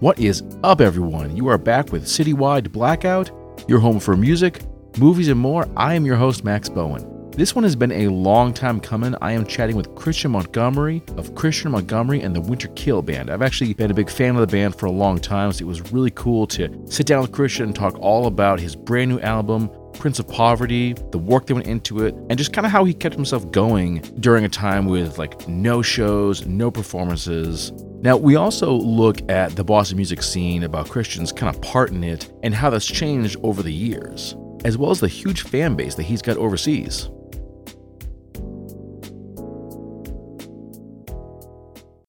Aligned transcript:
What 0.00 0.18
is 0.18 0.42
up, 0.62 0.82
everyone? 0.82 1.34
You 1.38 1.48
are 1.48 1.56
back 1.56 1.90
with 1.90 2.04
Citywide 2.04 2.70
Blackout, 2.70 3.30
your 3.66 3.78
home 3.78 3.98
for 3.98 4.14
music, 4.14 4.60
movies, 4.98 5.28
and 5.28 5.40
more. 5.40 5.66
I 5.74 5.94
am 5.94 6.04
your 6.04 6.16
host, 6.16 6.44
Max 6.44 6.68
Bowen. 6.68 7.30
This 7.30 7.54
one 7.54 7.64
has 7.64 7.74
been 7.74 7.92
a 7.92 8.08
long 8.08 8.52
time 8.52 8.78
coming. 8.78 9.14
I 9.22 9.32
am 9.32 9.46
chatting 9.46 9.74
with 9.74 9.94
Christian 9.94 10.32
Montgomery 10.32 11.02
of 11.16 11.34
Christian 11.34 11.70
Montgomery 11.70 12.20
and 12.20 12.36
the 12.36 12.42
Winter 12.42 12.68
Kill 12.76 13.00
Band. 13.00 13.30
I've 13.30 13.40
actually 13.40 13.72
been 13.72 13.90
a 13.90 13.94
big 13.94 14.10
fan 14.10 14.36
of 14.36 14.42
the 14.42 14.46
band 14.46 14.76
for 14.76 14.84
a 14.84 14.90
long 14.90 15.18
time, 15.18 15.50
so 15.52 15.64
it 15.64 15.68
was 15.68 15.90
really 15.90 16.10
cool 16.10 16.46
to 16.48 16.68
sit 16.90 17.06
down 17.06 17.22
with 17.22 17.32
Christian 17.32 17.64
and 17.64 17.74
talk 17.74 17.98
all 17.98 18.26
about 18.26 18.60
his 18.60 18.76
brand 18.76 19.10
new 19.10 19.20
album, 19.20 19.70
Prince 19.94 20.18
of 20.18 20.28
Poverty, 20.28 20.92
the 21.10 21.18
work 21.18 21.46
that 21.46 21.54
went 21.54 21.66
into 21.66 22.04
it, 22.04 22.14
and 22.28 22.36
just 22.36 22.52
kind 22.52 22.66
of 22.66 22.70
how 22.70 22.84
he 22.84 22.92
kept 22.92 23.14
himself 23.14 23.50
going 23.50 24.00
during 24.20 24.44
a 24.44 24.48
time 24.50 24.84
with 24.84 25.16
like 25.16 25.48
no 25.48 25.80
shows, 25.80 26.44
no 26.44 26.70
performances. 26.70 27.72
Now, 28.06 28.16
we 28.16 28.36
also 28.36 28.70
look 28.70 29.28
at 29.28 29.56
the 29.56 29.64
Boston 29.64 29.96
music 29.96 30.22
scene, 30.22 30.62
about 30.62 30.88
Christian's 30.88 31.32
kind 31.32 31.52
of 31.52 31.60
part 31.60 31.90
in 31.90 32.04
it, 32.04 32.32
and 32.44 32.54
how 32.54 32.70
that's 32.70 32.86
changed 32.86 33.36
over 33.42 33.64
the 33.64 33.72
years, 33.72 34.36
as 34.64 34.78
well 34.78 34.92
as 34.92 35.00
the 35.00 35.08
huge 35.08 35.42
fan 35.42 35.74
base 35.74 35.96
that 35.96 36.04
he's 36.04 36.22
got 36.22 36.36
overseas. 36.36 37.10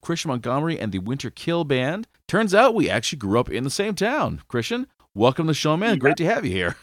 Christian 0.03 0.29
Montgomery 0.29 0.79
and 0.79 0.91
the 0.91 0.99
Winter 0.99 1.31
Kill 1.31 1.63
Band. 1.63 2.05
Turns 2.27 2.53
out 2.53 2.75
we 2.75 2.91
actually 2.91 3.17
grew 3.17 3.39
up 3.39 3.49
in 3.49 3.63
the 3.63 3.71
same 3.71 3.95
town. 3.95 4.43
Christian, 4.47 4.85
welcome 5.15 5.47
to 5.47 5.49
the 5.49 5.55
show, 5.55 5.75
man. 5.75 5.97
Great 5.97 6.17
to 6.17 6.25
have 6.25 6.45
you 6.45 6.51
here. 6.51 6.75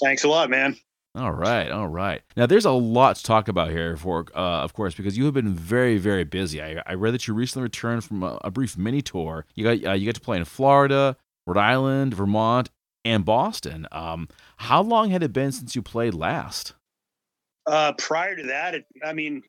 Thanks 0.00 0.22
a 0.22 0.28
lot, 0.28 0.50
man. 0.50 0.76
All 1.16 1.32
right, 1.32 1.70
all 1.72 1.88
right. 1.88 2.22
Now, 2.36 2.46
there's 2.46 2.64
a 2.64 2.70
lot 2.70 3.16
to 3.16 3.24
talk 3.24 3.48
about 3.48 3.70
here, 3.70 3.96
for 3.96 4.26
uh, 4.32 4.62
of 4.62 4.74
course, 4.74 4.94
because 4.94 5.18
you 5.18 5.24
have 5.24 5.34
been 5.34 5.54
very, 5.54 5.98
very 5.98 6.22
busy. 6.22 6.62
I, 6.62 6.80
I 6.86 6.94
read 6.94 7.14
that 7.14 7.26
you 7.26 7.34
recently 7.34 7.64
returned 7.64 8.04
from 8.04 8.22
a, 8.22 8.38
a 8.44 8.50
brief 8.52 8.78
mini 8.78 9.02
tour. 9.02 9.44
You 9.56 9.64
got 9.64 9.90
uh, 9.90 9.94
you 9.94 10.06
got 10.06 10.14
to 10.14 10.20
play 10.20 10.36
in 10.36 10.44
Florida, 10.44 11.16
Rhode 11.48 11.56
Island, 11.56 12.14
Vermont, 12.14 12.70
and 13.04 13.24
Boston. 13.24 13.88
Um, 13.90 14.28
how 14.58 14.82
long 14.82 15.10
had 15.10 15.24
it 15.24 15.32
been 15.32 15.50
since 15.50 15.74
you 15.74 15.82
played 15.82 16.14
last? 16.14 16.74
Uh, 17.66 17.92
prior 17.98 18.36
to 18.36 18.44
that, 18.44 18.76
it, 18.76 18.84
I 19.04 19.12
mean, 19.12 19.42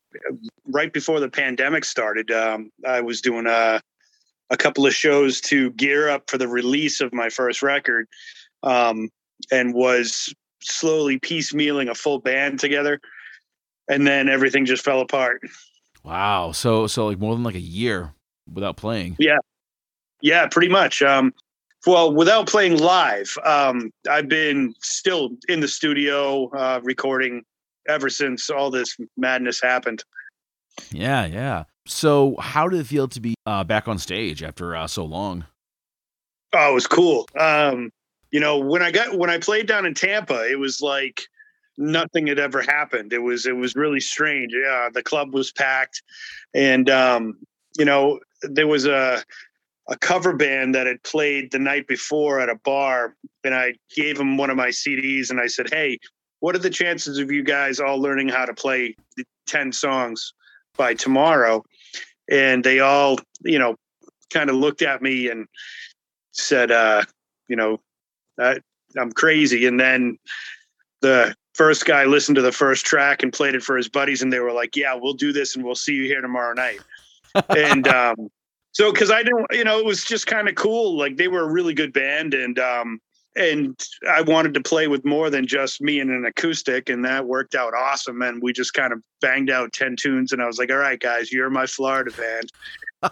right 0.66 0.92
before 0.92 1.20
the 1.20 1.30
pandemic 1.30 1.86
started, 1.86 2.32
um, 2.32 2.72
I 2.86 3.02
was 3.02 3.22
doing 3.22 3.46
a, 3.46 3.82
a 4.50 4.58
couple 4.58 4.86
of 4.88 4.96
shows 4.96 5.40
to 5.42 5.70
gear 5.72 6.10
up 6.10 6.30
for 6.30 6.40
the 6.40 6.48
release 6.48 7.02
of 7.02 7.14
my 7.14 7.30
first 7.30 7.62
record, 7.62 8.08
um, 8.64 9.10
and 9.52 9.74
was 9.74 10.34
slowly 10.62 11.20
piecemealing 11.20 11.90
a 11.90 11.96
full 11.96 12.20
band 12.20 12.60
together, 12.60 13.00
and 13.90 14.06
then 14.06 14.30
everything 14.30 14.66
just 14.66 14.84
fell 14.84 15.02
apart. 15.02 15.42
Wow. 16.04 16.52
So 16.52 16.88
so 16.88 17.08
like 17.08 17.20
more 17.20 17.36
than 17.36 17.44
like 17.44 17.56
a 17.56 17.60
year 17.60 18.14
without 18.52 18.78
playing. 18.78 19.16
Yeah. 19.20 19.38
Yeah, 20.22 20.48
pretty 20.48 20.70
much. 20.70 21.02
Um, 21.02 21.34
well, 21.88 22.14
without 22.14 22.48
playing 22.48 22.78
live, 22.78 23.36
um, 23.44 23.92
I've 24.10 24.28
been 24.28 24.76
still 24.82 25.32
in 25.48 25.62
the 25.62 25.68
studio 25.68 26.50
uh, 26.52 26.80
recording 26.84 27.44
ever 27.90 28.10
since 28.10 28.50
all 28.52 28.70
this 28.70 28.96
madness 29.18 29.60
happened. 29.62 30.04
Yeah, 30.92 31.26
yeah. 31.26 31.64
So, 31.88 32.36
how 32.40 32.68
did 32.68 32.80
it 32.80 32.86
feel 32.86 33.08
to 33.08 33.20
be 33.20 33.34
uh, 33.48 33.64
back 33.64 33.88
on 33.88 33.98
stage 33.98 34.44
after 34.44 34.76
uh, 34.76 34.86
so 34.86 35.04
long? 35.04 35.46
Oh, 36.54 36.72
it 36.72 36.74
was 36.74 36.86
cool. 36.86 37.28
Um, 37.40 37.92
you 38.32 38.40
know, 38.40 38.58
when 38.58 38.82
I 38.82 38.92
got 38.92 39.18
when 39.18 39.30
I 39.30 39.38
played 39.38 39.68
down 39.68 39.86
in 39.86 39.94
Tampa, 39.94 40.50
it 40.50 40.58
was 40.58 40.82
like 40.82 41.22
nothing 41.78 42.28
had 42.28 42.40
ever 42.40 42.62
happened. 42.62 43.12
It 43.14 43.20
was 43.20 43.46
it 43.46 43.56
was 43.56 43.76
really 43.76 44.00
strange. 44.00 44.54
Yeah, 44.54 44.90
the 44.94 45.04
club 45.04 45.34
was 45.34 45.52
packed, 45.52 46.02
and 46.54 46.90
um, 46.90 47.38
you 47.78 47.86
know 47.86 48.20
there 48.44 48.68
was 48.68 48.86
a 48.86 49.24
a 49.90 49.98
cover 49.98 50.34
band 50.34 50.76
that 50.76 50.88
had 50.88 51.04
played 51.04 51.52
the 51.52 51.60
night 51.60 51.88
before 51.88 52.40
at 52.40 52.50
a 52.50 52.56
bar, 52.64 53.16
and 53.44 53.54
I 53.54 53.76
gave 53.96 54.18
them 54.18 54.38
one 54.38 54.50
of 54.50 54.56
my 54.56 54.70
CDs, 54.70 55.30
and 55.30 55.40
I 55.40 55.48
said, 55.48 55.70
"Hey, 55.70 56.00
what 56.40 56.56
are 56.56 56.60
the 56.60 56.70
chances 56.70 57.18
of 57.18 57.32
you 57.32 57.44
guys 57.44 57.80
all 57.80 58.00
learning 58.00 58.30
how 58.30 58.46
to 58.46 58.54
play 58.54 58.96
ten 59.46 59.74
songs 59.74 60.34
by 60.78 60.94
tomorrow?" 60.94 61.64
And 62.30 62.64
they 62.64 62.80
all, 62.80 63.18
you 63.44 63.60
know, 63.60 63.76
kind 64.32 64.50
of 64.50 64.56
looked 64.56 64.82
at 64.82 65.02
me 65.02 65.28
and 65.28 65.48
said, 66.32 66.72
uh, 66.72 67.04
"You 67.50 67.58
know, 67.58 67.82
I'm 68.98 69.12
crazy. 69.12 69.66
And 69.66 69.80
then 69.80 70.18
the 71.02 71.36
first 71.54 71.86
guy 71.86 72.06
listened 72.06 72.36
to 72.36 72.42
the 72.42 72.52
first 72.52 72.86
track 72.86 73.24
and 73.24 73.34
played 73.34 73.56
it 73.56 73.64
for 73.64 73.78
his 73.78 73.90
buddies, 73.90 74.22
and 74.22 74.32
they 74.32 74.40
were 74.40 74.54
like, 74.54 74.76
"Yeah, 74.76 74.94
we'll 74.96 75.14
do 75.14 75.34
this, 75.34 75.56
and 75.56 75.64
we'll 75.64 75.76
see 75.76 75.94
you 75.94 76.06
here 76.06 76.22
tomorrow 76.22 76.54
night." 76.54 76.80
and 77.50 77.88
um, 78.00 78.30
so, 78.72 78.92
because 78.92 79.12
I 79.12 79.24
didn't, 79.24 79.48
you 79.52 79.64
know, 79.64 79.80
it 79.80 79.86
was 79.86 80.04
just 80.04 80.28
kind 80.28 80.48
of 80.48 80.56
cool. 80.56 80.98
Like 80.98 81.18
they 81.18 81.28
were 81.28 81.42
a 81.42 81.52
really 81.52 81.74
good 81.74 81.94
band, 81.94 82.34
and 82.34 82.58
um, 82.60 83.00
and 83.36 83.80
I 84.10 84.22
wanted 84.22 84.54
to 84.56 84.62
play 84.62 84.88
with 84.88 85.06
more 85.06 85.30
than 85.30 85.48
just 85.48 85.82
me 85.82 86.00
and 86.00 86.10
an 86.10 86.26
acoustic, 86.26 86.90
and 86.90 87.04
that 87.06 87.26
worked 87.26 87.56
out 87.56 87.74
awesome. 87.74 88.22
And 88.22 88.42
we 88.42 88.54
just 88.54 88.74
kind 88.74 88.94
of 88.94 89.04
banged 89.22 89.50
out 89.50 89.74
ten 89.74 89.96
tunes, 89.96 90.32
and 90.32 90.42
I 90.42 90.48
was 90.48 90.58
like, 90.58 90.72
"All 90.72 90.78
right, 90.78 91.00
guys, 91.00 91.32
you're 91.32 91.50
my 91.50 91.66
Florida 91.66 92.12
band." 92.12 92.52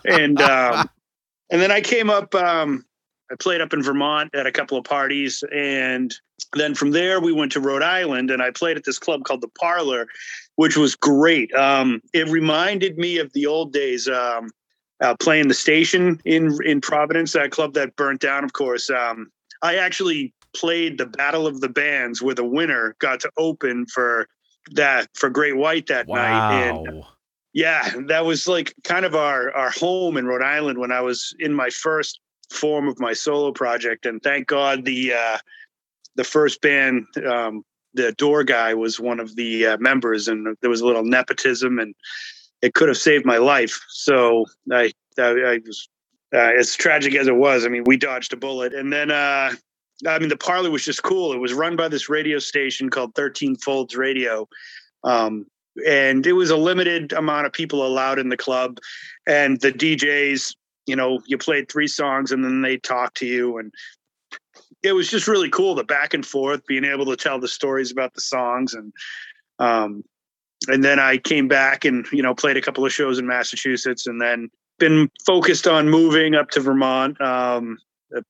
and 0.05 0.41
um, 0.41 0.89
and 1.49 1.61
then 1.61 1.71
I 1.71 1.81
came 1.81 2.09
up. 2.09 2.33
Um, 2.35 2.85
I 3.31 3.35
played 3.35 3.61
up 3.61 3.73
in 3.73 3.83
Vermont 3.83 4.33
at 4.33 4.47
a 4.47 4.51
couple 4.51 4.77
of 4.77 4.83
parties. 4.83 5.43
And 5.53 6.13
then 6.53 6.73
from 6.73 6.91
there, 6.91 7.19
we 7.19 7.31
went 7.31 7.51
to 7.53 7.59
Rhode 7.59 7.83
Island 7.83 8.31
and 8.31 8.41
I 8.41 8.51
played 8.51 8.77
at 8.77 8.85
this 8.85 8.99
club 8.99 9.23
called 9.23 9.41
The 9.41 9.49
Parlor, 9.49 10.07
which 10.55 10.77
was 10.77 10.95
great. 10.95 11.53
Um, 11.53 12.01
it 12.13 12.27
reminded 12.27 12.97
me 12.97 13.17
of 13.17 13.31
the 13.33 13.45
old 13.45 13.73
days. 13.73 14.07
Um, 14.07 14.49
uh, 15.01 15.15
playing 15.19 15.47
the 15.47 15.53
station 15.53 16.19
in 16.25 16.57
in 16.65 16.81
Providence, 16.81 17.33
that 17.33 17.51
club 17.51 17.73
that 17.73 17.95
burnt 17.95 18.19
down, 18.19 18.43
of 18.43 18.53
course. 18.53 18.89
Um, 18.89 19.31
I 19.61 19.75
actually 19.75 20.33
played 20.55 20.97
the 20.97 21.05
Battle 21.05 21.47
of 21.47 21.61
the 21.61 21.69
Bands, 21.69 22.21
where 22.21 22.35
the 22.35 22.43
winner 22.43 22.95
got 22.99 23.19
to 23.21 23.31
open 23.37 23.85
for 23.85 24.27
that 24.71 25.07
for 25.13 25.29
Great 25.29 25.57
White 25.57 25.87
that 25.87 26.07
wow. 26.07 26.15
night. 26.15 26.87
And 26.87 27.03
yeah, 27.53 27.91
that 28.07 28.25
was 28.25 28.47
like 28.47 28.73
kind 28.83 29.05
of 29.05 29.15
our 29.15 29.51
our 29.55 29.71
home 29.71 30.17
in 30.17 30.27
Rhode 30.27 30.43
Island 30.43 30.79
when 30.79 30.91
I 30.91 31.01
was 31.01 31.33
in 31.39 31.53
my 31.53 31.69
first 31.69 32.19
form 32.51 32.87
of 32.87 32.99
my 32.99 33.13
solo 33.13 33.51
project. 33.51 34.05
And 34.05 34.21
thank 34.21 34.47
God 34.47 34.85
the 34.85 35.13
uh, 35.13 35.37
the 36.15 36.23
first 36.23 36.61
band, 36.61 37.05
um, 37.25 37.63
the 37.93 38.11
door 38.13 38.43
guy 38.43 38.73
was 38.73 38.99
one 38.99 39.19
of 39.19 39.35
the 39.35 39.67
uh, 39.67 39.77
members, 39.77 40.27
and 40.27 40.55
there 40.61 40.69
was 40.69 40.81
a 40.81 40.85
little 40.85 41.03
nepotism, 41.03 41.79
and 41.79 41.95
it 42.61 42.73
could 42.73 42.87
have 42.87 42.97
saved 42.97 43.25
my 43.25 43.37
life. 43.37 43.79
So 43.89 44.45
I 44.71 44.91
I, 45.17 45.29
I 45.29 45.59
was 45.65 45.89
uh, 46.33 46.51
as 46.57 46.75
tragic 46.75 47.15
as 47.15 47.27
it 47.27 47.35
was. 47.35 47.65
I 47.65 47.69
mean, 47.69 47.83
we 47.85 47.97
dodged 47.97 48.33
a 48.33 48.37
bullet, 48.37 48.73
and 48.73 48.91
then. 48.91 49.11
Uh, 49.11 49.51
I 50.07 50.17
mean, 50.17 50.29
the 50.29 50.37
parlor 50.37 50.71
was 50.71 50.85
just 50.85 51.03
cool. 51.03 51.33
It 51.33 51.39
was 51.39 51.53
run 51.53 51.75
by 51.75 51.89
this 51.89 52.07
radio 52.07 52.39
station 52.39 52.89
called 52.89 53.15
13 53.15 53.57
Folds 53.57 53.97
Radio. 53.97 54.47
Um, 55.03 55.45
and 55.85 56.25
it 56.25 56.33
was 56.33 56.49
a 56.49 56.57
limited 56.57 57.13
amount 57.13 57.45
of 57.45 57.53
people 57.53 57.85
allowed 57.85 58.19
in 58.19 58.29
the 58.29 58.37
club. 58.37 58.79
And 59.27 59.59
the 59.61 59.71
DJs 59.71 60.55
you 60.89 60.95
know, 60.95 61.21
you 61.27 61.37
played 61.37 61.71
three 61.71 61.87
songs 61.87 62.31
and 62.31 62.43
then 62.43 62.61
they 62.63 62.77
talk 62.77 63.13
to 63.15 63.25
you. 63.25 63.59
And 63.59 63.71
it 64.81 64.93
was 64.93 65.09
just 65.09 65.27
really 65.27 65.49
cool 65.49 65.75
the 65.75 65.83
back 65.83 66.13
and 66.13 66.25
forth, 66.25 66.65
being 66.65 66.83
able 66.83 67.05
to 67.05 67.15
tell 67.15 67.39
the 67.39 67.47
stories 67.47 67.91
about 67.91 68.15
the 68.15 68.21
songs. 68.21 68.73
And, 68.73 68.91
um, 69.59 70.03
and 70.67 70.83
then 70.83 70.99
I 70.99 71.17
came 71.17 71.47
back 71.47 71.85
and, 71.85 72.07
you 72.11 72.23
know, 72.23 72.33
played 72.33 72.57
a 72.57 72.61
couple 72.61 72.85
of 72.85 72.91
shows 72.91 73.19
in 73.19 73.27
Massachusetts 73.27 74.07
and 74.07 74.19
then 74.19 74.49
been 74.79 75.09
focused 75.25 75.67
on 75.67 75.89
moving 75.89 76.33
up 76.33 76.49
to 76.51 76.59
Vermont. 76.59 77.21
Um, 77.21 77.77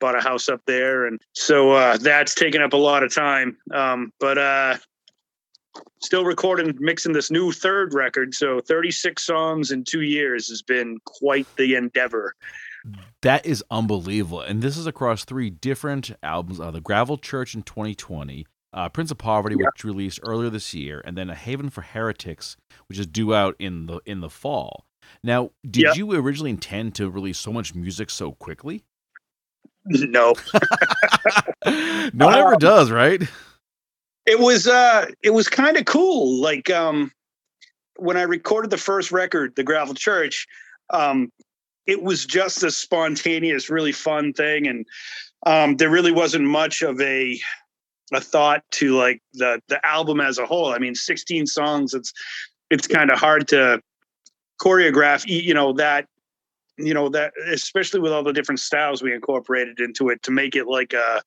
bought 0.02 0.18
a 0.18 0.20
house 0.20 0.50
up 0.50 0.60
there. 0.68 1.06
And 1.06 1.22
so, 1.34 1.72
uh, 1.72 1.98
that's 1.98 2.36
taken 2.36 2.62
up 2.62 2.74
a 2.74 2.78
lot 2.78 3.04
of 3.04 3.14
time. 3.14 3.56
Um, 3.74 4.12
but, 4.20 4.38
uh, 4.38 4.76
still 6.02 6.26
recording, 6.26 6.76
mixing 6.80 7.14
this 7.14 7.32
new 7.32 7.52
third 7.52 7.94
record. 7.94 8.34
So 8.34 8.62
36 8.62 9.24
songs 9.24 9.72
in 9.72 9.84
two 9.84 10.02
years 10.02 10.48
has 10.50 10.62
been 10.62 10.98
quite 11.06 11.48
the 11.56 11.76
endeavor. 11.76 12.36
That 13.22 13.46
is 13.46 13.64
unbelievable. 13.70 14.42
And 14.42 14.62
this 14.62 14.78
is 14.78 14.88
across 14.88 15.26
three 15.26 15.50
different 15.50 16.12
albums 16.24 16.60
uh, 16.60 16.72
The 16.72 16.82
Gravel 16.82 17.18
Church 17.18 17.54
in 17.54 17.64
2020, 17.64 18.46
uh, 18.74 18.90
Prince 18.90 19.12
of 19.12 19.18
Poverty, 19.18 19.56
yeah. 19.60 19.66
which 19.66 19.84
released 19.84 20.20
earlier 20.24 20.50
this 20.50 20.74
year, 20.74 21.02
and 21.04 21.18
then 21.18 21.30
A 21.30 21.36
Haven 21.36 21.70
for 21.70 21.82
Heretics, 21.82 22.56
which 22.88 22.98
is 22.98 23.08
due 23.08 23.34
out 23.34 23.56
in 23.60 23.88
the 23.88 24.00
in 24.06 24.22
the 24.22 24.30
fall. 24.30 24.86
Now, 25.24 25.52
did 25.70 25.84
yeah. 25.84 25.94
you 25.94 26.12
originally 26.14 26.52
intend 26.52 26.96
to 26.96 27.10
release 27.10 27.38
so 27.38 27.52
much 27.52 27.76
music 27.76 28.10
so 28.10 28.32
quickly? 28.32 28.84
No. 29.92 30.36
no 31.66 32.26
one 32.26 32.34
um, 32.36 32.40
ever 32.40 32.56
does, 32.58 32.92
right? 32.92 33.24
It 34.30 34.40
was 34.40 34.68
uh 34.68 35.08
it 35.24 35.32
was 35.32 35.48
kind 35.48 35.76
of 35.76 35.86
cool 35.86 36.40
like 36.40 36.70
um 36.70 37.12
when 37.98 38.16
i 38.16 38.22
recorded 38.22 38.70
the 38.70 38.78
first 38.78 39.12
record 39.12 39.56
the 39.56 39.64
gravel 39.64 39.96
church 39.96 40.48
um 40.92 41.32
it 41.88 42.04
was 42.04 42.26
just 42.26 42.62
a 42.62 42.70
spontaneous 42.70 43.72
really 43.72 43.92
fun 43.92 44.32
thing 44.32 44.68
and 44.68 44.86
um 45.48 45.78
there 45.78 45.90
really 45.90 46.12
wasn't 46.12 46.46
much 46.46 46.84
of 46.84 47.02
a 47.02 47.40
a 48.14 48.22
thought 48.22 48.64
to 48.72 48.96
like 48.96 49.22
the 49.34 49.62
the 49.68 49.84
album 49.86 50.20
as 50.20 50.40
a 50.40 50.46
whole. 50.46 50.74
I 50.74 50.80
mean 50.80 50.96
16 50.96 51.46
songs 51.46 51.94
it's 51.94 52.14
it's 52.70 52.88
kind 52.88 53.12
of 53.12 53.20
hard 53.20 53.48
to 53.50 53.82
choreograph 54.62 55.26
you 55.28 55.54
know 55.54 55.74
that 55.74 56.08
you 56.78 56.94
know 56.94 57.10
that 57.10 57.34
especially 57.52 58.00
with 58.00 58.12
all 58.12 58.24
the 58.24 58.34
different 58.34 58.60
styles 58.60 59.02
we 59.02 59.14
incorporated 59.14 59.80
into 59.80 60.10
it 60.10 60.22
to 60.24 60.32
make 60.32 60.56
it 60.56 60.68
like 60.68 60.94
a 60.94 61.22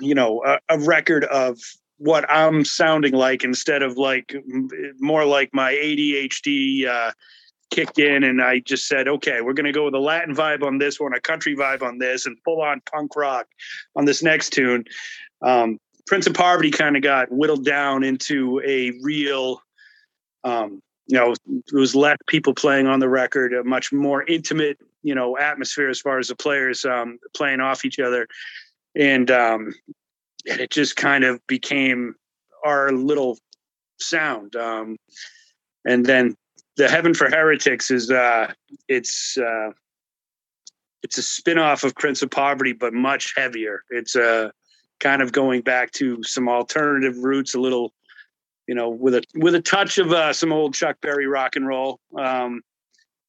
you 0.00 0.14
know 0.14 0.42
a, 0.44 0.58
a 0.68 0.78
record 0.80 1.24
of 1.24 1.58
what 1.98 2.24
I'm 2.30 2.64
sounding 2.64 3.12
like 3.12 3.44
instead 3.44 3.82
of 3.82 3.98
like 3.98 4.34
more 4.98 5.24
like 5.24 5.50
my 5.52 5.72
ADHD 5.72 6.86
uh, 6.86 7.12
kicked 7.70 7.98
in 7.98 8.24
and 8.24 8.40
I 8.40 8.60
just 8.60 8.86
said, 8.86 9.08
okay, 9.08 9.40
we're 9.40 9.52
going 9.52 9.66
to 9.66 9.72
go 9.72 9.84
with 9.84 9.94
a 9.94 9.98
Latin 9.98 10.34
vibe 10.34 10.62
on 10.62 10.78
this 10.78 10.98
one, 10.98 11.12
a 11.12 11.20
country 11.20 11.56
vibe 11.56 11.82
on 11.82 11.98
this, 11.98 12.26
and 12.26 12.38
full 12.44 12.62
on 12.62 12.80
punk 12.90 13.16
rock 13.16 13.46
on 13.96 14.04
this 14.04 14.22
next 14.22 14.50
tune. 14.50 14.84
Um, 15.42 15.78
Prince 16.06 16.26
of 16.26 16.34
Poverty 16.34 16.70
kind 16.70 16.96
of 16.96 17.02
got 17.02 17.30
whittled 17.30 17.64
down 17.64 18.02
into 18.02 18.62
a 18.64 18.92
real, 19.02 19.60
um, 20.44 20.80
you 21.06 21.18
know, 21.18 21.32
it 21.32 21.74
was 21.74 21.94
less 21.94 22.16
people 22.26 22.54
playing 22.54 22.86
on 22.86 23.00
the 23.00 23.08
record, 23.08 23.52
a 23.52 23.64
much 23.64 23.92
more 23.92 24.22
intimate, 24.24 24.78
you 25.02 25.14
know, 25.14 25.36
atmosphere 25.36 25.88
as 25.88 26.00
far 26.00 26.18
as 26.18 26.28
the 26.28 26.36
players 26.36 26.84
um, 26.84 27.18
playing 27.34 27.60
off 27.60 27.84
each 27.84 27.98
other. 27.98 28.26
And, 28.94 29.30
um, 29.30 29.74
and 30.48 30.60
it 30.60 30.70
just 30.70 30.96
kind 30.96 31.24
of 31.24 31.44
became 31.46 32.14
our 32.64 32.92
little 32.92 33.38
sound. 34.00 34.56
Um, 34.56 34.96
and 35.84 36.04
then 36.04 36.34
the 36.76 36.88
Heaven 36.88 37.14
for 37.14 37.28
Heretics 37.28 37.90
is 37.90 38.10
uh, 38.10 38.52
it's 38.88 39.36
uh, 39.36 39.70
it's 41.02 41.18
a 41.18 41.22
spin-off 41.22 41.84
of 41.84 41.94
Prince 41.94 42.22
of 42.22 42.30
Poverty, 42.30 42.72
but 42.72 42.92
much 42.92 43.34
heavier. 43.36 43.82
It's 43.90 44.16
uh, 44.16 44.50
kind 45.00 45.22
of 45.22 45.32
going 45.32 45.62
back 45.62 45.92
to 45.92 46.22
some 46.22 46.48
alternative 46.48 47.18
roots, 47.18 47.54
a 47.54 47.60
little, 47.60 47.92
you 48.66 48.74
know, 48.74 48.88
with 48.88 49.14
a 49.14 49.22
with 49.34 49.54
a 49.54 49.62
touch 49.62 49.98
of 49.98 50.12
uh, 50.12 50.32
some 50.32 50.52
old 50.52 50.74
Chuck 50.74 50.96
Berry 51.00 51.26
rock 51.26 51.56
and 51.56 51.66
roll. 51.66 52.00
Um, 52.16 52.62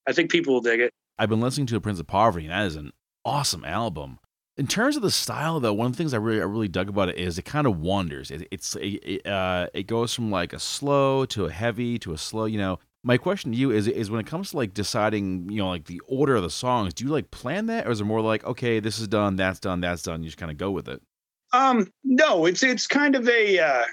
I 0.08 0.14
think 0.14 0.32
people 0.32 0.54
will 0.54 0.62
dig 0.62 0.80
it. 0.80 0.94
I've 1.18 1.30
been 1.30 1.42
listening 1.42 1.68
to 1.68 1.82
Prince 1.82 2.00
of 2.00 2.08
Poverty, 2.08 2.46
and 2.46 2.54
that 2.54 2.66
is 2.66 2.76
an 2.76 2.92
awesome 3.26 3.66
album. 3.66 4.20
In 4.60 4.68
terms 4.68 4.98
of 4.98 5.02
the 5.02 5.10
style, 5.10 5.62
though, 5.62 5.74
one 5.74 5.86
of 5.86 5.94
the 5.94 5.98
things 5.98 6.14
I 6.14 6.18
really 6.18 6.42
I 6.42 6.44
really 6.44 6.68
dug 6.68 6.90
about 6.90 7.08
it 7.08 7.18
is 7.18 7.38
it 7.38 7.44
kind 7.44 7.66
of 7.66 7.80
wanders. 7.80 8.30
It, 8.30 8.46
it's 8.52 8.76
it, 8.82 9.26
uh, 9.26 9.68
it 9.74 9.88
goes 9.88 10.14
from 10.14 10.32
like 10.32 10.52
a 10.52 10.60
slow 10.60 11.24
to 11.28 11.46
a 11.46 11.50
heavy 11.50 11.98
to 12.00 12.12
a 12.12 12.18
slow. 12.18 12.44
You 12.44 12.58
know, 12.58 12.80
my 13.02 13.18
question 13.18 13.54
to 13.54 13.58
you 13.58 13.72
is 13.72 13.88
is 13.88 14.12
when 14.12 14.20
it 14.20 14.28
comes 14.28 14.52
to 14.52 14.58
like 14.58 14.74
deciding, 14.74 15.50
you 15.50 15.60
know, 15.60 15.70
like 15.70 15.86
the 15.86 16.02
order 16.10 16.36
of 16.36 16.44
the 16.44 16.50
songs, 16.50 16.94
do 16.94 17.06
you 17.06 17.10
like 17.10 17.32
plan 17.32 17.68
that, 17.68 17.88
or 17.88 17.92
is 17.92 18.02
it 18.02 18.04
more 18.04 18.20
like 18.20 18.44
okay, 18.44 18.82
this 18.82 19.00
is 19.00 19.08
done, 19.08 19.38
that's 19.38 19.62
done, 19.62 19.80
that's 19.80 20.04
done, 20.04 20.24
you 20.24 20.28
just 20.28 20.38
kind 20.38 20.52
of 20.52 20.58
go 20.58 20.72
with 20.72 20.90
it? 20.90 21.02
Um, 21.54 21.90
no, 22.04 22.46
it's 22.46 22.62
it's 22.62 22.86
kind 22.86 23.16
of 23.16 23.30
a 23.30 23.60
uh, 23.60 23.86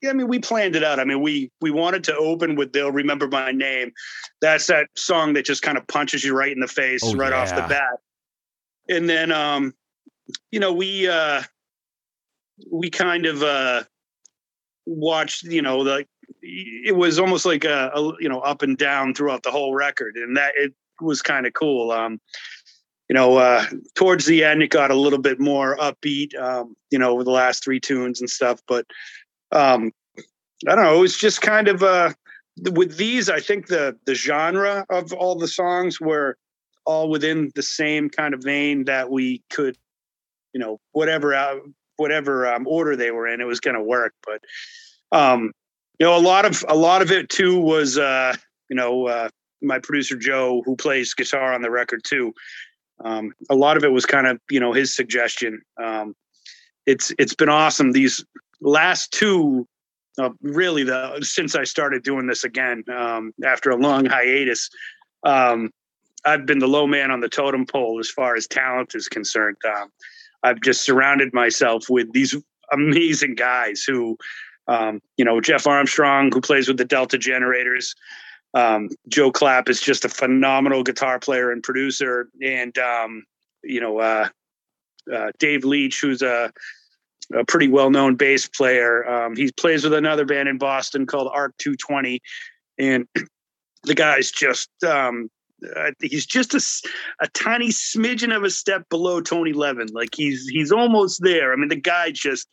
yeah, 0.00 0.08
I 0.08 0.12
mean, 0.14 0.28
we 0.28 0.38
planned 0.38 0.76
it 0.76 0.82
out. 0.82 0.98
I 0.98 1.04
mean, 1.04 1.20
we 1.20 1.50
we 1.60 1.70
wanted 1.70 2.04
to 2.04 2.16
open 2.16 2.54
with 2.54 2.72
"They'll 2.72 2.90
Remember 2.90 3.28
My 3.28 3.52
Name." 3.52 3.92
That's 4.40 4.66
that 4.68 4.86
song 4.96 5.34
that 5.34 5.44
just 5.44 5.60
kind 5.60 5.76
of 5.76 5.86
punches 5.88 6.24
you 6.24 6.34
right 6.34 6.52
in 6.52 6.60
the 6.60 6.68
face 6.68 7.02
oh, 7.04 7.14
right 7.16 7.32
yeah. 7.32 7.42
off 7.42 7.50
the 7.50 7.66
bat. 7.68 7.98
And 8.88 9.10
then, 9.10 9.30
um, 9.30 9.74
you 10.50 10.60
know, 10.60 10.72
we 10.72 11.08
uh, 11.08 11.42
we 12.70 12.90
kind 12.90 13.26
of 13.26 13.42
uh, 13.42 13.84
watched, 14.86 15.44
you 15.44 15.62
know, 15.62 15.78
like 15.78 16.08
it 16.42 16.96
was 16.96 17.18
almost 17.18 17.46
like 17.46 17.64
a, 17.64 17.90
a, 17.94 18.12
you 18.20 18.28
know 18.28 18.40
up 18.40 18.62
and 18.62 18.78
down 18.78 19.14
throughout 19.14 19.42
the 19.42 19.50
whole 19.50 19.74
record, 19.74 20.16
and 20.16 20.36
that 20.36 20.52
it 20.56 20.72
was 21.00 21.22
kind 21.22 21.46
of 21.46 21.52
cool. 21.52 21.90
Um, 21.90 22.20
you 23.08 23.14
know, 23.14 23.36
uh, 23.36 23.64
towards 23.94 24.26
the 24.26 24.42
end, 24.42 24.62
it 24.62 24.70
got 24.70 24.90
a 24.90 24.96
little 24.96 25.20
bit 25.20 25.38
more 25.38 25.76
upbeat. 25.76 26.36
Um, 26.38 26.74
you 26.90 26.98
know, 26.98 27.14
with 27.14 27.26
the 27.26 27.32
last 27.32 27.62
three 27.62 27.80
tunes 27.80 28.20
and 28.20 28.28
stuff, 28.30 28.60
but 28.66 28.86
um, 29.52 29.92
I 30.66 30.74
don't 30.74 30.84
know. 30.84 30.96
It 30.96 31.00
was 31.00 31.16
just 31.16 31.42
kind 31.42 31.68
of 31.68 31.82
uh, 31.82 32.12
with 32.72 32.96
these. 32.96 33.28
I 33.28 33.40
think 33.40 33.66
the 33.66 33.96
the 34.06 34.14
genre 34.14 34.84
of 34.90 35.12
all 35.12 35.36
the 35.36 35.48
songs 35.48 36.00
were 36.00 36.36
all 36.86 37.08
within 37.08 37.50
the 37.54 37.62
same 37.62 38.08
kind 38.08 38.32
of 38.32 38.42
vein 38.42 38.84
that 38.84 39.10
we 39.10 39.42
could, 39.50 39.76
you 40.56 40.60
know, 40.60 40.80
whatever 40.92 41.34
uh, 41.34 41.56
whatever 41.98 42.46
um, 42.46 42.66
order 42.66 42.96
they 42.96 43.10
were 43.10 43.28
in, 43.28 43.42
it 43.42 43.46
was 43.46 43.60
going 43.60 43.76
to 43.76 43.82
work. 43.82 44.14
But 44.24 44.40
um, 45.12 45.52
you 46.00 46.06
know, 46.06 46.16
a 46.16 46.18
lot 46.18 46.46
of 46.46 46.64
a 46.66 46.74
lot 46.74 47.02
of 47.02 47.12
it 47.12 47.28
too 47.28 47.60
was 47.60 47.98
uh, 47.98 48.34
you 48.70 48.74
know 48.74 49.06
uh, 49.06 49.28
my 49.60 49.78
producer 49.78 50.16
Joe, 50.16 50.62
who 50.64 50.74
plays 50.74 51.12
guitar 51.12 51.52
on 51.52 51.60
the 51.60 51.70
record 51.70 52.00
too. 52.06 52.32
Um, 53.04 53.32
a 53.50 53.54
lot 53.54 53.76
of 53.76 53.84
it 53.84 53.92
was 53.92 54.06
kind 54.06 54.26
of 54.26 54.40
you 54.50 54.58
know 54.58 54.72
his 54.72 54.96
suggestion. 54.96 55.60
Um, 55.76 56.14
it's 56.86 57.12
it's 57.18 57.34
been 57.34 57.50
awesome 57.50 57.92
these 57.92 58.24
last 58.62 59.12
two. 59.12 59.68
Uh, 60.18 60.30
really, 60.40 60.84
the 60.84 61.18
since 61.20 61.54
I 61.54 61.64
started 61.64 62.02
doing 62.02 62.28
this 62.28 62.44
again 62.44 62.82
um, 62.90 63.34
after 63.44 63.68
a 63.68 63.76
long 63.76 64.06
hiatus, 64.06 64.70
um, 65.22 65.68
I've 66.24 66.46
been 66.46 66.60
the 66.60 66.66
low 66.66 66.86
man 66.86 67.10
on 67.10 67.20
the 67.20 67.28
totem 67.28 67.66
pole 67.66 68.00
as 68.00 68.08
far 68.08 68.36
as 68.36 68.46
talent 68.46 68.94
is 68.94 69.06
concerned. 69.06 69.58
I've 70.46 70.60
just 70.60 70.82
surrounded 70.82 71.34
myself 71.34 71.90
with 71.90 72.12
these 72.12 72.34
amazing 72.72 73.34
guys 73.34 73.82
who 73.82 74.16
um, 74.68 75.00
you 75.16 75.24
know, 75.24 75.40
Jeff 75.40 75.66
Armstrong, 75.66 76.30
who 76.32 76.40
plays 76.40 76.68
with 76.68 76.76
the 76.76 76.84
Delta 76.84 77.18
Generators. 77.18 77.94
Um, 78.54 78.88
Joe 79.08 79.30
Clapp 79.30 79.68
is 79.68 79.80
just 79.80 80.04
a 80.04 80.08
phenomenal 80.08 80.82
guitar 80.82 81.18
player 81.18 81.50
and 81.50 81.62
producer. 81.62 82.28
And, 82.42 82.76
um, 82.78 83.24
you 83.62 83.80
know, 83.80 83.98
uh, 83.98 84.28
uh, 85.12 85.32
Dave 85.38 85.64
Leach, 85.64 86.00
who's 86.00 86.22
a, 86.22 86.50
a 87.34 87.44
pretty 87.44 87.68
well 87.68 87.90
known 87.90 88.16
bass 88.16 88.48
player. 88.48 89.08
Um, 89.08 89.36
he 89.36 89.52
plays 89.52 89.84
with 89.84 89.94
another 89.94 90.24
band 90.24 90.48
in 90.48 90.58
Boston 90.58 91.06
called 91.06 91.30
Arc 91.32 91.56
220. 91.58 92.20
And 92.78 93.06
the 93.84 93.94
guy's 93.94 94.30
just, 94.30 94.70
um, 94.84 95.28
uh, 95.76 95.90
he's 96.00 96.26
just 96.26 96.54
a, 96.54 97.24
a 97.24 97.28
tiny 97.28 97.68
smidgen 97.68 98.34
of 98.34 98.44
a 98.44 98.50
step 98.50 98.88
below 98.88 99.20
Tony 99.20 99.52
Levin. 99.52 99.88
Like 99.92 100.14
he's 100.14 100.46
he's 100.48 100.72
almost 100.72 101.22
there. 101.22 101.52
I 101.52 101.56
mean, 101.56 101.68
the 101.68 101.76
guy 101.76 102.10
just 102.10 102.48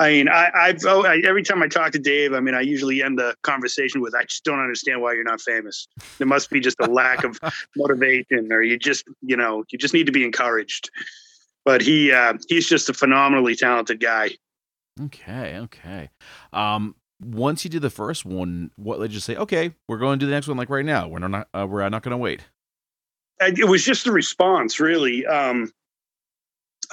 I 0.00 0.12
mean, 0.12 0.28
I, 0.30 0.50
I've 0.54 0.78
oh, 0.86 1.04
I, 1.04 1.20
every 1.26 1.42
time 1.42 1.62
I 1.62 1.68
talk 1.68 1.92
to 1.92 1.98
Dave, 1.98 2.32
I 2.32 2.40
mean, 2.40 2.54
I 2.54 2.62
usually 2.62 3.02
end 3.02 3.18
the 3.18 3.36
conversation 3.42 4.00
with, 4.00 4.14
"I 4.14 4.24
just 4.24 4.44
don't 4.44 4.58
understand 4.58 5.02
why 5.02 5.12
you're 5.12 5.24
not 5.24 5.42
famous. 5.42 5.86
There 6.16 6.26
must 6.26 6.48
be 6.48 6.58
just 6.58 6.78
a 6.80 6.86
lack 6.86 7.22
of 7.22 7.38
motivation, 7.76 8.50
or 8.50 8.62
you 8.62 8.78
just, 8.78 9.04
you 9.20 9.36
know, 9.36 9.62
you 9.70 9.78
just 9.78 9.92
need 9.92 10.06
to 10.06 10.12
be 10.12 10.24
encouraged." 10.24 10.90
But 11.66 11.82
he, 11.82 12.10
uh, 12.12 12.34
he's 12.48 12.66
just 12.66 12.88
a 12.88 12.94
phenomenally 12.94 13.54
talented 13.54 14.00
guy. 14.00 14.30
Okay, 14.98 15.58
okay. 15.58 16.08
Um, 16.54 16.94
once 17.20 17.64
you 17.64 17.70
did 17.70 17.82
the 17.82 17.90
first 17.90 18.24
one, 18.24 18.70
what 18.76 19.00
did 19.00 19.12
you 19.12 19.20
say? 19.20 19.36
Okay, 19.36 19.74
we're 19.88 19.98
going 19.98 20.18
to 20.18 20.24
do 20.24 20.28
the 20.28 20.34
next 20.34 20.48
one 20.48 20.56
like 20.56 20.70
right 20.70 20.84
now. 20.84 21.08
We're 21.08 21.26
not, 21.26 21.48
uh, 21.52 21.66
we're 21.68 21.88
not 21.88 22.02
going 22.02 22.12
to 22.12 22.16
wait. 22.16 22.42
It 23.40 23.68
was 23.68 23.84
just 23.84 24.04
the 24.04 24.12
response, 24.12 24.80
really. 24.80 25.26
Um, 25.26 25.72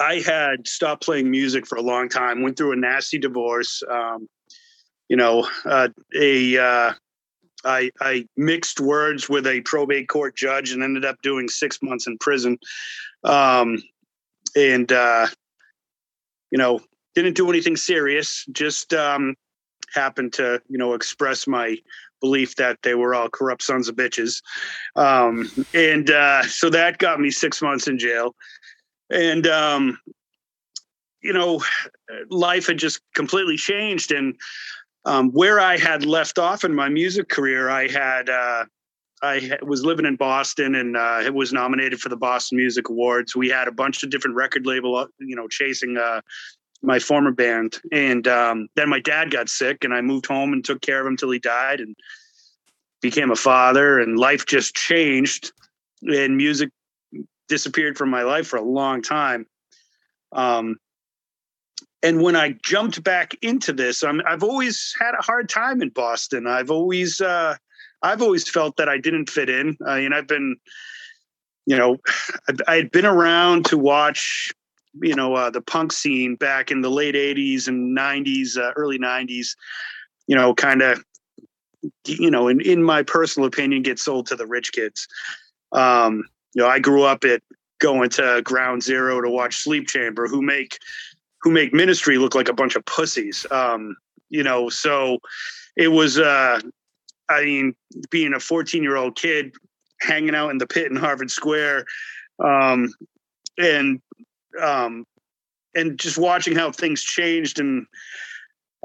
I 0.00 0.20
had 0.20 0.66
stopped 0.66 1.04
playing 1.04 1.30
music 1.30 1.66
for 1.66 1.76
a 1.76 1.82
long 1.82 2.08
time. 2.08 2.42
Went 2.42 2.56
through 2.56 2.72
a 2.72 2.76
nasty 2.76 3.18
divorce. 3.18 3.82
Um, 3.90 4.28
you 5.08 5.16
know, 5.16 5.48
uh, 5.64 5.88
a 6.18 6.58
uh, 6.58 6.92
I, 7.64 7.90
I 8.00 8.26
mixed 8.36 8.80
words 8.80 9.28
with 9.28 9.46
a 9.46 9.60
probate 9.62 10.08
court 10.08 10.36
judge 10.36 10.70
and 10.70 10.82
ended 10.82 11.04
up 11.04 11.16
doing 11.22 11.48
six 11.48 11.82
months 11.82 12.06
in 12.06 12.16
prison. 12.18 12.58
Um, 13.24 13.82
and 14.56 14.90
uh, 14.92 15.26
you 16.50 16.58
know, 16.58 16.80
didn't 17.14 17.34
do 17.34 17.50
anything 17.50 17.76
serious. 17.76 18.46
Just 18.52 18.94
um, 18.94 19.34
happened 19.94 20.32
to 20.34 20.60
you 20.68 20.78
know 20.78 20.94
express 20.94 21.46
my 21.46 21.76
belief 22.20 22.56
that 22.56 22.78
they 22.82 22.94
were 22.94 23.14
all 23.14 23.28
corrupt 23.28 23.62
sons 23.62 23.88
of 23.88 23.94
bitches. 23.94 24.42
Um, 24.96 25.48
and 25.72 26.10
uh, 26.10 26.42
so 26.42 26.68
that 26.70 26.98
got 26.98 27.20
me 27.20 27.30
six 27.30 27.62
months 27.62 27.86
in 27.86 27.96
jail 27.96 28.34
and 29.10 29.46
um, 29.46 29.98
you 31.22 31.32
know, 31.32 31.62
life 32.30 32.66
had 32.66 32.78
just 32.78 33.00
completely 33.14 33.56
changed. 33.56 34.12
And 34.12 34.36
um, 35.04 35.30
where 35.30 35.60
I 35.60 35.76
had 35.76 36.04
left 36.04 36.38
off 36.38 36.64
in 36.64 36.74
my 36.74 36.88
music 36.88 37.28
career, 37.28 37.68
I 37.68 37.88
had 37.88 38.28
uh, 38.28 38.64
I 39.22 39.58
was 39.62 39.84
living 39.84 40.06
in 40.06 40.16
Boston 40.16 40.74
and 40.74 40.96
uh, 40.96 41.20
it 41.24 41.34
was 41.34 41.52
nominated 41.52 42.00
for 42.00 42.08
the 42.08 42.16
Boston 42.16 42.58
Music 42.58 42.88
Awards. 42.88 43.34
We 43.34 43.48
had 43.48 43.68
a 43.68 43.72
bunch 43.72 44.02
of 44.02 44.10
different 44.10 44.36
record 44.36 44.64
label, 44.64 45.06
you 45.18 45.34
know, 45.34 45.48
chasing 45.48 45.96
uh, 45.96 46.20
my 46.82 46.98
former 46.98 47.32
band. 47.32 47.78
And 47.92 48.26
um, 48.28 48.68
then 48.76 48.88
my 48.88 49.00
dad 49.00 49.30
got 49.30 49.48
sick, 49.48 49.84
and 49.84 49.94
I 49.94 50.00
moved 50.00 50.26
home 50.26 50.52
and 50.52 50.64
took 50.64 50.80
care 50.80 51.00
of 51.00 51.06
him 51.06 51.16
till 51.16 51.30
he 51.30 51.38
died, 51.38 51.80
and 51.80 51.96
became 53.00 53.30
a 53.30 53.36
father. 53.36 53.98
And 53.98 54.18
life 54.18 54.46
just 54.46 54.74
changed, 54.74 55.52
and 56.02 56.36
music 56.36 56.70
disappeared 57.48 57.96
from 57.96 58.10
my 58.10 58.22
life 58.22 58.46
for 58.46 58.56
a 58.56 58.62
long 58.62 59.02
time. 59.02 59.46
Um, 60.32 60.76
and 62.02 62.22
when 62.22 62.36
I 62.36 62.54
jumped 62.64 63.02
back 63.02 63.34
into 63.42 63.72
this, 63.72 64.04
i 64.04 64.12
have 64.26 64.42
always 64.42 64.94
had 65.00 65.14
a 65.18 65.22
hard 65.22 65.48
time 65.48 65.82
in 65.82 65.88
Boston. 65.88 66.46
I've 66.46 66.70
always, 66.70 67.20
uh, 67.20 67.56
I've 68.02 68.22
always 68.22 68.48
felt 68.48 68.76
that 68.76 68.88
I 68.88 68.98
didn't 68.98 69.30
fit 69.30 69.50
in. 69.50 69.76
I 69.84 70.00
mean, 70.00 70.12
I've 70.12 70.28
been, 70.28 70.56
you 71.66 71.76
know, 71.76 71.96
I 72.68 72.76
had 72.76 72.90
been 72.90 73.06
around 73.06 73.64
to 73.66 73.78
watch, 73.78 74.52
you 75.02 75.14
know, 75.14 75.34
uh, 75.34 75.50
the 75.50 75.60
punk 75.60 75.92
scene 75.92 76.36
back 76.36 76.70
in 76.70 76.80
the 76.80 76.90
late 76.90 77.14
'80s 77.14 77.68
and 77.68 77.96
'90s, 77.96 78.56
uh, 78.56 78.72
early 78.76 78.98
'90s. 78.98 79.56
You 80.26 80.36
know, 80.36 80.54
kind 80.54 80.82
of, 80.82 81.02
you 82.06 82.30
know, 82.30 82.48
in 82.48 82.60
in 82.60 82.82
my 82.82 83.02
personal 83.02 83.46
opinion, 83.46 83.82
get 83.82 83.98
sold 83.98 84.26
to 84.26 84.36
the 84.36 84.46
rich 84.46 84.72
kids. 84.72 85.06
Um, 85.72 86.24
you 86.54 86.62
know, 86.62 86.68
I 86.68 86.78
grew 86.78 87.04
up 87.04 87.24
at 87.24 87.42
going 87.80 88.10
to 88.10 88.42
Ground 88.44 88.82
Zero 88.82 89.20
to 89.20 89.30
watch 89.30 89.56
Sleep 89.56 89.86
Chamber, 89.88 90.26
who 90.26 90.42
make 90.42 90.78
who 91.42 91.50
make 91.50 91.72
Ministry 91.72 92.18
look 92.18 92.34
like 92.34 92.48
a 92.48 92.54
bunch 92.54 92.76
of 92.76 92.84
pussies. 92.84 93.46
Um, 93.50 93.96
you 94.28 94.42
know, 94.42 94.68
so 94.68 95.18
it 95.76 95.88
was. 95.88 96.18
Uh, 96.18 96.60
I 97.30 97.44
mean, 97.44 97.74
being 98.10 98.32
a 98.32 98.40
14 98.40 98.82
year 98.82 98.96
old 98.96 99.16
kid 99.16 99.52
hanging 100.00 100.34
out 100.34 100.50
in 100.50 100.58
the 100.58 100.66
pit 100.66 100.90
in 100.90 100.96
Harvard 100.96 101.30
Square, 101.30 101.84
um, 102.42 102.92
and 103.58 104.00
um, 104.58 105.04
and 105.74 105.98
just 105.98 106.18
watching 106.18 106.54
how 106.54 106.72
things 106.72 107.02
changed 107.02 107.60
and 107.60 107.86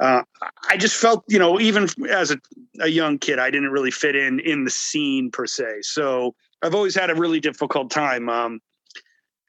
uh, 0.02 0.24
I 0.70 0.78
just 0.78 0.96
felt, 0.96 1.24
you 1.28 1.38
know, 1.38 1.60
even 1.60 1.88
as 2.10 2.32
a, 2.32 2.38
a, 2.82 2.88
young 2.88 3.20
kid, 3.20 3.38
I 3.38 3.52
didn't 3.52 3.70
really 3.70 3.92
fit 3.92 4.16
in 4.16 4.40
in 4.40 4.64
the 4.64 4.72
scene 4.72 5.30
per 5.30 5.46
se. 5.46 5.82
So 5.82 6.34
I've 6.64 6.74
always 6.74 6.96
had 6.96 7.12
a 7.12 7.16
really 7.16 7.40
difficult 7.40 7.92
time. 7.92 8.28
Um, 8.28 8.60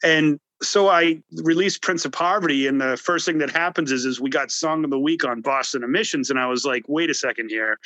and 0.03 0.39
so 0.63 0.89
I 0.89 1.23
released 1.43 1.83
Prince 1.83 2.05
of 2.05 2.13
Poverty, 2.13 2.67
and 2.67 2.81
the 2.81 2.97
first 2.97 3.25
thing 3.27 3.39
that 3.39 3.51
happens 3.51 3.91
is, 3.91 4.05
is 4.05 4.21
we 4.21 4.31
got 4.31 4.51
Song 4.51 4.85
of 4.85 4.91
the 4.91 4.99
Week 4.99 5.25
on 5.25 5.41
Boston 5.41 5.83
Emissions, 5.83 6.31
and 6.31 6.39
I 6.39 6.47
was 6.47 6.65
like, 6.65 6.85
wait 6.89 7.11
a 7.11 7.15
second 7.15 7.49
here, 7.49 7.79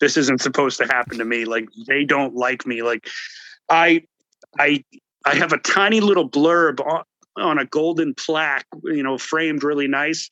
this 0.00 0.16
isn't 0.16 0.40
supposed 0.40 0.78
to 0.78 0.86
happen 0.86 1.18
to 1.18 1.24
me. 1.24 1.44
Like 1.44 1.68
they 1.86 2.04
don't 2.04 2.34
like 2.34 2.66
me. 2.66 2.82
Like 2.82 3.08
I, 3.68 4.04
I, 4.58 4.84
I 5.24 5.34
have 5.34 5.52
a 5.52 5.58
tiny 5.58 6.00
little 6.00 6.28
blurb 6.28 6.80
on, 6.80 7.02
on 7.38 7.58
a 7.58 7.64
golden 7.64 8.14
plaque, 8.14 8.66
you 8.84 9.02
know, 9.02 9.18
framed 9.18 9.62
really 9.62 9.88
nice 9.88 10.30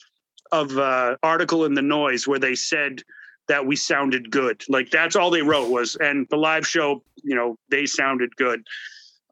of 0.53 0.77
uh, 0.79 1.17
article 1.23 1.65
in 1.65 1.75
the 1.75 1.83
noise 1.83 2.27
where 2.27 2.39
they 2.39 2.55
said 2.55 3.03
that 3.49 3.67
we 3.67 3.77
sounded 3.77 4.31
good. 4.31 4.63
Like 4.69 4.91
that's 4.91 5.17
all 5.17 5.31
they 5.31 5.43
wrote 5.43 5.71
was, 5.71 5.97
and 5.97 6.27
the 6.31 6.37
live 6.37 6.67
show, 6.67 7.03
you 7.23 7.35
know, 7.35 7.57
they 7.71 7.87
sounded 7.87 8.35
good. 8.37 8.67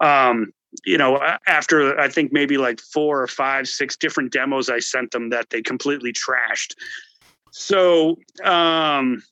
Um, 0.00 0.52
you 0.84 0.98
know, 0.98 1.20
after 1.46 1.98
I 1.98 2.08
think 2.08 2.32
maybe 2.32 2.58
like 2.58 2.80
four 2.80 3.22
or 3.22 3.28
five, 3.28 3.68
six 3.68 3.96
different 3.96 4.32
demos 4.32 4.68
I 4.68 4.80
sent 4.80 5.12
them 5.12 5.30
that 5.30 5.50
they 5.50 5.62
completely 5.62 6.12
trashed. 6.12 6.74
So 7.52 8.18
um, 8.42 9.22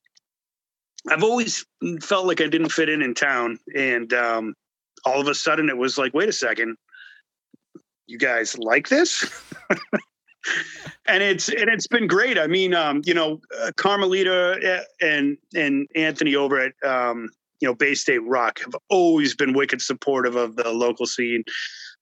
I've 1.09 1.25
always 1.25 1.67
felt 2.01 2.27
like 2.27 2.41
I 2.41 2.47
didn't 2.47 2.71
fit 2.71 2.89
in 2.89 3.03
in 3.03 3.15
town, 3.15 3.59
and 3.75 4.13
um, 4.13 4.55
all 5.05 5.21
of 5.21 5.27
a 5.27 5.35
sudden 5.35 5.69
it 5.69 5.77
was 5.77 5.99
like, 5.99 6.15
wait 6.15 6.29
a 6.29 6.33
second, 6.33 6.77
you 8.13 8.19
guys 8.19 8.57
like 8.59 8.89
this? 8.89 9.25
and 11.07 11.23
it's 11.23 11.49
and 11.49 11.69
it's 11.69 11.87
been 11.87 12.07
great. 12.07 12.39
I 12.39 12.47
mean, 12.47 12.75
um, 12.75 13.01
you 13.05 13.15
know, 13.15 13.41
uh, 13.61 13.73
Carmelita 13.77 14.81
uh, 14.81 15.05
and 15.05 15.39
and 15.55 15.89
Anthony 15.97 16.37
over 16.37 16.61
at 16.61 16.73
um, 16.85 17.31
you 17.61 17.69
know 17.69 17.75
Bay 17.75 17.95
State 17.95 18.23
Rock 18.25 18.61
have 18.61 18.77
always 18.91 19.35
been 19.35 19.55
wicked 19.55 19.81
supportive 19.81 20.37
of 20.37 20.57
the 20.57 20.71
local 20.71 21.07
scene. 21.07 21.43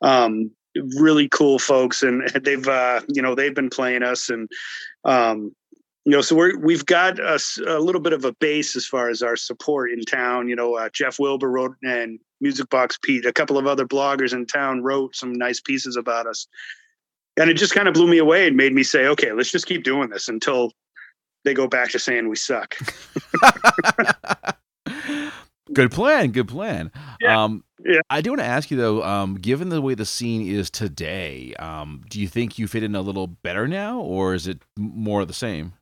Um, 0.02 0.50
really 0.98 1.28
cool 1.28 1.58
folks, 1.58 2.02
and 2.02 2.28
they've 2.42 2.66
uh, 2.66 3.00
you 3.08 3.22
know 3.22 3.34
they've 3.34 3.54
been 3.54 3.70
playing 3.70 4.02
us, 4.02 4.28
and 4.28 4.48
um, 5.04 5.54
you 6.10 6.16
know, 6.16 6.22
so 6.22 6.34
we're 6.34 6.58
we've 6.58 6.86
got 6.86 7.18
a, 7.18 7.38
a, 7.66 7.78
little 7.78 8.00
bit 8.00 8.12
of 8.12 8.24
a 8.24 8.32
base 8.32 8.74
as 8.74 8.84
far 8.84 9.10
as 9.10 9.22
our 9.22 9.36
support 9.36 9.92
in 9.92 10.04
town. 10.04 10.48
You 10.48 10.56
know, 10.56 10.74
uh, 10.74 10.88
Jeff 10.92 11.18
Wilbur 11.18 11.48
wrote 11.48 11.76
and 11.82 12.18
Music 12.40 12.68
Box 12.68 12.98
Pete, 13.00 13.26
a 13.26 13.32
couple 13.32 13.56
of 13.56 13.66
other 13.66 13.86
bloggers 13.86 14.32
in 14.32 14.46
town 14.46 14.82
wrote 14.82 15.14
some 15.14 15.32
nice 15.32 15.60
pieces 15.60 15.96
about 15.96 16.26
us 16.26 16.48
and 17.36 17.48
it 17.48 17.54
just 17.54 17.74
kind 17.74 17.88
of 17.88 17.94
blew 17.94 18.06
me 18.06 18.18
away 18.18 18.46
and 18.46 18.56
made 18.56 18.74
me 18.74 18.82
say, 18.82 19.06
okay, 19.06 19.32
let's 19.32 19.50
just 19.50 19.66
keep 19.66 19.82
doing 19.84 20.10
this 20.10 20.28
until 20.28 20.72
they 21.44 21.54
go 21.54 21.66
back 21.66 21.90
to 21.90 21.98
saying 21.98 22.28
we 22.28 22.36
suck. 22.36 22.76
good 25.72 25.90
plan. 25.90 26.32
Good 26.32 26.48
plan. 26.48 26.92
Yeah. 27.20 27.42
Um, 27.42 27.64
yeah. 27.84 28.00
I 28.10 28.20
do 28.20 28.30
want 28.30 28.40
to 28.40 28.46
ask 28.46 28.70
you 28.70 28.76
though, 28.76 29.02
um, 29.02 29.36
given 29.36 29.70
the 29.70 29.80
way 29.80 29.94
the 29.94 30.04
scene 30.04 30.46
is 30.46 30.70
today, 30.70 31.54
um, 31.58 32.02
do 32.10 32.20
you 32.20 32.28
think 32.28 32.58
you 32.58 32.66
fit 32.66 32.82
in 32.82 32.94
a 32.94 33.00
little 33.00 33.26
better 33.26 33.66
now, 33.66 34.00
or 34.00 34.34
is 34.34 34.46
it 34.46 34.60
more 34.76 35.22
of 35.22 35.28
the 35.28 35.34
same? 35.34 35.72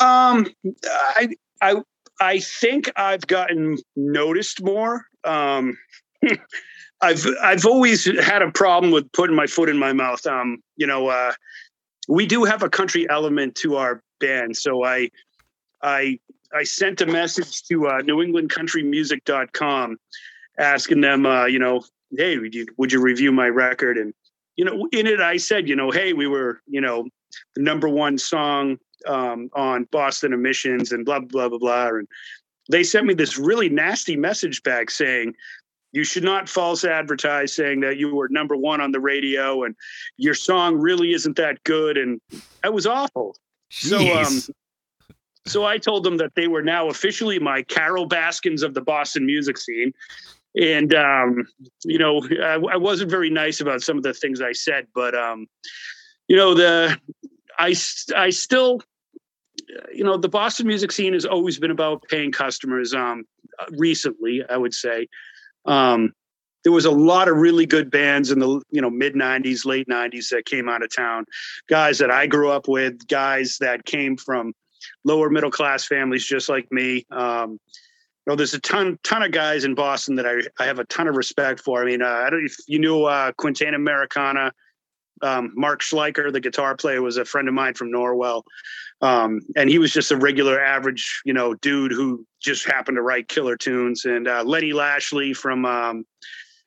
Um, 0.00 0.46
I, 0.86 1.28
I, 1.60 1.76
I 2.20 2.38
think 2.40 2.90
I've 2.96 3.26
gotten 3.26 3.78
noticed 3.96 4.62
more. 4.62 5.06
Um, 5.24 5.76
I've 7.00 7.24
I've 7.40 7.64
always 7.64 8.04
had 8.20 8.42
a 8.42 8.50
problem 8.50 8.92
with 8.92 9.10
putting 9.12 9.36
my 9.36 9.46
foot 9.46 9.68
in 9.68 9.78
my 9.78 9.92
mouth. 9.92 10.26
Um, 10.26 10.58
you 10.76 10.86
know, 10.86 11.08
uh, 11.08 11.32
we 12.08 12.26
do 12.26 12.44
have 12.44 12.62
a 12.62 12.68
country 12.68 13.08
element 13.08 13.54
to 13.56 13.76
our 13.76 14.02
band, 14.18 14.56
so 14.56 14.84
I 14.84 15.10
I 15.82 16.18
I 16.52 16.64
sent 16.64 17.00
a 17.00 17.06
message 17.06 17.62
to 17.64 17.86
uh, 17.86 18.02
NewEnglandCountryMusic.com 18.02 19.96
asking 20.58 21.00
them, 21.00 21.26
uh, 21.26 21.46
you 21.46 21.58
know, 21.58 21.84
hey, 22.16 22.38
would 22.38 22.54
you 22.54 22.66
would 22.78 22.92
you 22.92 23.00
review 23.00 23.30
my 23.30 23.48
record? 23.48 23.96
And 23.96 24.12
you 24.56 24.64
know, 24.64 24.88
in 24.90 25.06
it 25.06 25.20
I 25.20 25.36
said, 25.36 25.68
you 25.68 25.76
know, 25.76 25.92
hey, 25.92 26.14
we 26.14 26.26
were, 26.26 26.60
you 26.66 26.80
know, 26.80 27.06
the 27.54 27.62
number 27.62 27.88
one 27.88 28.18
song 28.18 28.78
um, 29.06 29.50
on 29.54 29.84
Boston 29.90 30.32
Emissions 30.32 30.92
and 30.92 31.04
blah 31.04 31.20
blah 31.20 31.48
blah 31.48 31.58
blah. 31.58 31.88
And 31.88 32.08
they 32.68 32.82
sent 32.82 33.06
me 33.06 33.14
this 33.14 33.38
really 33.38 33.68
nasty 33.68 34.16
message 34.16 34.62
back 34.62 34.90
saying, 34.90 35.34
you 35.92 36.04
should 36.04 36.24
not 36.24 36.48
false 36.48 36.84
advertise 36.84 37.54
saying 37.54 37.80
that 37.80 37.96
you 37.96 38.14
were 38.14 38.28
number 38.28 38.56
one 38.56 38.80
on 38.80 38.92
the 38.92 39.00
radio 39.00 39.64
and 39.64 39.74
your 40.16 40.34
song 40.34 40.76
really 40.76 41.12
isn't 41.12 41.36
that 41.36 41.62
good. 41.64 41.96
And 41.96 42.20
that 42.62 42.74
was 42.74 42.86
awful. 42.86 43.36
Jeez. 43.70 43.88
So, 43.88 44.18
um, 44.18 44.54
so 45.46 45.64
I 45.64 45.78
told 45.78 46.04
them 46.04 46.18
that 46.18 46.34
they 46.34 46.46
were 46.46 46.62
now 46.62 46.88
officially 46.88 47.38
my 47.38 47.62
Carole 47.62 48.06
Baskins 48.06 48.62
of 48.62 48.74
the 48.74 48.82
Boston 48.82 49.24
music 49.24 49.56
scene. 49.56 49.92
And, 50.60 50.94
um, 50.94 51.46
you 51.84 51.98
know, 51.98 52.22
I, 52.42 52.54
I, 52.72 52.76
wasn't 52.76 53.10
very 53.10 53.30
nice 53.30 53.60
about 53.60 53.82
some 53.82 53.96
of 53.96 54.02
the 54.02 54.14
things 54.14 54.40
I 54.40 54.52
said, 54.52 54.86
but, 54.94 55.14
um, 55.14 55.46
you 56.26 56.36
know, 56.36 56.54
the, 56.54 56.98
I, 57.58 57.74
I 58.16 58.30
still, 58.30 58.80
you 59.92 60.04
know, 60.04 60.16
the 60.16 60.28
Boston 60.28 60.66
music 60.66 60.92
scene 60.92 61.12
has 61.12 61.24
always 61.24 61.58
been 61.58 61.70
about 61.70 62.02
paying 62.08 62.32
customers. 62.32 62.94
Um, 62.94 63.24
recently, 63.70 64.42
I 64.48 64.56
would 64.56 64.74
say, 64.74 65.08
um, 65.64 66.12
there 66.64 66.72
was 66.72 66.84
a 66.84 66.90
lot 66.90 67.28
of 67.28 67.36
really 67.36 67.66
good 67.66 67.90
bands 67.90 68.30
in 68.30 68.38
the 68.38 68.60
you 68.70 68.80
know 68.80 68.90
mid 68.90 69.14
90s 69.14 69.64
late 69.64 69.88
90s 69.88 70.30
that 70.30 70.44
came 70.44 70.68
out 70.68 70.82
of 70.82 70.94
town. 70.94 71.24
Guys 71.68 71.98
that 71.98 72.10
i 72.10 72.26
grew 72.26 72.50
up 72.50 72.68
with 72.68 73.06
guys 73.06 73.58
that 73.60 73.84
came 73.84 74.16
from 74.16 74.52
lower 75.04 75.30
middle 75.30 75.50
class 75.50 75.84
families 75.84 76.26
just 76.26 76.48
like 76.48 76.70
me. 76.70 77.06
Um, 77.10 77.52
you 77.52 78.32
know 78.32 78.36
there's 78.36 78.54
a 78.54 78.60
ton 78.60 78.98
ton 79.02 79.22
of 79.22 79.32
guys 79.32 79.64
in 79.64 79.74
boston 79.74 80.16
that 80.16 80.26
i, 80.26 80.42
I 80.62 80.66
have 80.66 80.78
a 80.78 80.84
ton 80.84 81.08
of 81.08 81.16
respect 81.16 81.60
for. 81.60 81.82
I 81.82 81.86
mean 81.86 82.02
uh, 82.02 82.06
i 82.06 82.28
don't 82.28 82.44
if 82.44 82.56
you 82.66 82.78
knew 82.78 83.04
uh, 83.04 83.32
quintaine 83.38 83.74
americana 83.74 84.52
um, 85.22 85.52
Mark 85.54 85.82
Schleicher, 85.82 86.32
the 86.32 86.40
guitar 86.40 86.76
player, 86.76 87.02
was 87.02 87.16
a 87.16 87.24
friend 87.24 87.48
of 87.48 87.54
mine 87.54 87.74
from 87.74 87.90
Norwell. 87.90 88.42
Um, 89.00 89.40
and 89.56 89.70
he 89.70 89.78
was 89.78 89.92
just 89.92 90.10
a 90.10 90.16
regular 90.16 90.60
average, 90.60 91.20
you 91.24 91.32
know, 91.32 91.54
dude 91.54 91.92
who 91.92 92.26
just 92.40 92.66
happened 92.66 92.96
to 92.96 93.02
write 93.02 93.28
killer 93.28 93.56
tunes. 93.56 94.04
And 94.04 94.26
uh, 94.26 94.42
Lenny 94.44 94.72
Lashley 94.72 95.32
from, 95.34 95.64
um, 95.64 96.04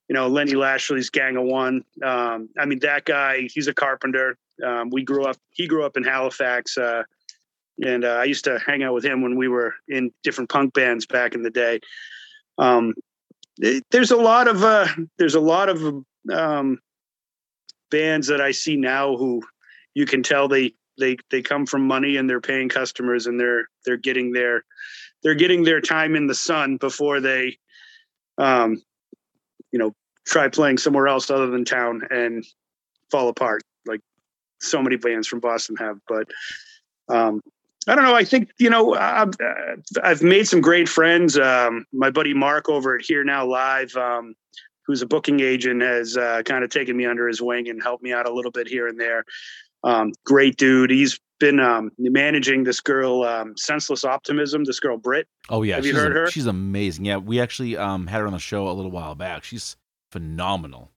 you 0.08 0.14
know, 0.14 0.28
Lenny 0.28 0.54
Lashley's 0.54 1.10
Gang 1.10 1.36
of 1.36 1.44
One. 1.44 1.84
Um, 2.04 2.50
I 2.58 2.66
mean, 2.66 2.80
that 2.80 3.06
guy, 3.06 3.48
he's 3.54 3.68
a 3.68 3.74
carpenter. 3.74 4.38
Um, 4.66 4.90
we 4.92 5.04
grew 5.04 5.26
up, 5.26 5.38
he 5.52 5.68
grew 5.68 5.86
up 5.86 5.98
in 5.98 6.04
Halifax. 6.04 6.78
Uh, 6.78 7.04
and 7.84 8.06
uh, 8.06 8.10
I 8.10 8.26
used 8.26 8.46
to 8.46 8.60
hang 8.60 8.84
out 8.84 8.94
with 8.94 9.04
him 9.04 9.22
when 9.22 9.36
we 9.36 9.48
were 9.48 9.74
in 9.88 10.12
different 10.24 10.50
punk 10.50 10.74
bands 10.74 11.06
back 11.06 11.34
in 11.36 11.44
the 11.44 11.50
day. 11.50 11.80
Um, 12.58 12.94
there's 13.92 14.12
a 14.12 14.18
lot 14.18 14.48
of, 14.48 14.64
uh, 14.64 14.88
there's 15.18 15.36
a 15.36 15.40
lot 15.40 15.68
of, 15.70 16.04
bands 17.92 18.28
that 18.28 18.42
I 18.42 18.52
see 18.52 18.76
now 18.76 19.16
who 19.16 19.44
you 19.94 20.06
can 20.06 20.24
tell 20.24 20.48
they 20.48 20.74
they 20.98 21.18
they 21.30 21.42
come 21.42 21.66
from 21.66 21.86
money 21.86 22.18
and 22.18 22.30
they're 22.30 22.42
paying 22.42 22.70
customers 22.70 23.28
and 23.28 23.40
they're 23.40 23.68
they're 23.86 23.98
getting 23.98 24.32
their 24.32 24.64
they're 25.22 25.36
getting 25.36 25.64
their 25.64 25.82
time 25.82 26.16
in 26.16 26.28
the 26.28 26.36
sun 26.36 26.78
before 26.78 27.20
they 27.20 27.58
um 28.38 28.82
you 29.72 29.80
know 29.80 29.94
try 30.26 30.48
playing 30.48 30.78
somewhere 30.78 31.08
else 31.08 31.30
other 31.30 31.48
than 31.48 31.66
town 31.66 32.02
and 32.10 32.46
fall 33.12 33.28
apart 33.30 33.64
like 33.86 34.02
so 34.60 34.82
many 34.82 34.96
bands 34.96 35.28
from 35.28 35.40
Boston 35.40 35.76
have 35.76 36.00
but 36.08 36.28
um 37.10 37.42
I 37.88 37.96
don't 37.96 38.04
know. 38.04 38.14
I 38.14 38.24
think 38.24 38.52
you 38.60 38.70
know 38.70 38.94
I've, 38.94 39.34
I've 40.04 40.22
made 40.22 40.48
some 40.48 40.62
great 40.62 40.88
friends. 40.88 41.36
Um, 41.36 41.86
my 41.92 42.12
buddy 42.12 42.32
Mark 42.32 42.70
over 42.70 42.96
at 42.96 43.04
Here 43.04 43.24
Now 43.24 43.44
Live, 43.44 43.96
um, 43.96 44.36
who's 44.86 45.02
a 45.02 45.06
booking 45.06 45.40
agent, 45.40 45.82
has 45.82 46.18
uh, 46.18 46.42
kind 46.44 46.64
of 46.64 46.70
taken 46.70 46.98
me 46.98 47.06
under 47.06 47.28
his 47.28 47.42
wing 47.42 47.70
and 47.70 47.82
helped 47.82 48.04
me 48.04 48.14
out 48.14 48.28
a 48.28 48.34
little 48.34 48.52
bit 48.52 48.68
here 48.68 48.88
and 48.88 49.00
there. 49.00 49.24
Um, 49.84 50.12
great 50.26 50.58
dude. 50.58 50.92
He's 50.92 51.20
been 51.40 51.60
um, 51.60 51.92
managing 51.98 52.64
this 52.64 52.80
girl, 52.80 53.24
um, 53.24 53.58
Senseless 53.58 54.06
Optimism. 54.06 54.64
This 54.64 54.80
girl, 54.80 54.98
Britt. 54.98 55.28
Oh 55.50 55.64
yeah, 55.64 55.76
have 55.76 55.86
you 55.86 55.96
heard 55.96 56.16
a, 56.16 56.20
her? 56.22 56.28
She's 56.30 56.46
amazing. 56.46 57.06
Yeah, 57.06 57.18
we 57.18 57.40
actually 57.40 57.78
um, 57.78 58.08
had 58.08 58.20
her 58.20 58.28
on 58.28 58.34
the 58.34 58.40
show 58.40 58.68
a 58.68 58.74
little 58.74 58.92
while 58.92 59.16
back. 59.16 59.44
She's 59.44 59.76
phenomenal. 60.12 60.92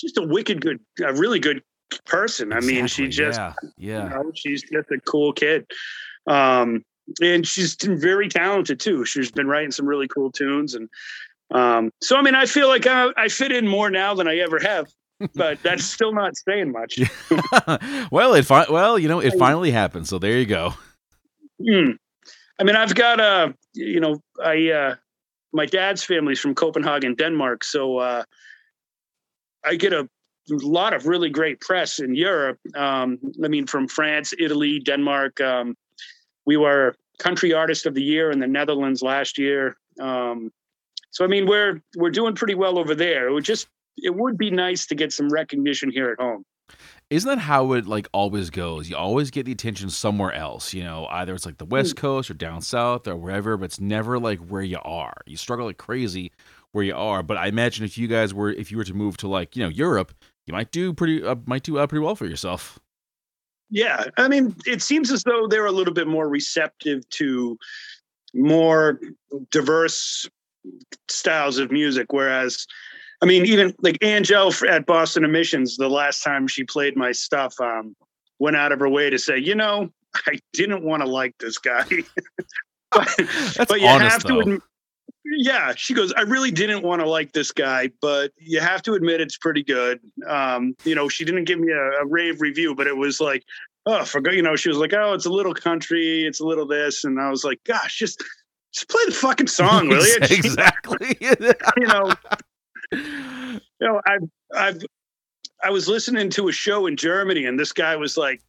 Just 0.00 0.16
a 0.16 0.22
wicked 0.22 0.60
good, 0.60 0.78
a 1.04 1.12
really 1.12 1.40
good 1.40 1.62
person. 2.04 2.52
Exactly. 2.52 2.72
I 2.72 2.76
mean, 2.76 2.86
she 2.86 3.08
just, 3.08 3.38
yeah, 3.38 3.52
yeah. 3.76 4.04
You 4.04 4.10
know, 4.10 4.32
she's 4.34 4.62
just 4.62 4.90
a 4.92 5.00
cool 5.00 5.32
kid. 5.32 5.66
Um, 6.28 6.84
and 7.22 7.46
she's 7.46 7.74
very 7.80 8.28
talented 8.28 8.78
too. 8.78 9.04
She's 9.04 9.32
been 9.32 9.48
writing 9.48 9.72
some 9.72 9.86
really 9.86 10.06
cool 10.06 10.30
tunes 10.30 10.74
and 10.74 10.88
Um, 11.50 11.90
so 12.02 12.16
I 12.16 12.22
mean, 12.22 12.34
I 12.34 12.46
feel 12.46 12.68
like 12.68 12.86
I, 12.86 13.10
I 13.16 13.28
fit 13.28 13.52
in 13.52 13.66
more 13.66 13.90
now 13.90 14.14
than 14.14 14.28
I 14.28 14.36
ever 14.38 14.58
have, 14.60 14.88
but 15.34 15.62
that's 15.62 15.84
still 15.94 16.12
not 16.12 16.34
saying 16.36 16.72
much. 16.72 16.98
well, 18.10 18.34
it 18.34 18.44
fi- 18.44 18.70
well, 18.70 18.98
you 18.98 19.08
know, 19.08 19.20
it 19.20 19.34
finally 19.38 19.70
happened. 19.70 20.06
So 20.06 20.18
there 20.18 20.38
you 20.38 20.46
go. 20.46 20.74
Hmm. 21.64 21.92
I 22.60 22.64
mean, 22.64 22.76
I've 22.76 22.94
got 22.94 23.20
uh, 23.20 23.52
you 23.74 24.00
know, 24.00 24.20
I 24.42 24.70
uh, 24.70 24.94
my 25.52 25.66
dad's 25.66 26.02
family's 26.02 26.40
from 26.40 26.54
Copenhagen, 26.54 27.14
Denmark, 27.14 27.64
so 27.64 27.98
uh, 27.98 28.24
I 29.64 29.76
get 29.76 29.92
a 29.92 30.08
lot 30.50 30.94
of 30.94 31.06
really 31.06 31.30
great 31.30 31.60
press 31.60 31.98
in 31.98 32.14
Europe. 32.14 32.58
Um, 32.74 33.18
I 33.44 33.48
mean, 33.48 33.66
from 33.66 33.88
France, 33.88 34.34
Italy, 34.38 34.80
Denmark. 34.80 35.40
Um, 35.40 35.76
we 36.46 36.56
were 36.56 36.96
country 37.18 37.52
artist 37.52 37.84
of 37.84 37.94
the 37.94 38.02
year 38.02 38.30
in 38.30 38.38
the 38.38 38.46
Netherlands 38.46 39.02
last 39.02 39.36
year. 39.36 39.76
Um, 40.00 40.50
so 41.10 41.24
I 41.24 41.28
mean, 41.28 41.46
we're 41.46 41.80
we're 41.96 42.10
doing 42.10 42.34
pretty 42.34 42.54
well 42.54 42.78
over 42.78 42.94
there. 42.94 43.28
It 43.28 43.32
would 43.32 43.44
just 43.44 43.68
it 43.96 44.14
would 44.14 44.38
be 44.38 44.50
nice 44.50 44.86
to 44.86 44.94
get 44.94 45.12
some 45.12 45.28
recognition 45.28 45.90
here 45.90 46.10
at 46.10 46.20
home. 46.22 46.44
Isn't 47.10 47.28
that 47.28 47.38
how 47.38 47.72
it 47.72 47.86
like 47.86 48.08
always 48.12 48.50
goes? 48.50 48.90
You 48.90 48.96
always 48.96 49.30
get 49.30 49.46
the 49.46 49.52
attention 49.52 49.88
somewhere 49.88 50.32
else. 50.32 50.74
You 50.74 50.84
know, 50.84 51.06
either 51.10 51.34
it's 51.34 51.46
like 51.46 51.58
the 51.58 51.64
West 51.64 51.98
Hmm. 51.98 52.02
Coast 52.02 52.30
or 52.30 52.34
down 52.34 52.60
south 52.60 53.08
or 53.08 53.16
wherever, 53.16 53.56
but 53.56 53.66
it's 53.66 53.80
never 53.80 54.18
like 54.18 54.38
where 54.40 54.62
you 54.62 54.78
are. 54.82 55.14
You 55.26 55.36
struggle 55.36 55.66
like 55.66 55.78
crazy 55.78 56.32
where 56.72 56.84
you 56.84 56.94
are. 56.94 57.22
But 57.22 57.38
I 57.38 57.46
imagine 57.46 57.84
if 57.86 57.96
you 57.96 58.08
guys 58.08 58.34
were, 58.34 58.50
if 58.50 58.70
you 58.70 58.76
were 58.76 58.84
to 58.84 58.94
move 58.94 59.16
to 59.18 59.28
like 59.28 59.56
you 59.56 59.62
know 59.62 59.70
Europe, 59.70 60.12
you 60.46 60.52
might 60.52 60.70
do 60.70 60.92
pretty, 60.92 61.24
uh, 61.24 61.36
might 61.46 61.62
do 61.62 61.78
uh, 61.78 61.86
pretty 61.86 62.04
well 62.04 62.14
for 62.14 62.26
yourself. 62.26 62.78
Yeah, 63.70 64.04
I 64.16 64.28
mean, 64.28 64.54
it 64.66 64.82
seems 64.82 65.10
as 65.10 65.22
though 65.24 65.46
they're 65.46 65.66
a 65.66 65.72
little 65.72 65.92
bit 65.92 66.06
more 66.06 66.28
receptive 66.28 67.08
to 67.10 67.58
more 68.34 68.98
diverse 69.50 70.28
styles 71.08 71.58
of 71.58 71.70
music. 71.70 72.12
Whereas, 72.12 72.66
I 73.22 73.26
mean, 73.26 73.46
even 73.46 73.74
like 73.80 73.98
Anngelle 74.00 74.68
at 74.68 74.86
Boston 74.86 75.24
Emissions, 75.24 75.76
the 75.76 75.88
last 75.88 76.22
time 76.22 76.46
she 76.46 76.64
played 76.64 76.96
my 76.96 77.12
stuff, 77.12 77.54
um, 77.60 77.96
went 78.38 78.56
out 78.56 78.72
of 78.72 78.80
her 78.80 78.88
way 78.88 79.10
to 79.10 79.18
say, 79.18 79.38
you 79.38 79.54
know, 79.54 79.90
I 80.26 80.38
didn't 80.52 80.84
want 80.84 81.02
to 81.02 81.08
like 81.08 81.34
this 81.38 81.58
guy. 81.58 81.84
but, 82.90 83.08
but 83.68 83.80
you 83.80 83.86
honest 83.86 84.12
have 84.12 84.24
to 84.24 84.40
admit, 84.40 84.62
yeah 85.36 85.72
she 85.76 85.94
goes 85.94 86.12
i 86.14 86.22
really 86.22 86.50
didn't 86.50 86.82
want 86.82 87.00
to 87.00 87.08
like 87.08 87.32
this 87.32 87.52
guy 87.52 87.90
but 88.00 88.32
you 88.38 88.60
have 88.60 88.82
to 88.82 88.94
admit 88.94 89.20
it's 89.20 89.36
pretty 89.36 89.62
good 89.62 90.00
um 90.26 90.74
you 90.84 90.94
know 90.94 91.08
she 91.08 91.24
didn't 91.24 91.44
give 91.44 91.58
me 91.58 91.72
a, 91.72 92.02
a 92.02 92.06
rave 92.06 92.40
review 92.40 92.74
but 92.74 92.86
it 92.86 92.96
was 92.96 93.20
like 93.20 93.44
oh 93.86 94.04
forgot 94.04 94.34
you 94.34 94.42
know 94.42 94.56
she 94.56 94.68
was 94.68 94.78
like 94.78 94.94
oh 94.94 95.12
it's 95.12 95.26
a 95.26 95.30
little 95.30 95.54
country 95.54 96.24
it's 96.24 96.40
a 96.40 96.44
little 96.44 96.66
this 96.66 97.04
and 97.04 97.20
i 97.20 97.28
was 97.30 97.44
like 97.44 97.60
gosh 97.64 97.98
just 97.98 98.22
just 98.78 98.88
play 98.88 99.02
the 99.06 99.12
fucking 99.12 99.46
song 99.46 99.88
will 99.88 100.06
you 100.06 100.16
exactly. 100.22 101.16
you 101.20 101.86
know 101.86 102.12
you 102.92 103.60
know 103.80 104.00
i've 104.06 104.28
i've 104.54 104.82
i 105.64 105.70
was 105.70 105.88
listening 105.88 106.30
to 106.30 106.48
a 106.48 106.52
show 106.52 106.86
in 106.86 106.96
germany 106.96 107.44
and 107.44 107.58
this 107.58 107.72
guy 107.72 107.96
was 107.96 108.16
like 108.16 108.40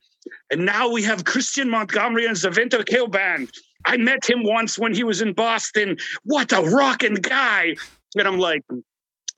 and 0.52 0.66
now 0.66 0.90
we 0.90 1.02
have 1.02 1.26
christian 1.26 1.70
montgomery 1.70 2.26
and 2.26 2.36
the 2.36 2.54
winter 2.56 2.84
kill 2.84 3.08
band 3.08 3.50
i 3.86 3.98
met 3.98 4.30
him 4.30 4.44
once 4.44 4.78
when 4.78 4.94
he 4.94 5.04
was 5.04 5.22
in 5.22 5.34
boston. 5.34 5.98
What 6.24 6.52
a 6.52 6.62
rocking 6.62 7.16
guy. 7.16 7.76
And 8.16 8.28
i'm 8.28 8.38
like 8.38 8.64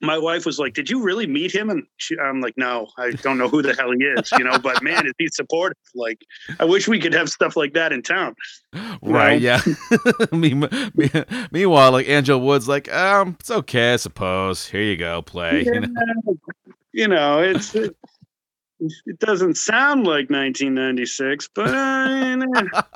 my 0.01 0.17
wife 0.17 0.45
was 0.45 0.59
like 0.59 0.73
did 0.73 0.89
you 0.89 1.01
really 1.01 1.27
meet 1.27 1.53
him 1.53 1.69
and 1.69 1.83
she, 1.97 2.17
i'm 2.19 2.41
like 2.41 2.53
no 2.57 2.87
i 2.97 3.11
don't 3.11 3.37
know 3.37 3.47
who 3.47 3.61
the 3.61 3.73
hell 3.75 3.91
he 3.91 4.03
is 4.03 4.31
you 4.37 4.43
know 4.43 4.57
but 4.59 4.81
man 4.83 5.05
is 5.05 5.13
he 5.17 5.27
supportive 5.27 5.77
like 5.95 6.19
i 6.59 6.65
wish 6.65 6.87
we 6.87 6.99
could 6.99 7.13
have 7.13 7.29
stuff 7.29 7.55
like 7.55 7.73
that 7.73 7.91
in 7.91 8.01
town 8.01 8.35
right? 9.01 9.41
Yeah. 9.41 9.61
Me- 10.31 10.53
me- 10.53 10.69
Meanwhile, 11.51 11.91
like 11.91 12.07
Anngelle 12.07 12.41
Wood's 12.41 12.67
like, 12.67 12.91
um, 12.93 13.35
it's 13.39 13.51
okay, 13.51 13.93
I 13.93 13.97
suppose. 13.97 14.67
Here 14.67 14.83
you 14.83 14.97
go, 14.97 15.21
play. 15.21 15.63
You 15.63 15.81
know? 15.81 16.37
you 16.93 17.07
know, 17.07 17.39
it's 17.39 17.75
it, 17.75 17.95
it 19.05 19.19
doesn't 19.19 19.55
sound 19.57 20.05
like 20.05 20.29
1996, 20.29 21.49
but 21.53 21.73
uh, 21.73 22.45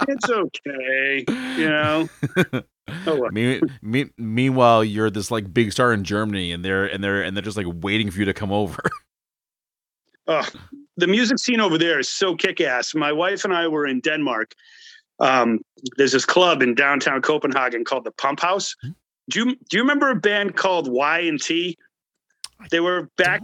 it's 0.08 0.30
okay. 0.30 1.26
You 1.58 1.70
know, 1.70 2.10
Oh. 3.08 3.30
Me- 3.32 3.62
me- 3.82 4.12
meanwhile, 4.18 4.84
you're 4.84 5.10
this 5.10 5.32
like 5.32 5.54
big 5.54 5.72
star 5.72 5.94
in 5.94 6.04
Germany, 6.04 6.52
and 6.52 6.64
they're 6.64 6.86
and 6.86 7.04
they're 7.04 7.22
and 7.22 7.36
they're 7.36 7.44
just 7.44 7.58
like 7.58 7.68
waiting 7.82 8.12
for 8.12 8.20
you 8.20 8.26
to 8.26 8.34
come 8.34 8.52
over. 8.52 8.82
the 10.28 11.08
music 11.08 11.40
scene 11.40 11.60
over 11.60 11.78
there 11.78 12.00
is 12.00 12.10
so 12.10 12.36
kick-ass. 12.36 12.96
My 12.96 13.12
wife 13.12 13.44
and 13.44 13.54
I 13.54 13.68
were 13.68 13.88
in 13.88 14.00
Denmark. 14.02 14.54
Um, 15.20 15.62
there's 15.98 16.12
this 16.12 16.26
club 16.26 16.62
in 16.62 16.76
downtown 16.76 17.22
Copenhagen 17.22 17.86
called 17.86 18.04
the 18.04 18.12
Pump 18.12 18.40
House. 18.40 18.76
Hmm. 18.82 18.90
Do 19.30 19.40
you 19.40 19.56
do 19.70 19.78
you 19.78 19.82
remember 19.82 20.10
a 20.10 20.16
band 20.16 20.56
called 20.56 20.88
Y 20.88 21.20
and 21.20 21.42
T? 21.42 21.78
They 22.70 22.80
were 22.80 23.10
back 23.18 23.42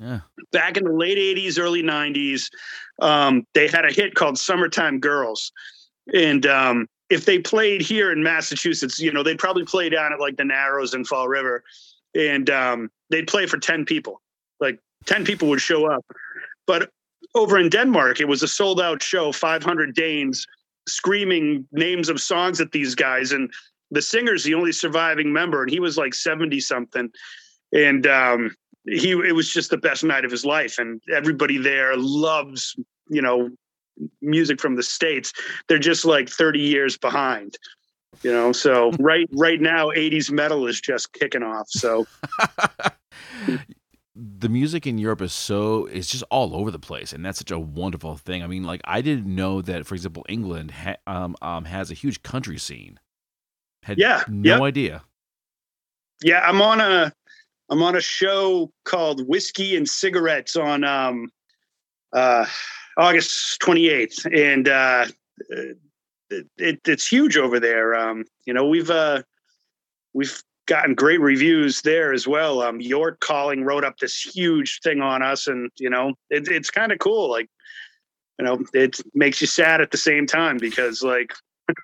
yeah. 0.00 0.20
back 0.50 0.76
in 0.76 0.84
the 0.84 0.92
late 0.92 1.18
80s 1.18 1.58
early 1.58 1.82
90s 1.82 2.50
um, 3.00 3.46
they 3.54 3.68
had 3.68 3.84
a 3.84 3.92
hit 3.92 4.14
called 4.14 4.38
summertime 4.38 5.00
girls 5.00 5.52
and 6.14 6.46
um, 6.46 6.88
if 7.12 7.26
they 7.26 7.38
played 7.38 7.82
here 7.82 8.10
in 8.10 8.22
massachusetts 8.22 8.98
you 8.98 9.12
know 9.12 9.22
they'd 9.22 9.38
probably 9.38 9.64
play 9.64 9.88
down 9.88 10.12
at 10.12 10.20
like 10.20 10.36
the 10.36 10.44
narrows 10.44 10.94
in 10.94 11.04
fall 11.04 11.28
river. 11.28 11.62
And 12.14 12.50
um, 12.50 12.90
they'd 13.08 13.26
play 13.26 13.46
for 13.46 13.56
10 13.56 13.86
people. 13.86 14.20
Like 14.60 14.78
10 15.06 15.24
people 15.24 15.48
would 15.48 15.62
show 15.62 15.86
up. 15.86 16.04
But 16.66 16.90
over 17.34 17.58
in 17.58 17.68
denmark 17.68 18.20
it 18.20 18.28
was 18.28 18.42
a 18.42 18.48
sold 18.48 18.80
out 18.80 19.02
show 19.02 19.32
500 19.32 19.94
danes 19.94 20.46
screaming 20.88 21.66
names 21.72 22.08
of 22.08 22.20
songs 22.20 22.60
at 22.60 22.72
these 22.72 22.94
guys. 22.94 23.32
And 23.32 23.52
the 23.90 24.02
singer's 24.02 24.44
the 24.44 24.54
only 24.54 24.72
surviving 24.72 25.32
member 25.32 25.62
and 25.62 25.70
he 25.70 25.80
was 25.80 25.96
like 25.96 26.14
70 26.14 26.60
something 26.60 27.10
and 27.72 28.06
um, 28.06 28.54
he 28.86 29.12
it 29.12 29.34
was 29.34 29.52
just 29.52 29.70
the 29.70 29.76
best 29.76 30.02
night 30.02 30.24
of 30.24 30.30
his 30.30 30.44
life. 30.44 30.78
And 30.78 31.00
everybody 31.14 31.58
there 31.58 31.96
loves 31.96 32.74
you 33.08 33.22
know 33.22 33.50
music 34.20 34.60
from 34.60 34.76
the 34.76 34.82
states 34.82 35.32
they're 35.68 35.78
just 35.78 36.04
like 36.04 36.28
30 36.28 36.58
years 36.60 36.96
behind 36.98 37.56
you 38.22 38.32
know 38.32 38.52
so 38.52 38.90
right 38.98 39.28
right 39.32 39.60
now 39.60 39.88
80s 39.88 40.30
metal 40.30 40.66
is 40.66 40.80
just 40.80 41.12
kicking 41.12 41.42
off 41.42 41.68
so 41.68 42.06
the 44.14 44.48
music 44.48 44.86
in 44.86 44.98
Europe 44.98 45.22
is 45.22 45.32
so 45.32 45.86
it's 45.86 46.08
just 46.08 46.22
all 46.30 46.54
over 46.54 46.70
the 46.70 46.78
place, 46.78 47.12
and 47.14 47.24
that's 47.24 47.38
such 47.38 47.50
a 47.50 47.58
wonderful 47.58 48.16
thing. 48.16 48.42
I 48.42 48.46
mean, 48.46 48.62
like 48.62 48.82
I 48.84 49.00
didn't 49.00 49.26
know 49.34 49.62
that, 49.62 49.86
for 49.86 49.94
example, 49.94 50.24
England 50.28 50.70
ha- 50.70 50.96
um, 51.06 51.34
um, 51.40 51.64
has 51.64 51.90
a 51.90 51.94
huge 51.94 52.22
country 52.22 52.58
scene. 52.58 53.00
Had 53.84 53.98
Yeah, 53.98 54.22
no 54.28 54.58
yeah. 54.58 54.60
idea. 54.62 55.02
yeah 56.22 56.40
i'm 56.44 56.60
on 56.62 56.80
a 56.80 57.12
i'm 57.70 57.82
on 57.82 57.96
a 57.96 58.00
show 58.00 58.70
called 58.84 59.26
whiskey 59.26 59.76
and 59.76 59.88
cigarettes 59.88 60.54
on 60.56 60.84
um 60.84 61.28
uh 62.12 62.46
august 62.98 63.60
28th 63.60 64.26
and 64.34 64.68
uh 64.68 65.06
it, 66.30 66.46
it, 66.58 66.80
it's 66.86 67.06
huge 67.06 67.36
over 67.36 67.58
there 67.60 67.94
um 67.94 68.24
you 68.46 68.52
know 68.54 68.66
we've 68.66 68.90
uh 68.90 69.22
we've 70.14 70.42
gotten 70.66 70.94
great 70.94 71.20
reviews 71.20 71.82
there 71.82 72.12
as 72.12 72.26
well 72.28 72.62
um 72.62 72.80
york 72.80 73.18
calling 73.20 73.64
wrote 73.64 73.84
up 73.84 73.96
this 73.98 74.20
huge 74.20 74.80
thing 74.82 75.00
on 75.00 75.22
us 75.22 75.46
and 75.46 75.70
you 75.78 75.90
know 75.90 76.14
it, 76.30 76.46
it's 76.48 76.70
kind 76.70 76.92
of 76.92 76.98
cool 76.98 77.30
like 77.30 77.48
you 78.38 78.44
know 78.44 78.62
it 78.72 79.00
makes 79.14 79.40
you 79.40 79.46
sad 79.46 79.80
at 79.80 79.90
the 79.90 79.96
same 79.98 80.26
time 80.26 80.58
because 80.58 81.02
like 81.02 81.32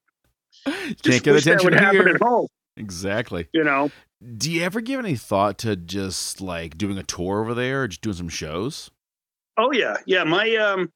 Can't 0.65 1.23
get 1.23 1.27
wish 1.33 1.45
that 1.45 1.65
would 1.65 1.75
happen 1.75 2.01
here. 2.07 2.09
at 2.09 2.21
home 2.21 2.47
Exactly. 2.77 3.49
you 3.53 3.65
know 3.65 3.91
Do 4.37 4.51
you 4.51 4.63
ever 4.63 4.81
give 4.81 4.99
any 5.01 5.17
thought 5.17 5.59
to 5.59 5.75
just 5.77 6.41
like 6.41 6.79
doing 6.79 6.99
a 6.99 7.03
tour 7.03 7.41
over 7.41 7.55
there, 7.55 7.83
or 7.83 7.89
just 7.89 8.01
doing 8.03 8.17
some 8.17 8.29
shows? 8.29 8.91
Oh 9.57 9.73
yeah, 9.73 9.97
yeah. 10.07 10.23
My 10.25 10.55
um, 10.57 10.93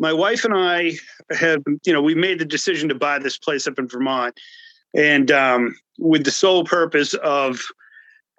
my 0.00 0.14
wife 0.14 0.46
and 0.46 0.54
I 0.56 0.92
have, 1.30 1.62
you 1.84 1.92
know, 1.92 2.00
we 2.00 2.14
made 2.14 2.38
the 2.38 2.46
decision 2.46 2.88
to 2.88 2.94
buy 2.94 3.18
this 3.18 3.36
place 3.36 3.66
up 3.66 3.78
in 3.78 3.86
Vermont, 3.86 4.40
and 4.96 5.30
um, 5.30 5.76
with 5.98 6.24
the 6.24 6.30
sole 6.30 6.64
purpose 6.64 7.12
of 7.14 7.60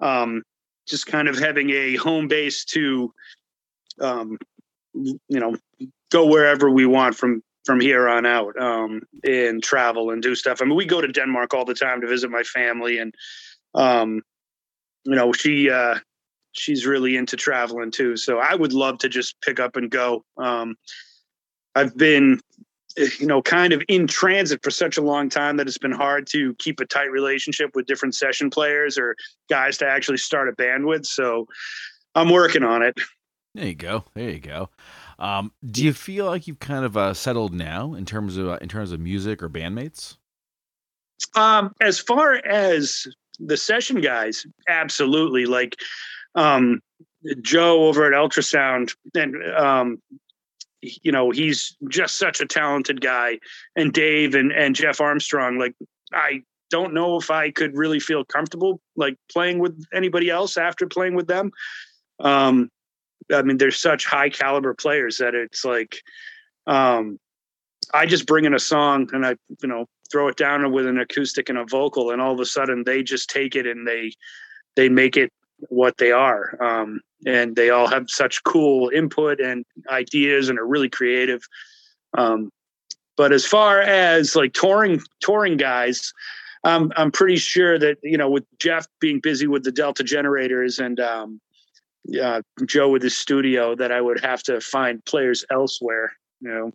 um, 0.02 0.42
just 0.88 1.06
kind 1.06 1.28
of 1.28 1.38
having 1.38 1.70
a 1.70 1.96
home 1.98 2.28
base 2.28 2.66
to, 2.66 3.14
um, 4.02 4.40
you 4.94 5.20
know, 5.30 5.56
go 6.12 6.26
wherever 6.26 6.70
we 6.70 6.88
want 6.88 7.16
from 7.16 7.44
from 7.64 7.80
here 7.80 8.10
on 8.10 8.26
out, 8.26 8.60
um, 8.60 9.04
and 9.24 9.64
travel 9.64 10.10
and 10.10 10.24
do 10.24 10.34
stuff. 10.34 10.62
I 10.62 10.66
mean, 10.66 10.76
we 10.76 10.86
go 10.86 11.00
to 11.00 11.08
Denmark 11.08 11.54
all 11.54 11.64
the 11.64 11.76
time 11.76 12.02
to 12.02 12.08
visit 12.08 12.32
my 12.32 12.42
family, 12.42 12.98
and 12.98 13.14
um, 13.76 14.24
you 15.06 15.16
know, 15.16 15.32
she. 15.32 15.70
Uh, 15.70 16.00
she's 16.54 16.86
really 16.86 17.16
into 17.16 17.38
traveling 17.38 17.92
too. 17.92 18.18
So 18.18 18.40
I 18.40 18.56
would 18.56 18.74
love 18.74 18.98
to 18.98 19.08
just 19.08 19.40
pick 19.40 19.58
up 19.58 19.78
and 19.78 19.90
go. 19.90 20.26
Um, 20.36 20.76
I've 21.76 21.96
been, 21.96 22.42
you 23.20 23.26
know, 23.26 23.42
kind 23.42 23.74
of 23.74 23.82
in 23.88 24.08
transit 24.08 24.62
for 24.64 24.72
such 24.72 24.98
a 24.98 25.02
long 25.02 25.30
time 25.30 25.58
that 25.58 25.68
it's 25.68 25.78
been 25.78 25.92
hard 25.92 26.28
to 26.28 26.54
keep 26.56 26.80
a 26.80 26.86
tight 26.86 27.12
relationship 27.12 27.76
with 27.76 27.86
different 27.86 28.16
session 28.16 28.50
players 28.50 28.98
or 28.98 29.16
guys 29.50 29.78
to 29.80 29.88
actually 29.88 30.18
start 30.18 30.50
a 30.50 30.54
band 30.54 30.86
with. 30.86 31.06
So 31.06 31.48
I'm 32.16 32.30
working 32.30 32.64
on 32.64 32.82
it. 32.82 32.98
There 33.54 33.68
you 33.68 33.76
go. 33.76 34.06
There 34.14 34.30
you 34.30 34.40
go. 34.40 34.70
Um, 35.20 35.52
do 35.70 35.84
you 35.84 35.94
feel 35.94 36.26
like 36.26 36.48
you've 36.48 36.60
kind 36.60 36.86
of 36.86 36.98
uh, 36.98 37.14
settled 37.14 37.54
now 37.54 37.94
in 37.94 38.06
terms 38.06 38.38
of 38.38 38.48
uh, 38.48 38.58
in 38.62 38.70
terms 38.70 38.92
of 38.92 39.00
music 39.00 39.44
or 39.44 39.50
bandmates? 39.50 40.18
Um, 41.36 41.74
as 41.82 42.00
far 42.00 42.36
as 42.36 43.06
the 43.40 43.58
session 43.58 44.02
guys, 44.02 44.46
absolutely. 44.68 45.46
Like 45.46 45.76
um, 46.36 46.82
Joe 47.42 47.84
over 47.84 48.06
at 48.06 48.14
Ultrasound, 48.14 48.96
and 49.14 49.36
um, 49.54 50.02
you 50.82 51.12
know 51.12 51.32
he's 51.32 51.76
just 51.90 52.18
such 52.18 52.42
a 52.42 52.46
talented 52.46 53.02
guy, 53.02 53.40
and 53.76 53.94
Dave 53.94 54.36
and 54.36 54.52
and 54.52 54.76
Jeff 54.76 55.02
Armstrong. 55.02 55.58
Like 55.58 55.76
I 56.14 56.44
don't 56.70 56.94
know 56.94 57.18
if 57.18 57.30
I 57.30 57.52
could 57.52 57.76
really 57.76 58.00
feel 58.00 58.24
comfortable 58.26 58.82
like 58.96 59.18
playing 59.32 59.60
with 59.60 59.84
anybody 59.94 60.30
else 60.30 60.58
after 60.58 60.88
playing 60.88 61.16
with 61.16 61.28
them. 61.28 61.52
Um, 62.20 62.70
I 63.32 63.44
mean, 63.44 63.58
they're 63.58 63.72
such 63.72 64.06
high 64.06 64.30
caliber 64.30 64.74
players 64.74 65.18
that 65.18 65.36
it's 65.36 65.64
like, 65.64 66.02
um, 66.66 67.20
I 67.94 68.06
just 68.06 68.26
bring 68.26 68.46
in 68.46 68.54
a 68.54 68.60
song 68.60 69.10
and 69.14 69.26
I, 69.26 69.36
you 69.62 69.68
know, 69.68 69.86
throw 70.12 70.28
it 70.28 70.38
down 70.38 70.72
with 70.72 70.88
an 70.88 71.00
acoustic 71.00 71.50
and 71.50 71.58
a 71.58 71.66
vocal, 71.66 72.12
and 72.12 72.22
all 72.22 72.34
of 72.34 72.40
a 72.40 72.46
sudden 72.46 72.84
they 72.86 73.04
just 73.04 73.30
take 73.30 73.56
it 73.56 73.68
and 73.68 73.88
they 73.88 74.14
they 74.76 74.90
make 74.90 75.18
it 75.18 75.32
what 75.70 75.98
they 75.98 76.12
are. 76.12 76.58
Um, 76.62 77.02
and 77.26 77.56
they 77.56 77.70
all 77.70 77.88
have 77.88 78.10
such 78.10 78.44
cool 78.44 78.90
input 78.90 79.40
and 79.40 79.66
ideas 79.90 80.50
and 80.50 80.58
are 80.58 80.66
really 80.66 80.90
creative. 80.90 81.42
Um, 82.18 82.52
but 83.18 83.32
as 83.32 83.46
far 83.46 83.82
as 83.82 84.36
like 84.36 84.54
touring 84.54 85.02
touring 85.22 85.58
guys, 85.58 86.14
um, 86.64 86.92
I'm 86.96 87.12
pretty 87.12 87.38
sure 87.38 87.78
that 87.78 87.98
you 88.04 88.18
know 88.18 88.30
with 88.30 88.46
Jeff 88.60 88.88
being 89.00 89.20
busy 89.20 89.48
with 89.48 89.64
the 89.64 89.72
Delta 89.72 90.04
generators 90.04 90.80
and 90.80 91.00
um, 91.00 91.42
uh, 92.22 92.42
Joe 92.66 92.90
with 92.90 93.04
his 93.04 93.16
studio, 93.16 93.76
that 93.76 93.92
I 93.92 94.02
would 94.02 94.20
have 94.22 94.42
to 94.44 94.60
find 94.62 95.04
players 95.06 95.46
elsewhere. 95.52 96.14
You 96.40 96.50
know. 96.50 96.72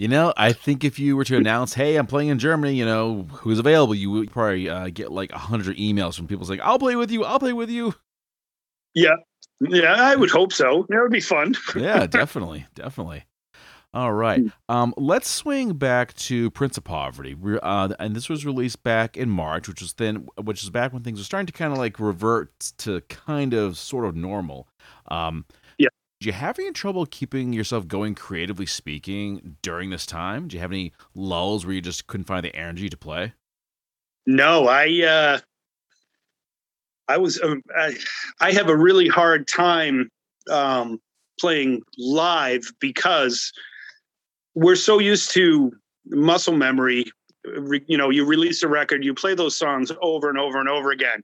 You 0.00 0.08
know, 0.08 0.32
I 0.34 0.54
think 0.54 0.82
if 0.82 0.98
you 0.98 1.14
were 1.14 1.24
to 1.24 1.36
announce, 1.36 1.74
"Hey, 1.74 1.96
I'm 1.96 2.06
playing 2.06 2.30
in 2.30 2.38
Germany," 2.38 2.74
you 2.74 2.86
know, 2.86 3.24
who's 3.24 3.58
available, 3.58 3.94
you 3.94 4.10
would 4.10 4.30
probably 4.30 4.66
uh, 4.66 4.88
get 4.88 5.12
like 5.12 5.30
a 5.30 5.36
hundred 5.36 5.76
emails 5.76 6.16
from 6.16 6.26
people 6.26 6.46
saying, 6.46 6.60
"I'll 6.62 6.78
play 6.78 6.96
with 6.96 7.10
you. 7.10 7.22
I'll 7.22 7.38
play 7.38 7.52
with 7.52 7.68
you." 7.68 7.94
Yeah, 8.94 9.16
yeah, 9.60 9.92
I 9.92 10.16
would 10.16 10.30
hope 10.30 10.54
so. 10.54 10.86
That 10.88 11.02
would 11.02 11.12
be 11.12 11.20
fun. 11.20 11.54
yeah, 11.76 12.06
definitely, 12.06 12.64
definitely. 12.74 13.24
All 13.92 14.14
right. 14.14 14.40
Hmm. 14.40 14.74
Um, 14.74 14.94
let's 14.96 15.28
swing 15.28 15.74
back 15.74 16.14
to 16.14 16.50
Prince 16.52 16.78
of 16.78 16.84
Poverty. 16.84 17.36
Uh, 17.62 17.88
and 17.98 18.16
this 18.16 18.30
was 18.30 18.46
released 18.46 18.82
back 18.82 19.18
in 19.18 19.28
March, 19.28 19.68
which 19.68 19.82
was 19.82 19.92
then, 19.94 20.28
which 20.42 20.62
is 20.62 20.70
back 20.70 20.94
when 20.94 21.02
things 21.02 21.18
were 21.18 21.24
starting 21.24 21.46
to 21.46 21.52
kind 21.52 21.72
of 21.72 21.78
like 21.78 22.00
revert 22.00 22.58
to 22.78 23.02
kind 23.02 23.52
of 23.52 23.76
sort 23.76 24.06
of 24.06 24.16
normal. 24.16 24.66
Um, 25.08 25.44
Did 26.20 26.26
you 26.26 26.32
have 26.34 26.58
any 26.58 26.70
trouble 26.72 27.06
keeping 27.06 27.54
yourself 27.54 27.88
going 27.88 28.14
creatively 28.14 28.66
speaking 28.66 29.56
during 29.62 29.88
this 29.88 30.04
time? 30.04 30.48
Do 30.48 30.56
you 30.56 30.60
have 30.60 30.70
any 30.70 30.92
lulls 31.14 31.64
where 31.64 31.74
you 31.74 31.80
just 31.80 32.06
couldn't 32.08 32.26
find 32.26 32.44
the 32.44 32.54
energy 32.54 32.90
to 32.90 32.96
play? 32.96 33.32
No, 34.26 34.68
I, 34.68 35.02
uh, 35.02 35.38
I 37.08 37.16
was, 37.16 37.40
um, 37.40 37.62
I, 37.74 37.94
I 38.38 38.52
have 38.52 38.68
a 38.68 38.76
really 38.76 39.08
hard 39.08 39.48
time, 39.48 40.10
um, 40.50 41.00
playing 41.40 41.80
live 41.96 42.70
because 42.80 43.50
we're 44.54 44.76
so 44.76 44.98
used 44.98 45.30
to 45.30 45.72
muscle 46.06 46.54
memory 46.54 47.06
you 47.86 47.96
know 47.96 48.10
you 48.10 48.26
release 48.26 48.62
a 48.62 48.68
record 48.68 49.02
you 49.02 49.14
play 49.14 49.34
those 49.34 49.56
songs 49.56 49.90
over 50.02 50.28
and 50.28 50.38
over 50.38 50.60
and 50.60 50.68
over 50.68 50.90
again 50.90 51.22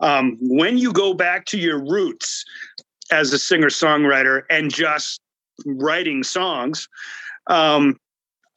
um, 0.00 0.36
when 0.40 0.78
you 0.78 0.92
go 0.92 1.14
back 1.14 1.46
to 1.46 1.58
your 1.58 1.80
roots 1.80 2.44
as 3.10 3.32
a 3.32 3.38
singer 3.38 3.68
songwriter 3.68 4.42
and 4.50 4.72
just 4.72 5.20
writing 5.64 6.22
songs 6.22 6.88
um, 7.48 7.98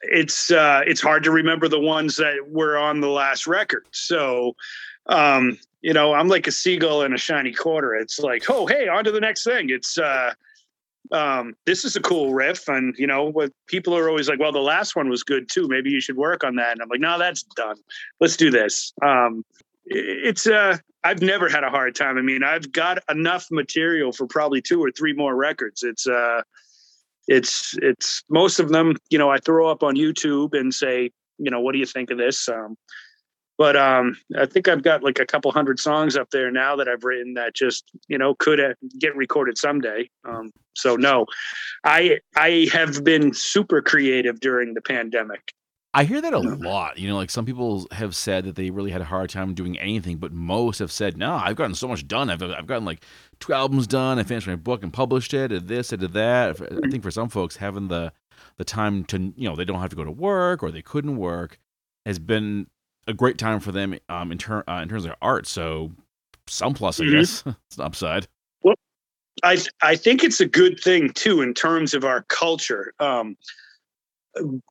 it's 0.01 0.51
uh, 0.51 0.81
it's 0.85 1.01
hard 1.01 1.23
to 1.23 1.31
remember 1.31 1.67
the 1.67 1.79
ones 1.79 2.15
that 2.15 2.35
were 2.47 2.77
on 2.77 3.01
the 3.01 3.09
last 3.09 3.47
record 3.47 3.85
so 3.91 4.55
um, 5.07 5.57
you 5.81 5.93
know 5.93 6.13
i'm 6.13 6.27
like 6.27 6.47
a 6.47 6.51
seagull 6.51 7.03
in 7.03 7.13
a 7.13 7.17
shiny 7.17 7.53
quarter 7.53 7.95
it's 7.95 8.19
like 8.19 8.49
oh 8.49 8.65
hey 8.65 8.87
on 8.87 9.03
to 9.03 9.11
the 9.11 9.19
next 9.19 9.43
thing 9.43 9.69
it's 9.69 9.97
uh, 9.97 10.33
um, 11.11 11.55
this 11.65 11.85
is 11.85 11.95
a 11.95 12.01
cool 12.01 12.33
riff. 12.33 12.67
And, 12.67 12.95
you 12.97 13.07
know, 13.07 13.25
what 13.25 13.51
people 13.67 13.97
are 13.97 14.09
always 14.09 14.29
like, 14.29 14.39
well, 14.39 14.51
the 14.51 14.59
last 14.59 14.95
one 14.95 15.09
was 15.09 15.23
good 15.23 15.49
too. 15.49 15.67
Maybe 15.67 15.89
you 15.89 16.01
should 16.01 16.17
work 16.17 16.43
on 16.43 16.55
that. 16.55 16.73
And 16.73 16.81
I'm 16.81 16.89
like, 16.89 16.99
no, 16.99 17.17
that's 17.17 17.43
done. 17.43 17.77
Let's 18.19 18.37
do 18.37 18.51
this. 18.51 18.93
Um, 19.01 19.43
it's, 19.89 20.47
uh, 20.47 20.77
I've 21.03 21.21
never 21.21 21.49
had 21.49 21.63
a 21.63 21.69
hard 21.69 21.95
time. 21.95 22.17
I 22.17 22.21
mean, 22.21 22.43
I've 22.43 22.71
got 22.71 22.99
enough 23.09 23.47
material 23.51 24.11
for 24.11 24.27
probably 24.27 24.61
two 24.61 24.83
or 24.83 24.91
three 24.91 25.13
more 25.13 25.35
records. 25.35 25.83
It's, 25.83 26.07
uh, 26.07 26.41
it's, 27.27 27.75
it's 27.81 28.23
most 28.29 28.59
of 28.59 28.69
them, 28.69 28.95
you 29.09 29.17
know, 29.17 29.29
I 29.29 29.37
throw 29.39 29.69
up 29.69 29.83
on 29.83 29.95
YouTube 29.95 30.57
and 30.57 30.73
say, 30.73 31.11
you 31.37 31.51
know, 31.51 31.61
what 31.61 31.73
do 31.73 31.79
you 31.79 31.85
think 31.85 32.11
of 32.11 32.17
this? 32.17 32.49
Um, 32.49 32.75
but 33.59 33.75
um, 33.75 34.15
I 34.37 34.45
think 34.45 34.69
I've 34.69 34.83
got 34.83 35.03
like 35.03 35.19
a 35.19 35.25
couple 35.25 35.51
hundred 35.51 35.79
songs 35.79 36.15
up 36.15 36.29
there 36.31 36.49
now 36.49 36.77
that 36.77 36.87
I've 36.87 37.03
written 37.03 37.33
that 37.33 37.53
just 37.53 37.83
you 38.07 38.17
know 38.17 38.33
could 38.33 38.61
get 38.97 39.15
recorded 39.17 39.57
someday. 39.57 40.09
Um, 40.23 40.51
so 40.77 40.95
no, 40.95 41.25
I 41.83 42.19
I 42.37 42.69
have 42.71 43.03
been 43.03 43.33
super 43.33 43.81
creative 43.81 44.39
during 44.39 44.75
the 44.75 44.81
pandemic. 44.81 45.51
I 45.93 46.03
hear 46.03 46.21
that 46.21 46.33
a 46.33 46.39
lot. 46.39 46.99
You 46.99 47.09
know, 47.09 47.15
like 47.15 47.31
some 47.31 47.45
people 47.45 47.87
have 47.91 48.15
said 48.15 48.45
that 48.45 48.55
they 48.55 48.69
really 48.69 48.91
had 48.91 49.01
a 49.01 49.05
hard 49.05 49.29
time 49.31 49.55
doing 49.55 49.77
anything, 49.79 50.17
but 50.17 50.31
most 50.31 50.79
have 50.79 50.91
said, 50.91 51.17
"No, 51.17 51.33
I've 51.33 51.55
gotten 51.55 51.73
so 51.73 51.87
much 51.87 52.07
done. 52.07 52.29
I've 52.29 52.43
I've 52.43 52.67
gotten 52.67 52.85
like 52.85 53.03
two 53.39 53.53
albums 53.53 53.87
done. 53.87 54.19
I 54.19 54.23
finished 54.23 54.47
my 54.47 54.55
book 54.55 54.83
and 54.83 54.93
published 54.93 55.33
it. 55.33 55.51
And 55.51 55.67
this, 55.67 55.91
I 55.91 55.95
did 55.95 56.13
that." 56.13 56.61
I 56.61 56.89
think 56.89 57.01
for 57.01 57.09
some 57.09 57.27
folks, 57.27 57.55
having 57.55 57.87
the 57.87 58.13
the 58.57 58.65
time 58.65 59.03
to 59.05 59.33
you 59.35 59.49
know 59.49 59.55
they 59.55 59.65
don't 59.65 59.79
have 59.79 59.89
to 59.89 59.95
go 59.95 60.03
to 60.03 60.11
work 60.11 60.61
or 60.61 60.69
they 60.69 60.83
couldn't 60.83 61.17
work 61.17 61.57
has 62.05 62.19
been 62.19 62.67
a 63.07 63.13
great 63.13 63.39
time 63.39 63.59
for 63.59 63.71
them 63.71 63.97
um, 64.09 64.31
in, 64.31 64.37
ter- 64.37 64.63
uh, 64.67 64.79
in 64.83 64.89
terms 64.89 65.05
of 65.05 65.15
art. 65.21 65.47
So 65.47 65.91
some 66.47 66.73
plus, 66.75 66.99
I 66.99 67.05
mm-hmm. 67.05 67.17
guess. 67.17 67.43
it's 67.67 67.77
an 67.77 67.83
upside. 67.83 68.27
Well, 68.61 68.75
I 69.41 69.57
I 69.81 69.95
think 69.95 70.23
it's 70.23 70.39
a 70.39 70.45
good 70.45 70.79
thing 70.79 71.09
too 71.13 71.41
in 71.41 71.55
terms 71.55 71.95
of 71.95 72.05
our 72.05 72.21
culture. 72.23 72.93
Um, 72.99 73.37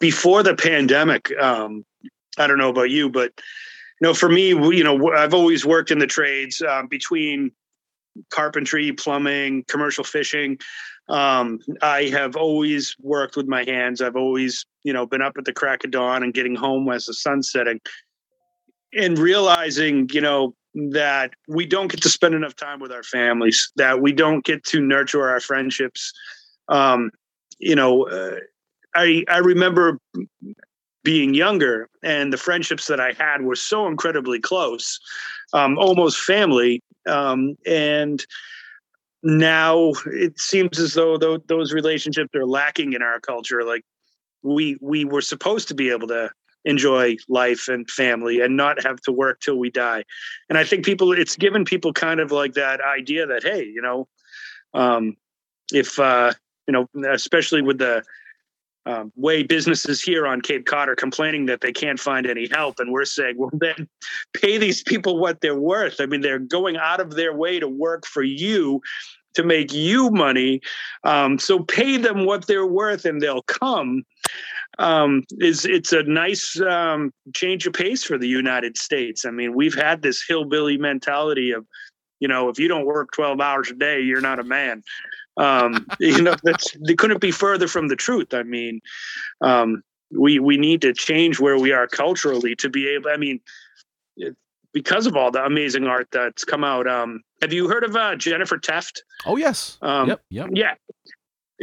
before 0.00 0.42
the 0.42 0.54
pandemic, 0.54 1.30
um, 1.38 1.84
I 2.38 2.46
don't 2.46 2.58
know 2.58 2.70
about 2.70 2.90
you, 2.90 3.10
but 3.10 3.32
you 4.00 4.06
know, 4.06 4.14
for 4.14 4.28
me, 4.28 4.48
you 4.48 4.84
know, 4.84 5.12
I've 5.12 5.34
always 5.34 5.66
worked 5.66 5.90
in 5.90 5.98
the 5.98 6.06
trades 6.06 6.62
uh, 6.62 6.82
between 6.88 7.50
carpentry, 8.30 8.92
plumbing, 8.92 9.64
commercial 9.68 10.04
fishing. 10.04 10.58
Um, 11.08 11.58
I 11.82 12.04
have 12.04 12.36
always 12.36 12.94
worked 13.00 13.36
with 13.36 13.46
my 13.46 13.64
hands. 13.64 14.00
I've 14.00 14.16
always, 14.16 14.66
you 14.84 14.92
know, 14.92 15.06
been 15.06 15.22
up 15.22 15.36
at 15.38 15.44
the 15.44 15.52
crack 15.52 15.84
of 15.84 15.90
dawn 15.90 16.22
and 16.22 16.34
getting 16.34 16.54
home 16.54 16.88
as 16.90 17.06
the 17.06 17.14
sun's 17.14 17.50
setting 17.50 17.80
and 18.92 19.18
realizing, 19.18 20.08
you 20.12 20.20
know, 20.20 20.54
that 20.90 21.32
we 21.48 21.66
don't 21.66 21.90
get 21.90 22.02
to 22.02 22.08
spend 22.08 22.34
enough 22.34 22.54
time 22.54 22.78
with 22.78 22.92
our 22.92 23.02
families, 23.02 23.72
that 23.76 24.00
we 24.00 24.12
don't 24.12 24.44
get 24.44 24.64
to 24.64 24.80
nurture 24.80 25.28
our 25.28 25.40
friendships. 25.40 26.12
Um, 26.68 27.10
you 27.58 27.74
know, 27.74 28.06
uh, 28.08 28.36
I 28.98 29.24
I 29.28 29.38
remember 29.38 29.98
being 31.04 31.34
younger, 31.34 31.88
and 32.02 32.32
the 32.32 32.36
friendships 32.36 32.86
that 32.88 33.00
I 33.00 33.12
had 33.12 33.42
were 33.42 33.56
so 33.56 33.86
incredibly 33.86 34.40
close, 34.40 34.98
um, 35.52 35.78
almost 35.78 36.18
family. 36.18 36.80
Um, 37.06 37.56
and 37.64 38.24
now 39.22 39.92
it 40.06 40.38
seems 40.38 40.78
as 40.78 40.94
though 40.94 41.16
those 41.52 41.72
relationships 41.72 42.34
are 42.34 42.46
lacking 42.46 42.92
in 42.92 43.02
our 43.02 43.20
culture. 43.20 43.62
Like 43.64 43.84
we 44.42 44.76
we 44.80 45.04
were 45.04 45.22
supposed 45.22 45.68
to 45.68 45.74
be 45.74 45.90
able 45.90 46.08
to 46.08 46.30
enjoy 46.64 47.16
life 47.28 47.68
and 47.68 47.88
family 47.90 48.40
and 48.40 48.56
not 48.56 48.82
have 48.82 49.00
to 49.02 49.12
work 49.12 49.40
till 49.40 49.58
we 49.58 49.70
die. 49.70 50.04
And 50.48 50.58
I 50.58 50.64
think 50.64 50.84
people, 50.84 51.12
it's 51.12 51.36
given 51.36 51.64
people 51.64 51.92
kind 51.92 52.20
of 52.20 52.30
like 52.32 52.54
that 52.54 52.80
idea 52.80 53.26
that, 53.26 53.42
hey, 53.42 53.64
you 53.64 53.80
know, 53.80 54.08
um, 54.74 55.16
if, 55.72 55.98
uh, 55.98 56.32
you 56.66 56.72
know, 56.74 56.86
especially 57.10 57.62
with 57.62 57.78
the 57.78 58.02
um, 58.88 59.12
way 59.16 59.42
businesses 59.42 60.00
here 60.00 60.26
on 60.26 60.40
Cape 60.40 60.64
Cod 60.64 60.88
are 60.88 60.96
complaining 60.96 61.44
that 61.46 61.60
they 61.60 61.72
can't 61.72 62.00
find 62.00 62.26
any 62.26 62.48
help. 62.50 62.80
And 62.80 62.90
we're 62.90 63.04
saying, 63.04 63.36
well, 63.36 63.50
then 63.60 63.86
pay 64.32 64.56
these 64.56 64.82
people 64.82 65.18
what 65.18 65.40
they're 65.40 65.60
worth. 65.60 66.00
I 66.00 66.06
mean, 66.06 66.22
they're 66.22 66.38
going 66.38 66.76
out 66.76 67.00
of 67.00 67.14
their 67.14 67.36
way 67.36 67.60
to 67.60 67.68
work 67.68 68.06
for 68.06 68.22
you 68.22 68.80
to 69.34 69.42
make 69.42 69.72
you 69.72 70.10
money. 70.10 70.60
Um, 71.04 71.38
so 71.38 71.60
pay 71.60 71.98
them 71.98 72.24
what 72.24 72.46
they're 72.46 72.66
worth 72.66 73.04
and 73.04 73.20
they'll 73.20 73.42
come 73.42 74.04
um, 74.78 75.24
is 75.38 75.66
it's 75.66 75.92
a 75.92 76.02
nice 76.04 76.58
um, 76.60 77.12
change 77.34 77.66
of 77.66 77.74
pace 77.74 78.02
for 78.02 78.16
the 78.16 78.28
United 78.28 78.78
States. 78.78 79.26
I 79.26 79.30
mean, 79.30 79.54
we've 79.54 79.74
had 79.74 80.00
this 80.02 80.24
hillbilly 80.26 80.78
mentality 80.78 81.50
of, 81.52 81.66
you 82.20 82.28
know, 82.28 82.48
if 82.48 82.58
you 82.58 82.68
don't 82.68 82.86
work 82.86 83.10
12 83.12 83.40
hours 83.40 83.70
a 83.70 83.74
day, 83.74 84.00
you're 84.00 84.20
not 84.20 84.40
a 84.40 84.44
man. 84.44 84.82
Um, 85.38 85.86
you 86.00 86.22
know, 86.22 86.34
that's 86.42 86.76
they 86.86 86.94
couldn't 86.94 87.20
be 87.20 87.30
further 87.30 87.68
from 87.68 87.88
the 87.88 87.96
truth. 87.96 88.34
I 88.34 88.42
mean, 88.42 88.80
um, 89.40 89.82
we 90.10 90.38
we 90.38 90.56
need 90.56 90.82
to 90.82 90.92
change 90.92 91.40
where 91.40 91.58
we 91.58 91.72
are 91.72 91.86
culturally 91.86 92.54
to 92.56 92.68
be 92.68 92.88
able. 92.88 93.10
I 93.10 93.16
mean, 93.16 93.40
because 94.72 95.06
of 95.06 95.16
all 95.16 95.30
the 95.30 95.44
amazing 95.44 95.86
art 95.86 96.08
that's 96.12 96.44
come 96.44 96.64
out. 96.64 96.86
Um, 96.86 97.22
have 97.42 97.52
you 97.52 97.68
heard 97.68 97.84
of 97.84 97.96
uh, 97.96 98.16
Jennifer 98.16 98.58
Tefft? 98.58 99.00
Oh 99.26 99.36
yes. 99.36 99.78
Um, 99.82 100.08
yep. 100.08 100.20
Yep. 100.30 100.48
Yeah. 100.52 100.74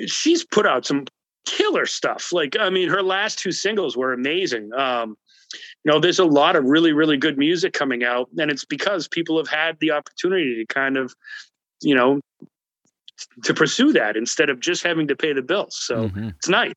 She's 0.07 0.43
put 0.43 0.65
out 0.65 0.85
some 0.85 1.05
killer 1.45 1.85
stuff. 1.85 2.33
Like, 2.33 2.57
I 2.59 2.69
mean, 2.69 2.89
her 2.89 3.01
last 3.01 3.39
two 3.39 3.51
singles 3.51 3.95
were 3.95 4.13
amazing. 4.13 4.73
Um, 4.73 5.15
you 5.83 5.91
know, 5.91 5.99
there's 5.99 6.19
a 6.19 6.25
lot 6.25 6.55
of 6.55 6.65
really, 6.65 6.91
really 6.91 7.17
good 7.17 7.37
music 7.37 7.73
coming 7.73 8.03
out, 8.03 8.27
and 8.37 8.51
it's 8.51 8.65
because 8.65 9.07
people 9.07 9.37
have 9.37 9.47
had 9.47 9.79
the 9.79 9.91
opportunity 9.91 10.55
to 10.55 10.73
kind 10.73 10.97
of, 10.97 11.15
you 11.81 11.95
know, 11.95 12.19
to 13.43 13.53
pursue 13.53 13.93
that 13.93 14.17
instead 14.17 14.49
of 14.49 14.59
just 14.59 14.83
having 14.83 15.07
to 15.07 15.15
pay 15.15 15.33
the 15.33 15.41
bills. 15.41 15.75
So 15.77 16.11
Mhm. 16.13 16.35
it's 16.37 16.49
nice. 16.49 16.73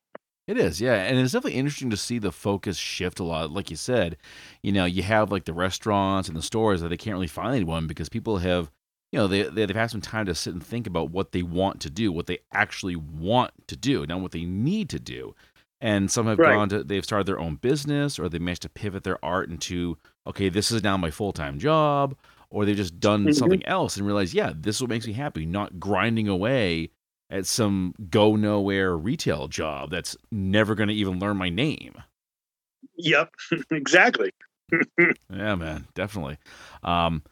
It 0.47 0.57
is, 0.57 0.81
yeah, 0.81 0.95
and 0.95 1.19
it's 1.19 1.33
definitely 1.33 1.59
interesting 1.59 1.91
to 1.91 1.97
see 1.97 2.17
the 2.17 2.31
focus 2.31 2.75
shift 2.77 3.19
a 3.19 3.23
lot. 3.23 3.51
Like 3.51 3.69
you 3.69 3.75
said, 3.77 4.17
you 4.63 4.71
know, 4.71 4.85
you 4.85 5.03
have 5.03 5.31
like 5.31 5.45
the 5.45 5.53
restaurants 5.53 6.27
and 6.27 6.35
the 6.35 6.41
stores 6.41 6.81
that 6.81 6.89
they 6.89 6.97
can't 6.97 7.13
really 7.13 7.27
find 7.27 7.55
anyone 7.55 7.85
because 7.85 8.09
people 8.09 8.39
have, 8.39 8.71
you 9.11 9.19
know, 9.19 9.27
they 9.27 9.43
they- 9.43 9.65
they've 9.67 9.75
had 9.75 9.91
some 9.91 10.01
time 10.01 10.25
to 10.25 10.33
sit 10.33 10.53
and 10.53 10.65
think 10.65 10.87
about 10.87 11.11
what 11.11 11.33
they 11.33 11.43
want 11.43 11.79
to 11.81 11.89
do, 11.91 12.11
what 12.11 12.25
they 12.25 12.39
actually 12.51 12.95
want 12.95 13.51
to 13.67 13.75
do, 13.77 14.05
not 14.07 14.21
what 14.21 14.31
they 14.31 14.45
need 14.45 14.89
to 14.89 14.99
do. 14.99 15.35
And 15.81 16.09
some 16.11 16.25
have 16.27 16.39
Right. 16.39 16.43
gone 16.43 16.69
to 16.69 16.83
they've 16.83 17.05
started 17.05 17.27
their 17.27 17.39
own 17.39 17.55
business, 17.57 18.17
or 18.19 18.27
they 18.27 18.39
managed 18.39 18.63
to 18.63 18.69
pivot 18.69 19.03
their 19.03 19.23
art 19.23 19.49
into 19.49 19.97
okay, 20.27 20.49
this 20.49 20.71
is 20.71 20.83
now 20.83 20.97
my 20.97 21.11
full 21.11 21.31
time 21.31 21.59
job, 21.59 22.17
or 22.51 22.65
they've 22.65 22.75
just 22.75 22.99
done 22.99 23.25
Mhm. 23.25 23.35
something 23.35 23.65
else 23.65 23.97
and 23.97 24.05
realized, 24.05 24.33
yeah, 24.33 24.51
this 24.55 24.77
is 24.77 24.81
what 24.81 24.89
makes 24.89 25.05
me 25.07 25.13
happy, 25.13 25.45
not 25.45 25.79
grinding 25.79 26.27
away 26.27 26.89
at 27.29 27.45
some 27.45 27.93
go 28.09 28.35
nowhere 28.35 28.97
retail 28.97 29.47
job 29.47 29.91
that's 29.91 30.17
never 30.31 30.73
going 30.75 30.89
to 30.89 30.95
even 30.95 31.19
learn 31.19 31.37
my 31.37 31.49
name. 31.49 31.93
Yep, 32.95 33.31
exactly. 33.71 34.31
Yeah, 35.31 35.55
man, 35.55 35.87
definitely. 35.95 36.37
Um, 36.83 37.23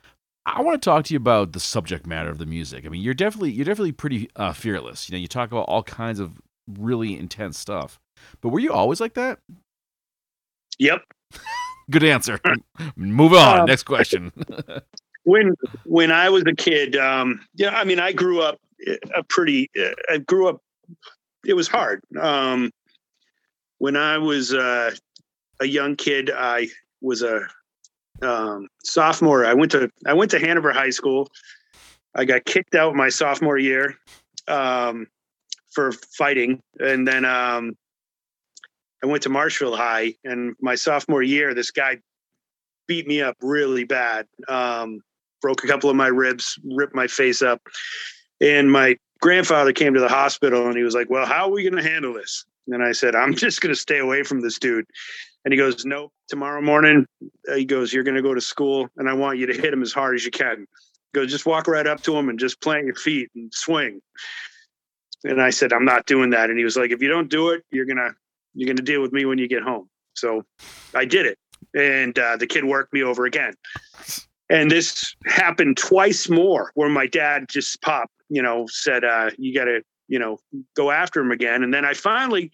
I 0.45 0.62
want 0.62 0.82
to 0.82 0.89
talk 0.89 1.03
to 1.06 1.13
you 1.13 1.17
about 1.17 1.51
the 1.51 1.60
subject 1.60 2.08
matter 2.08 2.30
of 2.30 2.38
the 2.38 2.45
music. 2.45 2.86
I 2.86 2.89
mean, 2.89 3.01
you're 3.01 3.13
definitely 3.13 3.51
you're 3.51 3.65
definitely 3.65 3.91
pretty 3.91 4.30
uh, 4.36 4.53
fearless. 4.53 5.08
You 5.10 5.13
know, 5.13 5.19
you 5.19 5.27
talk 5.27 5.51
about 5.51 5.67
all 5.67 5.84
kinds 5.84 6.19
of 6.19 6.39
really 6.80 7.17
intense 7.17 7.60
stuff. 7.60 7.99
But 8.41 8.49
were 8.49 8.60
you 8.60 8.71
always 8.71 8.99
like 9.01 9.13
that? 9.15 9.39
Yep. 10.80 11.03
Good 11.91 12.03
answer. 12.03 12.39
Move 12.95 13.34
on. 13.34 13.60
Um, 13.62 13.65
Next 13.65 13.84
question. 13.84 14.32
When 15.27 15.55
when 15.83 16.09
I 16.09 16.29
was 16.29 16.43
a 16.47 16.55
kid, 16.55 16.95
um, 16.95 17.45
yeah, 17.53 17.77
I 17.77 17.83
mean, 17.83 17.99
I 17.99 18.13
grew 18.13 18.41
up 18.41 18.59
a 19.13 19.23
pretty. 19.23 19.69
uh, 19.77 19.91
I 20.09 20.19
grew 20.19 20.47
up. 20.47 20.61
It 21.45 21.53
was 21.53 21.67
hard. 21.67 22.01
Um, 22.17 22.71
when 23.77 23.97
I 23.97 24.19
was 24.19 24.53
uh, 24.53 24.91
a 25.59 25.65
young 25.65 25.97
kid, 25.97 26.31
I 26.33 26.69
was 27.01 27.23
a 27.23 27.41
um, 28.21 28.69
sophomore. 28.85 29.45
I 29.45 29.53
went 29.53 29.71
to 29.71 29.91
I 30.05 30.13
went 30.13 30.31
to 30.31 30.39
Hanover 30.39 30.71
High 30.71 30.91
School. 30.91 31.27
I 32.15 32.23
got 32.23 32.45
kicked 32.45 32.73
out 32.73 32.95
my 32.95 33.09
sophomore 33.09 33.57
year 33.57 33.97
um, 34.47 35.07
for 35.71 35.91
fighting, 35.91 36.61
and 36.79 37.05
then 37.05 37.25
um, 37.25 37.75
I 39.03 39.07
went 39.07 39.23
to 39.23 39.29
Marshfield 39.29 39.77
High. 39.77 40.13
And 40.23 40.55
my 40.61 40.75
sophomore 40.75 41.21
year, 41.21 41.53
this 41.53 41.71
guy 41.71 41.97
beat 42.87 43.07
me 43.07 43.21
up 43.21 43.35
really 43.41 43.83
bad. 43.83 44.25
Um, 44.47 45.01
broke 45.41 45.63
a 45.63 45.67
couple 45.67 45.89
of 45.89 45.95
my 45.95 46.08
ribs, 46.08 46.60
ripped 46.63 46.95
my 46.95 47.08
face 47.08 47.41
up. 47.41 47.62
And 48.41 48.71
my 48.71 48.97
grandfather 49.21 49.73
came 49.73 49.93
to 49.93 50.00
the 50.00 50.10
hospital 50.10 50.67
and 50.67 50.78
he 50.78 50.84
was 50.84 50.95
like, 50.95 51.10
Well, 51.10 51.26
how 51.26 51.45
are 51.45 51.52
we 51.52 51.63
going 51.63 51.82
to 51.82 51.89
handle 51.89 52.13
this? 52.13 52.45
And 52.67 52.84
I 52.84 52.91
said, 52.91 53.15
I'm 53.15 53.36
just 53.36 53.62
going 53.62 53.73
to 53.73 53.80
stay 53.80 54.00
away 54.00 54.23
from 54.23 54.41
this 54.41 54.60
dude. 54.60 54.86
And 55.45 55.54
he 55.54 55.58
goes, 55.58 55.86
Nope, 55.86 56.12
tomorrow 56.28 56.62
morning, 56.62 57.06
uh, 57.50 57.56
he 57.56 57.65
goes, 57.65 57.93
You're 57.93 58.04
going 58.04 58.15
to 58.15 58.21
go 58.21 58.34
to 58.34 58.41
school 58.41 58.89
and 58.97 59.10
I 59.10 59.13
want 59.13 59.39
you 59.39 59.45
to 59.47 59.54
hit 59.54 59.73
him 59.73 59.82
as 59.82 59.93
hard 59.93 60.15
as 60.15 60.26
you 60.26 60.32
can. 60.32 60.67
He 61.13 61.19
goes, 61.19 61.32
Just 61.32 61.45
walk 61.45 61.67
right 61.67 61.88
up 61.88 62.02
to 62.04 62.15
him 62.17 62.30
and 62.30 62.39
just 62.39 62.62
plant 62.62 62.86
your 62.86 62.95
feet 62.95 63.30
and 63.36 63.52
swing. 63.54 64.02
And 65.23 65.41
I 65.41 65.50
said, 65.50 65.73
I'm 65.73 65.86
not 65.86 66.06
doing 66.06 66.30
that. 66.32 66.50
And 66.50 66.58
he 66.58 66.63
was 66.63 66.78
like, 66.78 66.91
If 66.91 67.02
you 67.02 67.10
don't 67.10 67.30
do 67.30 67.50
it, 67.50 67.63
you're 67.71 67.86
going 67.86 67.97
to, 67.97 68.13
you're 68.54 68.67
going 68.67 68.78
to 68.78 68.84
deal 68.84 69.02
with 69.02 69.12
me 69.12 69.26
when 69.26 69.38
you 69.38 69.47
get 69.47 69.63
home. 69.63 69.89
So 70.13 70.43
I 70.93 71.06
did 71.06 71.26
it. 71.26 71.38
And 71.76 72.17
uh, 72.17 72.38
the 72.38 72.47
kid 72.47 72.65
worked 72.65 72.93
me 72.93 73.04
over 73.04 73.26
again. 73.26 73.54
And 74.49 74.71
this 74.71 75.15
happened 75.25 75.77
twice 75.77 76.29
more 76.29 76.71
where 76.75 76.89
my 76.89 77.07
dad 77.07 77.45
just 77.49 77.81
popped, 77.81 78.13
you 78.29 78.41
know, 78.41 78.65
said, 78.69 79.03
uh, 79.03 79.31
you 79.38 79.53
got 79.53 79.65
to, 79.65 79.81
you 80.07 80.19
know, 80.19 80.38
go 80.75 80.91
after 80.91 81.19
him 81.19 81.31
again. 81.31 81.63
And 81.63 81.73
then 81.73 81.83
I 81.83 81.93
finally, 81.93 82.51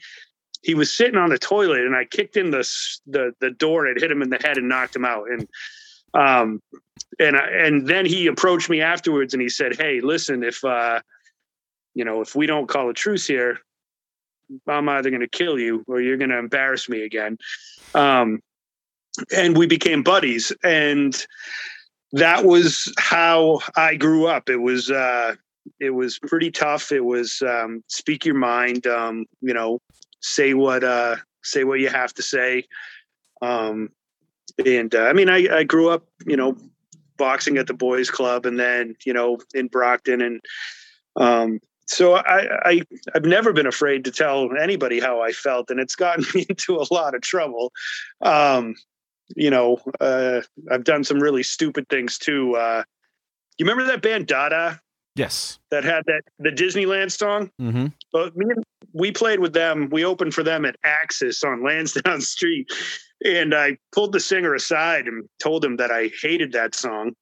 he 0.63 0.73
was 0.73 0.91
sitting 0.91 1.17
on 1.17 1.29
the 1.29 1.37
toilet 1.37 1.81
and 1.81 1.95
I 1.95 2.05
kicked 2.05 2.35
in 2.35 2.51
the, 2.51 2.67
the, 3.05 3.33
the 3.39 3.51
door 3.51 3.85
and 3.85 3.99
hit 3.99 4.11
him 4.11 4.21
in 4.21 4.29
the 4.29 4.39
head 4.43 4.57
and 4.57 4.69
knocked 4.69 4.95
him 4.95 5.05
out. 5.05 5.27
And, 5.29 5.47
um, 6.15 6.61
and, 7.19 7.37
I, 7.37 7.47
and 7.47 7.87
then 7.87 8.05
he 8.05 8.27
approached 8.27 8.69
me 8.69 8.81
afterwards 8.81 9.33
and 9.33 9.41
he 9.41 9.49
said, 9.49 9.75
Hey, 9.75 10.01
listen, 10.01 10.43
if, 10.43 10.63
uh, 10.63 10.99
you 11.93 12.05
know, 12.05 12.21
if 12.21 12.35
we 12.35 12.47
don't 12.47 12.67
call 12.67 12.89
a 12.89 12.93
truce 12.93 13.27
here, 13.27 13.59
I'm 14.67 14.89
either 14.89 15.09
going 15.09 15.21
to 15.21 15.27
kill 15.27 15.59
you 15.59 15.83
or 15.87 16.01
you're 16.01 16.17
going 16.17 16.29
to 16.29 16.37
embarrass 16.37 16.89
me 16.89 17.03
again. 17.03 17.37
Um, 17.93 18.41
and 19.35 19.57
we 19.57 19.67
became 19.67 20.03
buddies. 20.03 20.51
And 20.63 21.15
that 22.13 22.45
was 22.45 22.93
how 22.97 23.59
I 23.75 23.95
grew 23.95 24.27
up. 24.27 24.49
It 24.49 24.57
was, 24.57 24.89
uh, 24.89 25.35
it 25.79 25.91
was 25.91 26.19
pretty 26.19 26.51
tough. 26.51 26.91
It 26.91 27.03
was, 27.03 27.41
um, 27.41 27.83
speak 27.87 28.25
your 28.25 28.35
mind, 28.35 28.87
um, 28.87 29.25
you 29.41 29.53
know, 29.53 29.79
say 30.21 30.53
what, 30.53 30.83
uh, 30.83 31.17
say 31.43 31.63
what 31.63 31.79
you 31.79 31.89
have 31.89 32.13
to 32.13 32.21
say. 32.21 32.65
Um, 33.41 33.89
and, 34.63 34.93
uh, 34.93 35.03
I 35.03 35.13
mean, 35.13 35.29
I, 35.29 35.47
I 35.57 35.63
grew 35.63 35.89
up, 35.89 36.05
you 36.25 36.37
know, 36.37 36.55
boxing 37.17 37.57
at 37.57 37.67
the 37.67 37.73
boys 37.73 38.09
club 38.09 38.45
and 38.45 38.59
then, 38.59 38.95
you 39.05 39.13
know, 39.13 39.39
in 39.53 39.67
Brockton 39.67 40.21
and, 40.21 40.39
um, 41.15 41.59
so 41.85 42.15
I, 42.15 42.47
I 42.63 42.81
I've 43.13 43.25
never 43.25 43.51
been 43.51 43.67
afraid 43.67 44.05
to 44.05 44.11
tell 44.11 44.49
anybody 44.57 45.01
how 45.01 45.21
I 45.21 45.31
felt, 45.33 45.69
and 45.69 45.81
it's 45.81 45.95
gotten 45.95 46.25
me 46.33 46.45
into 46.47 46.77
a 46.77 46.85
lot 46.93 47.13
of 47.13 47.21
trouble. 47.21 47.71
Um, 48.21 48.75
you 49.35 49.49
know, 49.49 49.79
uh, 49.99 50.41
I've 50.71 50.83
done 50.83 51.03
some 51.03 51.19
really 51.19 51.43
stupid 51.43 51.87
things 51.89 52.17
too. 52.17 52.55
Uh, 52.55 52.83
you 53.57 53.65
remember 53.65 53.85
that 53.91 54.01
band 54.01 54.27
Dada 54.27 54.79
yes. 55.15 55.59
that 55.71 55.83
had 55.83 56.03
that 56.05 56.23
the 56.39 56.49
Disneyland 56.49 57.11
song? 57.11 57.51
Mm-hmm. 57.59 57.87
But 58.11 58.35
me 58.35 58.45
and, 58.49 58.63
we 58.93 59.11
played 59.11 59.39
with 59.39 59.53
them. 59.53 59.89
We 59.91 60.05
opened 60.05 60.33
for 60.33 60.43
them 60.43 60.65
at 60.65 60.75
Axis 60.83 61.43
on 61.43 61.63
Lansdowne 61.65 62.21
Street, 62.21 62.71
and 63.25 63.53
I 63.53 63.77
pulled 63.93 64.13
the 64.13 64.19
singer 64.19 64.53
aside 64.53 65.07
and 65.07 65.27
told 65.41 65.63
him 65.63 65.77
that 65.77 65.91
I 65.91 66.11
hated 66.21 66.51
that 66.53 66.75
song, 66.75 67.13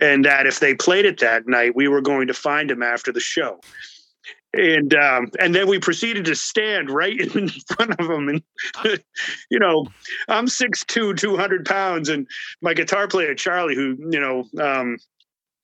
and 0.00 0.24
that 0.24 0.46
if 0.46 0.60
they 0.60 0.74
played 0.74 1.04
it 1.04 1.20
that 1.20 1.46
night, 1.46 1.76
we 1.76 1.88
were 1.88 2.00
going 2.00 2.26
to 2.26 2.34
find 2.34 2.70
him 2.70 2.82
after 2.82 3.12
the 3.12 3.20
show. 3.20 3.60
And 4.56 4.94
um, 4.94 5.30
and 5.38 5.54
then 5.54 5.68
we 5.68 5.78
proceeded 5.78 6.24
to 6.26 6.34
stand 6.34 6.90
right 6.90 7.18
in 7.36 7.48
front 7.48 7.92
of 7.98 8.10
him, 8.10 8.28
and 8.28 8.42
you 9.50 9.58
know, 9.58 9.86
I'm 10.28 10.46
6'2", 10.46 11.18
200 11.18 11.66
pounds, 11.66 12.08
and 12.08 12.26
my 12.62 12.74
guitar 12.74 13.06
player 13.08 13.34
Charlie, 13.34 13.74
who 13.74 13.96
you 14.10 14.20
know, 14.20 14.44
um, 14.62 14.96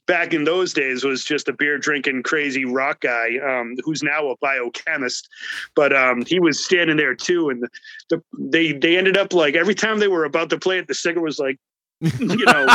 back 0.07 0.35
in 0.35 0.45
those 0.45 0.73
days 0.73 1.05
was 1.05 1.25
just 1.25 1.49
a 1.49 1.53
beer 1.53 1.79
drinking 1.79 2.23
crazy 2.23 2.65
rock 2.65 3.01
guy 3.01 3.39
um, 3.39 3.77
who's 3.85 4.03
now 4.03 4.29
a 4.29 4.37
biochemist. 4.39 5.29
But 5.75 5.95
um, 5.95 6.25
he 6.27 6.41
was 6.41 6.65
standing 6.65 6.97
there 6.97 7.15
too. 7.15 7.51
And 7.51 7.63
the, 7.63 7.69
the, 8.11 8.23
they 8.39 8.73
they 8.73 8.99
ended 8.99 9.17
up 9.17 9.33
like 9.33 9.55
every 9.55 9.75
time 9.75 9.99
they 9.99 10.09
were 10.09 10.25
about 10.25 10.51
to 10.51 10.59
play 10.59 10.79
it 10.79 10.89
the 10.89 10.95
singer 10.95 11.21
was 11.21 11.39
like 11.39 11.57
you 12.01 12.45
know 12.45 12.67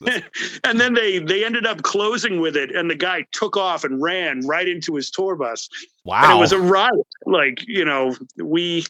and 0.64 0.80
then 0.80 0.94
they 0.94 1.18
they 1.18 1.44
ended 1.44 1.66
up 1.66 1.82
closing 1.82 2.40
with 2.40 2.56
it 2.56 2.70
and 2.74 2.90
the 2.90 2.94
guy 2.94 3.26
took 3.32 3.56
off 3.56 3.84
and 3.84 4.00
ran 4.00 4.46
right 4.46 4.68
into 4.68 4.94
his 4.94 5.10
tour 5.10 5.34
bus. 5.34 5.68
Wow. 6.04 6.22
and 6.24 6.32
it 6.32 6.40
was 6.40 6.52
a 6.52 6.60
riot. 6.60 7.06
Like 7.26 7.66
you 7.66 7.84
know 7.84 8.16
we 8.36 8.84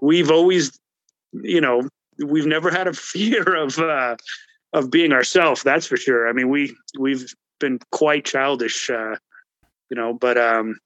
we've 0.00 0.30
always 0.30 0.78
you 1.32 1.60
know 1.60 1.88
we've 2.24 2.46
never 2.46 2.70
had 2.70 2.86
a 2.86 2.92
fear 2.94 3.54
of 3.54 3.78
uh 3.78 4.16
of 4.72 4.90
being 4.90 5.12
ourselves 5.12 5.62
that's 5.62 5.86
for 5.86 5.96
sure. 5.96 6.28
I 6.28 6.32
mean 6.32 6.48
we 6.48 6.74
we've 6.98 7.34
been 7.58 7.78
quite 7.92 8.24
childish 8.24 8.88
uh 8.88 9.16
you 9.90 9.96
know 9.96 10.14
but 10.14 10.38
um 10.38 10.78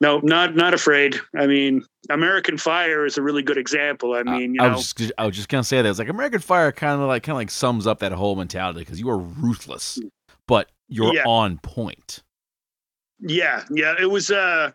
no 0.00 0.18
not 0.20 0.54
not 0.56 0.72
afraid 0.74 1.16
i 1.36 1.46
mean 1.46 1.84
american 2.08 2.56
fire 2.56 3.04
is 3.04 3.18
a 3.18 3.22
really 3.22 3.42
good 3.42 3.58
example 3.58 4.14
i 4.14 4.22
mean 4.22 4.54
you 4.54 4.62
I 4.62 4.68
know 4.68 4.76
was 4.76 4.92
just, 4.94 5.12
I 5.18 5.26
was 5.26 5.36
just 5.36 5.48
gonna 5.48 5.64
say 5.64 5.80
that. 5.82 5.88
It's 5.88 5.98
like 5.98 6.08
American 6.08 6.40
Fire 6.40 6.72
kind 6.72 7.00
of 7.00 7.06
like 7.08 7.22
kind 7.22 7.34
of 7.34 7.38
like 7.38 7.50
sums 7.50 7.86
up 7.86 7.98
that 8.00 8.12
whole 8.12 8.36
mentality 8.36 8.80
because 8.80 8.98
you 8.98 9.08
are 9.10 9.18
ruthless, 9.18 9.98
but 10.46 10.70
you're 10.88 11.14
Yeah. 11.14 11.24
on 11.26 11.58
point. 11.58 12.22
Yeah, 13.20 13.64
yeah. 13.70 13.94
It 14.00 14.10
was 14.10 14.30
uh 14.30 14.72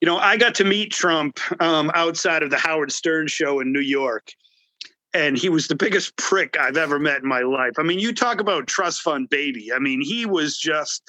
you 0.00 0.06
know, 0.06 0.18
I 0.18 0.36
got 0.36 0.54
to 0.56 0.64
meet 0.64 0.92
Trump 0.92 1.38
um 1.60 1.90
outside 1.94 2.42
of 2.42 2.50
the 2.50 2.58
Howard 2.58 2.92
Stern 2.92 3.26
show 3.28 3.60
in 3.60 3.72
New 3.72 3.80
York. 3.80 4.32
And 5.14 5.36
he 5.36 5.48
was 5.48 5.68
the 5.68 5.74
biggest 5.74 6.16
prick 6.16 6.56
I've 6.58 6.78
ever 6.78 6.98
met 6.98 7.22
in 7.22 7.28
my 7.28 7.40
life. 7.40 7.72
I 7.78 7.82
mean, 7.82 7.98
you 7.98 8.14
talk 8.14 8.40
about 8.40 8.66
trust 8.66 9.02
fund 9.02 9.28
baby. 9.28 9.72
I 9.72 9.78
mean, 9.78 10.00
he 10.00 10.24
was 10.24 10.56
just 10.56 11.02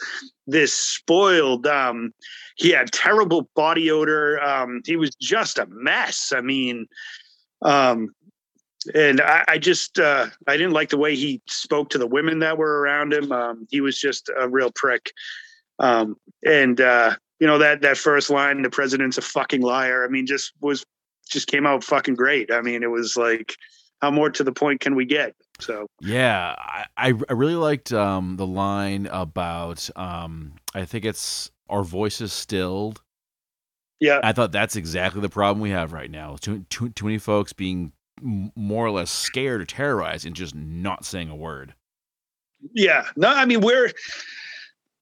this 0.45 0.73
spoiled 0.73 1.65
um 1.67 2.13
he 2.57 2.69
had 2.71 2.91
terrible 2.91 3.49
body 3.55 3.89
odor. 3.89 4.41
Um 4.41 4.81
he 4.85 4.97
was 4.97 5.15
just 5.15 5.57
a 5.57 5.67
mess. 5.67 6.33
I 6.35 6.41
mean, 6.41 6.87
um 7.61 8.09
and 8.93 9.21
I, 9.21 9.43
I 9.47 9.57
just 9.57 9.99
uh, 9.99 10.27
I 10.47 10.57
didn't 10.57 10.73
like 10.73 10.89
the 10.89 10.97
way 10.97 11.15
he 11.15 11.41
spoke 11.47 11.89
to 11.91 11.97
the 11.97 12.07
women 12.07 12.39
that 12.39 12.57
were 12.57 12.81
around 12.81 13.13
him. 13.13 13.31
Um, 13.31 13.67
he 13.69 13.81
was 13.81 13.97
just 13.97 14.29
a 14.37 14.49
real 14.49 14.71
prick. 14.71 15.11
Um, 15.79 16.15
and 16.45 16.79
uh, 16.81 17.15
you 17.39 17.47
know 17.47 17.57
that 17.59 17.81
that 17.81 17.97
first 17.97 18.29
line, 18.29 18.61
"The 18.61 18.69
president's 18.69 19.17
a 19.17 19.21
fucking 19.21 19.61
liar." 19.61 20.03
I 20.03 20.07
mean, 20.07 20.25
just 20.25 20.53
was 20.61 20.85
just 21.29 21.47
came 21.47 21.65
out 21.65 21.83
fucking 21.83 22.15
great. 22.15 22.51
I 22.51 22.61
mean, 22.61 22.83
it 22.83 22.91
was 22.91 23.15
like, 23.15 23.55
how 24.03 24.11
more 24.11 24.29
to 24.29 24.43
the 24.43 24.51
point 24.51 24.81
can 24.81 24.95
we 24.95 25.05
get? 25.05 25.33
So 25.61 25.87
yeah, 26.01 26.55
I 26.59 26.85
I 26.97 27.33
really 27.33 27.55
liked 27.55 27.93
um, 27.93 28.35
the 28.35 28.45
line 28.45 29.07
about 29.09 29.89
um, 29.95 30.55
I 30.75 30.83
think 30.83 31.05
it's 31.05 31.49
our 31.69 31.85
voices 31.85 32.33
stilled. 32.33 33.01
Yeah, 34.01 34.19
I 34.21 34.33
thought 34.33 34.51
that's 34.51 34.75
exactly 34.75 35.21
the 35.21 35.29
problem 35.29 35.61
we 35.61 35.69
have 35.69 35.93
right 35.93 36.11
now. 36.11 36.35
Too 36.35 36.65
too, 36.69 36.89
too 36.89 37.05
many 37.05 37.17
folks 37.17 37.53
being 37.53 37.93
more 38.21 38.85
or 38.85 38.91
less 38.91 39.09
scared 39.09 39.61
or 39.61 39.65
terrorized 39.65 40.25
and 40.25 40.35
just 40.35 40.53
not 40.53 41.05
saying 41.05 41.29
a 41.29 41.35
word. 41.35 41.73
Yeah, 42.73 43.05
no, 43.15 43.29
I 43.29 43.45
mean 43.45 43.61
we're 43.61 43.93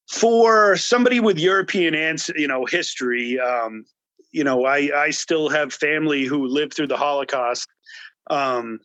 for 0.07 0.77
somebody 0.77 1.19
with 1.19 1.39
European 1.39 1.95
and 1.95 2.23
you 2.35 2.47
know 2.47 2.65
history. 2.65 3.39
Um, 3.39 3.83
you 4.31 4.43
know, 4.43 4.65
I 4.65 4.91
I 4.95 5.09
still 5.09 5.49
have 5.49 5.73
family 5.73 6.25
who 6.25 6.45
lived 6.45 6.75
through 6.75 6.87
the 6.87 6.97
Holocaust 6.97 7.67
um, 8.29 8.79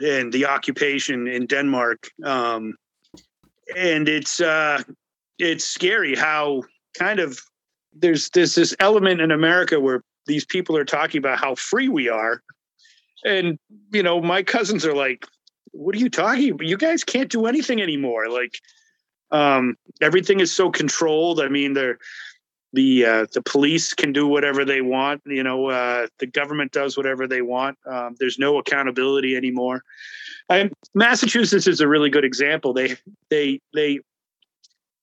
and 0.00 0.32
the 0.32 0.46
occupation 0.46 1.26
in 1.26 1.46
Denmark, 1.46 2.08
um, 2.24 2.74
and 3.76 4.08
it's 4.08 4.40
uh, 4.40 4.82
it's 5.38 5.64
scary 5.64 6.16
how 6.16 6.62
kind 6.98 7.20
of 7.20 7.38
there's 7.92 8.30
there's 8.30 8.54
this 8.54 8.74
element 8.80 9.20
in 9.20 9.30
America 9.30 9.80
where 9.80 10.02
these 10.26 10.44
people 10.44 10.76
are 10.76 10.84
talking 10.84 11.18
about 11.18 11.38
how 11.38 11.54
free 11.54 11.88
we 11.88 12.08
are, 12.08 12.42
and 13.24 13.58
you 13.92 14.02
know 14.02 14.20
my 14.20 14.42
cousins 14.42 14.86
are 14.86 14.94
like, 14.94 15.26
"What 15.72 15.94
are 15.94 15.98
you 15.98 16.10
talking 16.10 16.50
about? 16.50 16.66
You 16.66 16.76
guys 16.76 17.04
can't 17.04 17.30
do 17.30 17.46
anything 17.46 17.82
anymore." 17.82 18.28
Like, 18.28 18.58
um, 19.30 19.76
everything 20.00 20.40
is 20.40 20.54
so 20.54 20.70
controlled. 20.70 21.40
I 21.40 21.48
mean, 21.48 21.74
they're 21.74 21.98
the 22.72 23.04
uh, 23.04 23.26
the 23.32 23.42
police 23.42 23.92
can 23.92 24.12
do 24.12 24.26
whatever 24.26 24.64
they 24.64 24.80
want. 24.80 25.22
You 25.26 25.42
know, 25.42 25.66
uh, 25.66 26.06
the 26.18 26.26
government 26.26 26.72
does 26.72 26.96
whatever 26.96 27.26
they 27.26 27.42
want. 27.42 27.78
Um, 27.86 28.16
there's 28.18 28.38
no 28.38 28.58
accountability 28.58 29.36
anymore. 29.36 29.82
Massachusetts 30.94 31.66
is 31.66 31.80
a 31.80 31.88
really 31.88 32.10
good 32.10 32.24
example. 32.24 32.72
They 32.72 32.96
they 33.28 33.60
they 33.74 34.00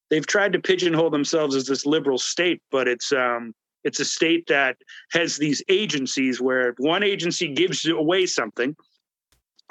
they've 0.10 0.28
tried 0.28 0.54
to 0.54 0.60
pigeonhole 0.60 1.10
themselves 1.10 1.56
as 1.56 1.66
this 1.66 1.86
liberal 1.86 2.18
state, 2.18 2.62
but 2.72 2.88
it's 2.88 3.12
um, 3.12 3.54
it's 3.84 4.00
a 4.00 4.06
state 4.06 4.48
that 4.48 4.78
has 5.12 5.38
these 5.38 5.64
agencies 5.70 6.42
where 6.42 6.74
one 6.78 7.04
agency 7.04 7.48
gives 7.54 7.86
away 7.86 8.26
something, 8.26 8.76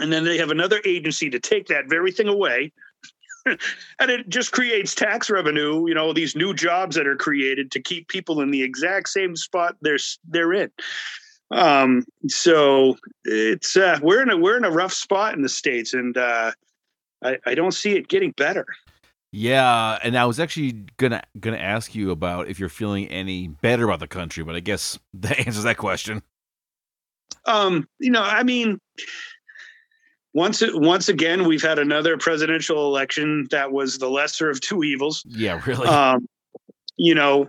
and 0.01 0.13
then 0.13 0.25
they 0.25 0.39
have 0.39 0.51
another 0.51 0.81
agency 0.85 1.29
to 1.31 1.41
take 1.41 1.67
that 1.67 1.89
very 1.89 2.13
thing 2.13 2.29
away 2.29 2.73
and 4.01 4.11
it 4.11 4.29
just 4.29 4.53
creates 4.53 4.95
tax 4.95 5.31
revenue 5.31 5.87
you 5.87 5.95
know 5.95 6.13
these 6.13 6.35
new 6.35 6.53
jobs 6.53 6.97
that 6.97 7.07
are 7.07 7.17
created 7.17 7.71
to 7.71 7.81
keep 7.81 8.09
people 8.09 8.41
in 8.41 8.51
the 8.51 8.63
exact 8.63 9.09
same 9.09 9.37
spot 9.37 9.77
they're 9.81 9.99
they're 10.29 10.53
in. 10.53 10.71
Um 11.51 12.05
so 12.27 12.97
it's 13.25 13.77
uh 13.77 13.99
we're 14.03 14.23
in 14.23 14.31
a 14.31 14.37
we're 14.37 14.57
in 14.57 14.65
a 14.65 14.71
rough 14.71 14.93
spot 14.93 15.35
in 15.35 15.43
the 15.43 15.49
states 15.49 15.95
and 15.95 16.17
uh 16.17 16.53
i 17.23 17.39
i 17.47 17.55
don't 17.55 17.73
see 17.73 17.93
it 17.93 18.09
getting 18.09 18.33
better. 18.33 18.67
Yeah 19.31 19.99
and 20.03 20.19
i 20.19 20.25
was 20.25 20.41
actually 20.41 20.73
gonna 20.97 21.23
gonna 21.39 21.57
ask 21.57 21.95
you 21.95 22.11
about 22.11 22.49
if 22.49 22.59
you're 22.59 22.69
feeling 22.69 23.07
any 23.09 23.49
better 23.49 23.85
about 23.85 24.01
the 24.01 24.09
country 24.09 24.43
but 24.43 24.57
i 24.57 24.61
guess 24.61 24.99
that 25.15 25.39
answers 25.47 25.65
that 25.65 25.77
question. 25.77 26.23
Um 27.45 27.89
you 28.01 28.11
know 28.11 28.23
i 28.23 28.43
mean 28.43 28.81
once 30.37 30.62
once 30.75 31.09
again 31.09 31.49
we've 31.49 31.62
had 31.62 31.79
another 31.79 32.18
presidential 32.18 32.87
election 32.87 33.49
that 33.51 33.72
was 33.72 33.96
the 33.96 34.09
lesser 34.09 34.51
of 34.51 34.61
two 34.61 34.85
evils. 34.85 35.25
Yeah 35.27 35.62
really. 35.64 35.88
Um, 35.88 36.29
you 36.99 37.14
know 37.14 37.49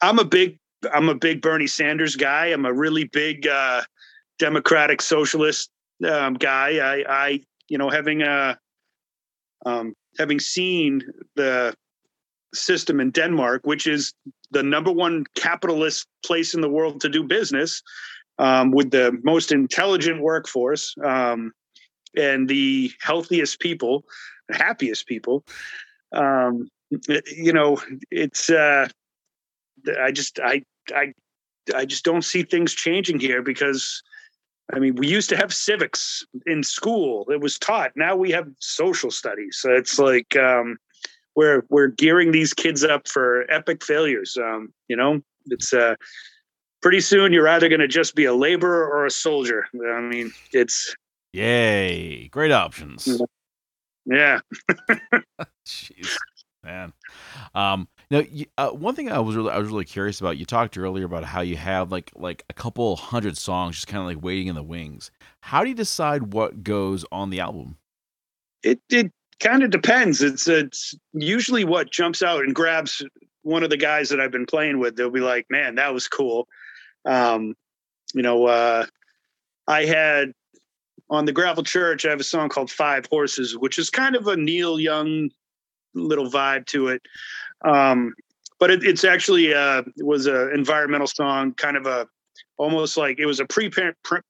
i'm 0.00 0.18
a 0.18 0.24
big 0.24 0.58
i'm 0.92 1.08
a 1.08 1.14
big 1.14 1.42
bernie 1.42 1.66
sanders 1.66 2.14
guy. 2.14 2.46
I'm 2.46 2.64
a 2.64 2.72
really 2.72 3.04
big 3.04 3.48
uh, 3.48 3.82
democratic 4.38 5.02
socialist 5.02 5.70
um, 6.08 6.34
guy. 6.34 6.78
I 6.78 7.04
i 7.08 7.40
you 7.68 7.78
know 7.78 7.90
having 7.90 8.22
a 8.22 8.56
um, 9.66 9.94
having 10.18 10.38
seen 10.38 11.02
the 11.34 11.74
system 12.54 13.00
in 13.00 13.10
denmark 13.10 13.62
which 13.64 13.86
is 13.88 14.14
the 14.52 14.62
number 14.62 14.92
one 14.92 15.24
capitalist 15.36 16.06
place 16.24 16.54
in 16.54 16.60
the 16.60 16.68
world 16.68 17.00
to 17.00 17.08
do 17.08 17.22
business 17.24 17.82
um, 18.38 18.70
with 18.70 18.90
the 18.90 19.16
most 19.22 19.52
intelligent 19.52 20.20
workforce 20.20 20.94
um, 21.04 21.52
and 22.16 22.48
the 22.48 22.92
healthiest 23.00 23.60
people, 23.60 24.04
the 24.48 24.56
happiest 24.56 25.06
people. 25.06 25.44
Um, 26.12 26.68
you 26.90 27.52
know, 27.52 27.80
it's 28.10 28.50
uh, 28.50 28.88
I 30.00 30.10
just 30.10 30.40
I 30.40 30.62
I 30.94 31.12
I 31.74 31.84
just 31.84 32.04
don't 32.04 32.24
see 32.24 32.42
things 32.42 32.74
changing 32.74 33.20
here 33.20 33.42
because 33.42 34.02
I 34.72 34.78
mean 34.78 34.96
we 34.96 35.06
used 35.06 35.28
to 35.30 35.36
have 35.36 35.54
civics 35.54 36.24
in 36.46 36.62
school. 36.62 37.26
It 37.30 37.40
was 37.40 37.58
taught. 37.58 37.92
Now 37.96 38.16
we 38.16 38.30
have 38.32 38.48
social 38.58 39.10
studies. 39.10 39.58
So 39.60 39.72
it's 39.72 39.98
like 39.98 40.36
um, 40.36 40.78
we're 41.36 41.64
we're 41.68 41.88
gearing 41.88 42.32
these 42.32 42.52
kids 42.52 42.84
up 42.84 43.06
for 43.06 43.50
epic 43.50 43.84
failures. 43.84 44.36
Um, 44.36 44.72
you 44.88 44.96
know, 44.96 45.20
it's 45.46 45.72
uh, 45.72 45.94
pretty 46.82 47.00
soon 47.00 47.32
you're 47.32 47.48
either 47.48 47.68
going 47.68 47.80
to 47.80 47.88
just 47.88 48.14
be 48.14 48.24
a 48.24 48.34
laborer 48.34 48.88
or 48.88 49.06
a 49.06 49.10
soldier. 49.10 49.66
I 49.74 50.00
mean, 50.00 50.32
it's 50.52 50.94
Yay! 51.32 52.28
Great 52.28 52.52
options. 52.52 53.20
Yeah. 54.04 54.40
Jeez, 55.66 56.16
man. 56.64 56.92
Um, 57.54 57.88
now, 58.10 58.22
uh, 58.58 58.70
one 58.70 58.96
thing 58.96 59.12
I 59.12 59.20
was 59.20 59.36
really, 59.36 59.50
I 59.50 59.58
was 59.58 59.68
really 59.68 59.84
curious 59.84 60.20
about. 60.20 60.38
You 60.38 60.44
talked 60.44 60.76
earlier 60.76 61.04
about 61.04 61.22
how 61.22 61.42
you 61.42 61.56
have 61.56 61.92
like 61.92 62.10
like 62.16 62.44
a 62.50 62.54
couple 62.54 62.96
hundred 62.96 63.38
songs 63.38 63.76
just 63.76 63.86
kind 63.86 64.00
of 64.00 64.06
like 64.06 64.22
waiting 64.22 64.48
in 64.48 64.56
the 64.56 64.62
wings. 64.62 65.12
How 65.40 65.62
do 65.62 65.68
you 65.68 65.76
decide 65.76 66.32
what 66.32 66.64
goes 66.64 67.04
on 67.12 67.30
the 67.30 67.40
album? 67.40 67.76
It 68.64 68.80
it 68.88 69.12
kind 69.38 69.62
of 69.62 69.70
depends. 69.70 70.22
It's 70.22 70.48
it's 70.48 70.94
usually 71.12 71.64
what 71.64 71.92
jumps 71.92 72.22
out 72.22 72.40
and 72.40 72.54
grabs 72.54 73.02
one 73.42 73.62
of 73.62 73.70
the 73.70 73.76
guys 73.76 74.08
that 74.08 74.20
I've 74.20 74.32
been 74.32 74.46
playing 74.46 74.80
with. 74.80 74.96
They'll 74.96 75.10
be 75.10 75.20
like, 75.20 75.46
"Man, 75.48 75.76
that 75.76 75.94
was 75.94 76.08
cool." 76.08 76.48
Um, 77.04 77.54
you 78.12 78.22
know, 78.22 78.46
uh, 78.46 78.86
I 79.68 79.84
had 79.84 80.32
on 81.10 81.24
the 81.24 81.32
Gravel 81.32 81.62
Church, 81.62 82.06
I 82.06 82.10
have 82.10 82.20
a 82.20 82.24
song 82.24 82.48
called 82.48 82.70
Five 82.70 83.06
Horses, 83.06 83.58
which 83.58 83.78
is 83.78 83.90
kind 83.90 84.14
of 84.14 84.28
a 84.28 84.36
Neil 84.36 84.78
Young 84.78 85.30
little 85.94 86.30
vibe 86.30 86.66
to 86.66 86.88
it. 86.88 87.02
Um, 87.64 88.14
but 88.58 88.70
it, 88.70 88.84
it's 88.84 89.04
actually 89.04 89.52
uh, 89.52 89.82
it 89.96 90.06
was 90.06 90.26
an 90.26 90.52
environmental 90.54 91.08
song, 91.08 91.54
kind 91.54 91.76
of 91.76 91.86
a 91.86 92.06
almost 92.58 92.96
like 92.96 93.18
it 93.18 93.26
was 93.26 93.40
a 93.40 93.46
pre 93.46 93.70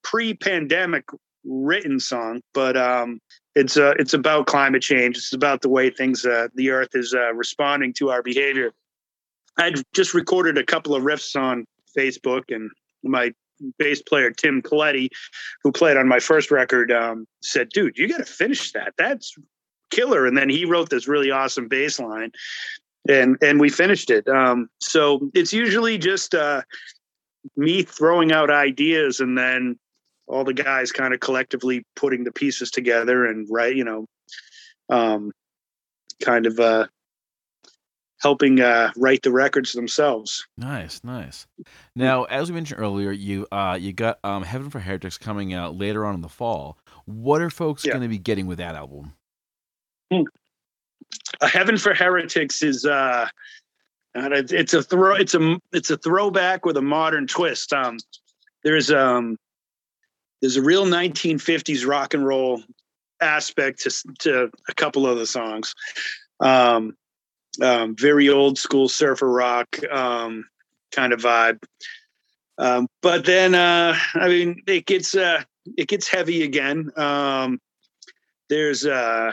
pre 0.03 0.35
pandemic 0.35 1.05
written 1.45 2.01
song, 2.01 2.41
but 2.55 2.77
um, 2.77 3.21
it's 3.55 3.77
uh, 3.77 3.93
it's 3.99 4.15
about 4.15 4.47
climate 4.47 4.83
change. 4.83 5.17
It's 5.17 5.33
about 5.33 5.61
the 5.63 5.69
way 5.69 5.91
things 5.91 6.25
uh, 6.25 6.49
the 6.55 6.71
Earth 6.71 6.95
is 6.95 7.15
uh, 7.15 7.35
responding 7.35 7.93
to 7.95 8.11
our 8.11 8.23
behavior. 8.23 8.73
I 9.59 9.75
just 9.93 10.15
recorded 10.15 10.57
a 10.57 10.65
couple 10.65 10.95
of 10.95 11.03
riffs 11.03 11.39
on 11.39 11.67
Facebook, 11.97 12.45
and 12.49 12.71
my 13.03 13.33
bass 13.79 14.03
player 14.03 14.31
Tim 14.31 14.63
Coletti, 14.63 15.11
who 15.63 15.73
played 15.73 15.97
on 15.97 16.09
my 16.09 16.21
first 16.21 16.51
record, 16.51 16.91
um, 16.93 17.27
said, 17.43 17.69
"Dude, 17.71 17.97
you 17.99 18.09
got 18.09 18.19
to 18.19 18.25
finish 18.25 18.73
that. 18.73 18.95
That's 18.99 19.35
killer." 19.91 20.27
And 20.27 20.37
then 20.37 20.49
he 20.49 20.65
wrote 20.65 20.91
this 20.91 21.09
really 21.09 21.31
awesome 21.31 21.69
bass 21.69 21.99
line, 21.99 22.33
and 23.09 23.37
and 23.43 23.61
we 23.61 23.69
finished 23.69 24.11
it. 24.11 24.29
Um, 24.29 24.69
so 24.81 25.31
it's 25.35 25.53
usually 25.53 25.99
just 25.99 26.35
uh, 26.35 26.63
me 27.57 27.83
throwing 27.83 28.33
out 28.33 28.51
ideas, 28.51 29.21
and 29.21 29.37
then 29.37 29.79
all 30.27 30.45
the 30.45 30.55
guys 30.55 30.93
kind 30.93 31.13
of 31.13 31.21
collectively 31.21 31.85
putting 31.97 32.25
the 32.25 32.33
pieces 32.33 32.71
together 32.71 33.27
and 33.27 33.49
right, 33.51 33.75
you 33.75 33.85
know, 33.85 34.07
um, 34.89 35.33
kind 36.23 36.47
of 36.47 36.61
uh, 36.61 36.87
helping 38.21 38.61
uh, 38.61 38.91
write 38.97 39.23
the 39.23 39.33
records 39.33 39.73
themselves. 39.73 40.47
Nice, 40.57 41.03
nice. 41.03 41.47
Now, 41.97 42.25
as 42.25 42.51
we 42.51 42.55
mentioned 42.55 42.81
earlier, 42.81 43.13
you 43.13 43.47
uh, 43.51 43.79
you 43.81 43.93
got 43.93 44.19
um, 44.25 44.43
Heaven 44.43 44.71
for 44.71 44.81
Heretics 44.81 45.19
coming 45.19 45.53
out 45.53 45.77
later 45.77 46.05
on 46.05 46.15
in 46.15 46.21
the 46.21 46.29
fall. 46.29 46.79
What 47.07 47.41
are 47.41 47.51
folks 47.51 47.85
yeah. 47.85 47.93
going 47.93 48.03
to 48.03 48.09
be 48.09 48.19
getting 48.19 48.47
with 48.47 48.59
that 48.59 48.75
album? 48.75 49.15
Hmm. 50.13 50.23
Uh, 51.41 51.49
Heaven 51.49 51.77
for 51.77 51.95
Heretics 51.95 52.63
is 52.63 52.85
uh, 52.85 53.29
it's 54.15 54.75
a 54.75 54.83
throw 54.83 55.15
it's 55.15 55.35
a 55.35 55.59
it's 55.73 55.91
a 55.91 55.97
throwback 55.97 56.65
with 56.65 56.77
a 56.77 56.83
modern 56.83 57.27
twist. 57.27 57.73
Um, 57.73 57.97
there's 58.63 58.91
um 58.91 59.37
there's 60.41 60.57
a 60.57 60.63
real 60.63 60.85
1950s 60.85 61.87
rock 61.87 62.15
and 62.15 62.25
roll 62.27 62.63
aspect 63.21 63.81
to 63.81 63.91
to 64.21 64.51
a 64.69 64.75
couple 64.75 65.07
of 65.07 65.19
the 65.19 65.27
songs. 65.27 65.75
Um, 66.41 66.97
um, 67.63 67.97
very 67.97 68.29
old 68.29 68.59
school 68.59 68.89
surfer 68.89 69.31
rock 69.31 69.79
um, 69.91 70.45
kind 70.93 71.13
of 71.13 71.21
vibe. 71.21 71.63
Um, 72.59 72.89
but 73.01 73.25
then, 73.25 73.55
uh, 73.55 73.97
I 74.15 74.29
mean, 74.29 74.63
it 74.67 74.87
gets 74.87 75.15
uh, 75.15 75.43
it 75.77 75.89
gets 75.89 76.09
heavy 76.09 76.43
again. 76.43 76.91
Um, 76.97 77.61
there's 78.49 78.85
uh, 78.85 79.33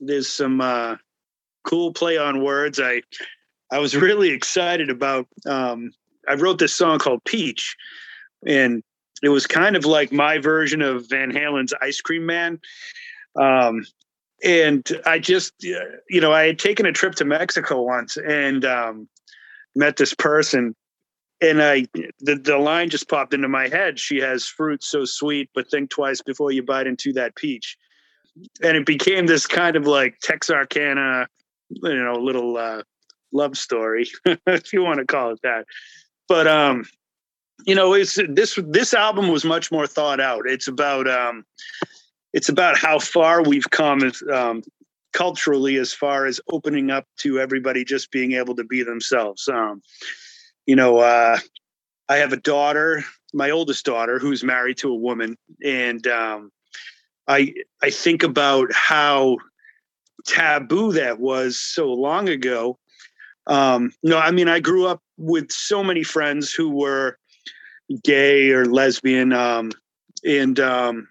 there's 0.00 0.28
some 0.28 0.60
uh, 0.60 0.96
cool 1.64 1.92
play 1.92 2.16
on 2.16 2.42
words. 2.42 2.78
I 2.80 3.02
I 3.70 3.78
was 3.78 3.96
really 3.96 4.30
excited 4.30 4.90
about. 4.90 5.26
Um, 5.46 5.92
I 6.28 6.34
wrote 6.34 6.58
this 6.58 6.74
song 6.74 6.98
called 6.98 7.24
Peach, 7.24 7.76
and 8.46 8.82
it 9.22 9.30
was 9.30 9.46
kind 9.46 9.76
of 9.76 9.84
like 9.84 10.12
my 10.12 10.38
version 10.38 10.82
of 10.82 11.08
Van 11.08 11.30
Halen's 11.30 11.74
Ice 11.82 12.00
Cream 12.00 12.26
Man. 12.26 12.60
Um, 13.36 13.84
and 14.44 14.86
I 15.06 15.18
just, 15.18 15.54
you 15.62 16.20
know, 16.20 16.32
I 16.32 16.46
had 16.46 16.58
taken 16.58 16.84
a 16.84 16.92
trip 16.92 17.14
to 17.16 17.24
Mexico 17.24 17.82
once 17.82 18.18
and 18.18 18.64
um, 18.64 19.08
met 19.74 19.96
this 19.96 20.14
person, 20.14 20.76
and 21.40 21.62
I 21.62 21.86
the 22.20 22.36
the 22.36 22.58
line 22.58 22.90
just 22.90 23.08
popped 23.08 23.32
into 23.32 23.48
my 23.48 23.68
head. 23.68 23.98
She 23.98 24.18
has 24.18 24.46
fruit 24.46 24.84
so 24.84 25.06
sweet, 25.06 25.48
but 25.54 25.70
think 25.70 25.90
twice 25.90 26.20
before 26.20 26.52
you 26.52 26.62
bite 26.62 26.86
into 26.86 27.12
that 27.14 27.34
peach. 27.36 27.76
And 28.62 28.76
it 28.76 28.84
became 28.84 29.26
this 29.26 29.46
kind 29.46 29.76
of 29.76 29.86
like 29.86 30.18
Texarkana, 30.20 31.26
you 31.70 32.04
know, 32.04 32.14
little 32.14 32.56
uh, 32.56 32.82
love 33.32 33.56
story, 33.56 34.08
if 34.46 34.72
you 34.72 34.82
want 34.82 34.98
to 34.98 35.06
call 35.06 35.30
it 35.30 35.40
that. 35.42 35.64
But 36.28 36.46
um, 36.46 36.84
you 37.64 37.74
know, 37.74 37.94
it's 37.94 38.18
this 38.28 38.58
this 38.66 38.92
album 38.92 39.28
was 39.28 39.44
much 39.44 39.72
more 39.72 39.86
thought 39.86 40.20
out. 40.20 40.42
It's 40.46 40.68
about 40.68 41.08
um, 41.08 41.44
it's 42.34 42.48
about 42.48 42.76
how 42.76 42.98
far 42.98 43.42
we've 43.42 43.70
come 43.70 44.10
um, 44.30 44.62
culturally 45.12 45.76
as 45.76 45.94
far 45.94 46.26
as 46.26 46.40
opening 46.50 46.90
up 46.90 47.06
to 47.18 47.38
everybody 47.38 47.84
just 47.84 48.10
being 48.10 48.32
able 48.32 48.56
to 48.56 48.64
be 48.64 48.82
themselves. 48.82 49.48
Um, 49.48 49.80
you 50.66 50.74
know, 50.74 50.98
uh, 50.98 51.38
I 52.08 52.16
have 52.16 52.32
a 52.32 52.36
daughter, 52.36 53.04
my 53.32 53.50
oldest 53.50 53.84
daughter, 53.84 54.18
who's 54.18 54.42
married 54.42 54.78
to 54.78 54.90
a 54.90 54.96
woman, 54.96 55.36
and 55.64 56.04
um, 56.08 56.50
I 57.28 57.54
I 57.80 57.90
think 57.90 58.24
about 58.24 58.72
how 58.72 59.38
taboo 60.26 60.92
that 60.92 61.20
was 61.20 61.56
so 61.58 61.92
long 61.92 62.28
ago. 62.28 62.78
Um, 63.46 63.92
no, 64.02 64.18
I 64.18 64.32
mean 64.32 64.48
I 64.48 64.58
grew 64.58 64.86
up 64.86 65.00
with 65.16 65.52
so 65.52 65.84
many 65.84 66.02
friends 66.02 66.52
who 66.52 66.70
were 66.70 67.16
gay 68.02 68.50
or 68.50 68.66
lesbian, 68.66 69.32
um, 69.32 69.70
and 70.24 70.58
um, 70.58 71.08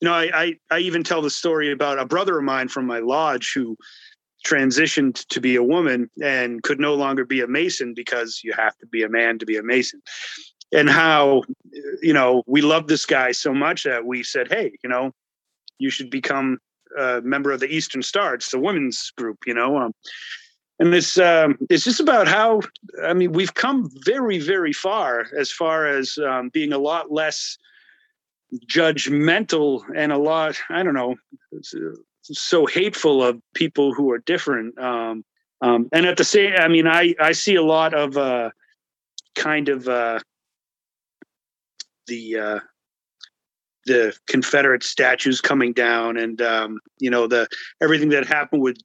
you 0.00 0.08
know, 0.08 0.14
I, 0.14 0.30
I, 0.34 0.54
I 0.70 0.78
even 0.80 1.02
tell 1.02 1.22
the 1.22 1.30
story 1.30 1.72
about 1.72 1.98
a 1.98 2.06
brother 2.06 2.38
of 2.38 2.44
mine 2.44 2.68
from 2.68 2.86
my 2.86 2.98
lodge 2.98 3.52
who 3.54 3.76
transitioned 4.46 5.26
to 5.28 5.40
be 5.40 5.56
a 5.56 5.62
woman 5.62 6.10
and 6.22 6.62
could 6.62 6.78
no 6.78 6.94
longer 6.94 7.24
be 7.24 7.40
a 7.40 7.48
mason 7.48 7.94
because 7.94 8.40
you 8.44 8.52
have 8.52 8.76
to 8.78 8.86
be 8.86 9.02
a 9.02 9.08
man 9.08 9.38
to 9.38 9.46
be 9.46 9.56
a 9.56 9.62
mason. 9.62 10.00
And 10.72 10.90
how 10.90 11.42
you 12.02 12.12
know 12.12 12.42
we 12.46 12.60
loved 12.60 12.88
this 12.88 13.06
guy 13.06 13.32
so 13.32 13.54
much 13.54 13.84
that 13.84 14.04
we 14.04 14.24
said 14.24 14.48
hey 14.50 14.72
you 14.82 14.90
know 14.90 15.12
you 15.78 15.90
should 15.90 16.10
become 16.10 16.58
a 16.98 17.20
member 17.22 17.52
of 17.52 17.60
the 17.60 17.72
eastern 17.72 18.02
star. 18.02 18.34
It's 18.34 18.50
the 18.50 18.58
women's 18.58 19.12
group 19.12 19.38
you 19.46 19.54
know 19.54 19.78
um, 19.78 19.92
and 20.78 20.92
it's 20.94 21.18
um, 21.18 21.56
it's 21.70 21.84
just 21.84 22.00
about 22.00 22.28
how 22.28 22.60
i 23.04 23.14
mean 23.14 23.32
we've 23.32 23.54
come 23.54 23.88
very 24.04 24.38
very 24.38 24.72
far 24.72 25.26
as 25.38 25.50
far 25.50 25.86
as 25.86 26.18
um, 26.18 26.50
being 26.50 26.72
a 26.72 26.78
lot 26.78 27.12
less 27.12 27.56
judgmental 28.66 29.82
and 29.94 30.12
a 30.12 30.18
lot 30.18 30.56
i 30.70 30.82
don't 30.82 30.94
know 30.94 31.14
so 32.32 32.66
hateful 32.66 33.22
of 33.22 33.40
people 33.54 33.94
who 33.94 34.10
are 34.10 34.18
different. 34.18 34.78
Um, 34.78 35.24
um, 35.60 35.88
and 35.92 36.04
at 36.04 36.18
the 36.18 36.24
same 36.24 36.52
i 36.58 36.68
mean 36.68 36.86
i 36.86 37.14
i 37.18 37.32
see 37.32 37.54
a 37.54 37.62
lot 37.62 37.94
of 37.94 38.16
uh, 38.18 38.50
kind 39.34 39.70
of 39.70 39.88
uh, 39.88 40.20
the 42.06 42.36
uh, 42.36 42.60
the 43.86 44.14
confederate 44.26 44.82
statues 44.82 45.40
coming 45.40 45.72
down 45.72 46.18
and 46.18 46.42
um, 46.42 46.78
you 46.98 47.10
know 47.10 47.26
the 47.26 47.48
everything 47.82 48.10
that 48.10 48.26
happened 48.26 48.60
with 48.60 48.76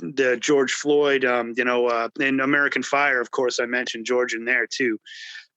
the 0.00 0.36
george 0.40 0.72
floyd 0.72 1.24
um, 1.24 1.54
you 1.56 1.64
know 1.64 1.86
uh, 1.86 2.08
and 2.20 2.40
american 2.40 2.82
fire 2.82 3.20
of 3.20 3.30
course 3.30 3.60
i 3.60 3.66
mentioned 3.66 4.04
george 4.04 4.34
in 4.34 4.44
there 4.44 4.66
too 4.66 4.98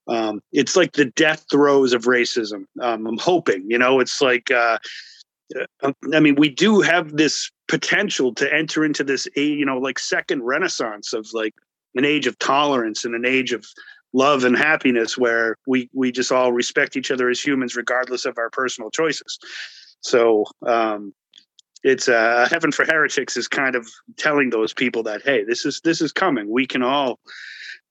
um, 0.08 0.42
it's 0.52 0.76
like 0.76 0.94
the 0.94 1.06
death 1.06 1.46
throes 1.50 1.94
of 1.94 2.04
racism. 2.04 2.66
Um, 2.80 3.08
I'm 3.08 3.18
hoping, 3.18 3.66
you 3.70 3.78
know, 3.78 4.00
it's 4.00 4.22
like, 4.22 4.52
uh, 4.52 4.80
uh, 5.82 5.92
I 6.14 6.20
mean, 6.20 6.36
we 6.36 6.50
do 6.50 6.82
have 6.82 7.18
this 7.18 7.52
potential 7.68 8.34
to 8.36 8.54
enter 8.54 8.84
into 8.84 9.04
this, 9.04 9.28
you 9.36 9.66
know, 9.66 9.78
like 9.78 10.00
second 10.00 10.44
renaissance 10.44 11.14
of 11.14 11.28
like 11.34 11.54
an 11.96 12.06
age 12.06 12.28
of 12.28 12.40
tolerance 12.40 13.06
and 13.06 13.16
an 13.16 13.26
age 13.26 13.54
of 13.54 13.66
love 14.14 14.44
and 14.44 14.58
happiness 14.58 15.18
where 15.18 15.58
we 15.68 15.90
we 15.94 16.12
just 16.12 16.32
all 16.32 16.52
respect 16.52 16.98
each 16.98 17.12
other 17.12 17.30
as 17.30 17.40
humans 17.40 17.76
regardless 17.76 18.26
of 18.26 18.38
our 18.38 18.50
personal 18.50 18.90
choices. 18.90 19.40
So 20.02 20.46
um, 20.66 21.14
it's 21.84 22.10
uh, 22.10 22.48
heaven 22.50 22.72
for 22.72 22.86
heretics 22.86 23.38
is 23.38 23.48
kind 23.48 23.76
of 23.76 23.88
telling 24.18 24.50
those 24.50 24.74
people 24.74 25.04
that 25.04 25.22
hey, 25.24 25.44
this 25.44 25.66
is 25.66 25.82
this 25.82 26.02
is 26.02 26.12
coming. 26.12 26.50
We 26.50 26.68
can 26.68 26.84
all 26.84 27.20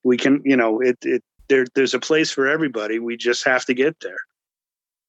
we 0.03 0.17
can 0.17 0.43
you 0.45 0.57
know 0.57 0.81
it 0.81 0.99
it 1.03 1.23
there 1.51 1.67
there's 1.75 1.93
a 1.93 2.01
place 2.01 2.31
for 2.31 2.47
everybody. 2.49 2.99
We 2.99 3.19
just 3.19 3.45
have 3.45 3.67
to 3.67 3.75
get 3.75 4.01
there. 4.01 4.17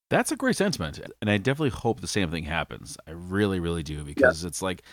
That's 0.10 0.34
a 0.34 0.36
great 0.36 0.58
sentiment. 0.58 1.00
And 1.22 1.30
I 1.30 1.38
definitely 1.38 1.70
hope 1.70 2.02
the 2.02 2.08
same 2.08 2.30
thing 2.30 2.44
happens. 2.44 2.98
I 3.08 3.12
really, 3.12 3.62
really 3.62 3.84
do, 3.84 4.04
because 4.04 4.44
yeah. 4.44 4.48
it's 4.48 4.62
like 4.62 4.84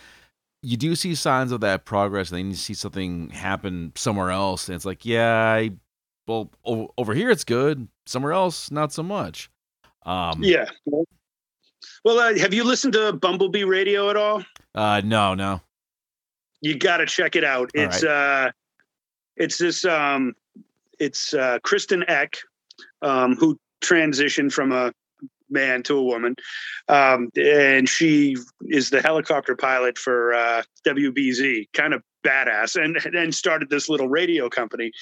you 0.63 0.77
do 0.77 0.95
see 0.95 1.17
signs 1.17 1.51
of 1.51 1.61
that 1.63 1.85
progress, 1.85 2.31
and 2.31 2.39
then 2.39 2.47
you 2.51 2.55
see 2.55 2.75
something 2.75 3.31
happen 3.31 3.93
somewhere 3.97 4.31
else, 4.31 4.69
and 4.69 4.77
it's 4.77 4.85
like, 4.85 5.05
yeah, 5.05 5.35
I, 5.35 5.73
well, 6.29 6.53
over 6.65 7.15
here 7.15 7.31
it's 7.31 7.45
good, 7.45 7.89
somewhere 8.07 8.33
else 8.33 8.71
not 8.71 8.93
so 8.93 9.03
much. 9.03 9.51
Um, 10.07 10.43
yeah. 10.43 10.67
Well, 12.05 12.19
uh, 12.19 12.39
have 12.39 12.55
you 12.55 12.65
listened 12.65 12.93
to 12.95 13.13
Bumblebee 13.13 13.65
Radio 13.65 14.11
at 14.11 14.17
all? 14.17 14.45
Uh, 14.75 15.03
no, 15.05 15.35
no. 15.35 15.61
You 16.61 16.77
got 16.77 16.99
to 16.99 17.07
check 17.07 17.37
it 17.37 17.45
out. 17.45 17.71
All 17.77 17.85
it's 17.85 18.03
right. 18.05 18.47
uh, 18.47 18.51
it's 19.37 19.59
this 19.59 19.85
um, 19.85 20.35
it's 20.99 21.35
uh, 21.35 21.59
Kristen 21.63 22.05
Eck, 22.09 22.39
um, 23.03 23.37
who 23.37 23.59
transitioned 23.83 24.53
from 24.53 24.73
a 24.73 24.93
man 25.51 25.83
to 25.85 25.97
a 25.97 26.03
woman, 26.03 26.37
um, 26.89 27.31
and 27.37 27.89
she 27.89 28.37
is 28.63 28.91
the 28.91 29.01
helicopter 29.01 29.57
pilot 29.57 29.99
for 29.99 30.35
uh, 30.35 30.63
WBZ. 30.87 31.67
Kind 31.73 31.95
of 31.95 32.03
badass, 32.25 32.83
and 32.83 32.97
and 33.15 33.35
started 33.35 33.71
this 33.71 33.89
little 33.89 34.09
radio 34.09 34.49
company. 34.49 34.93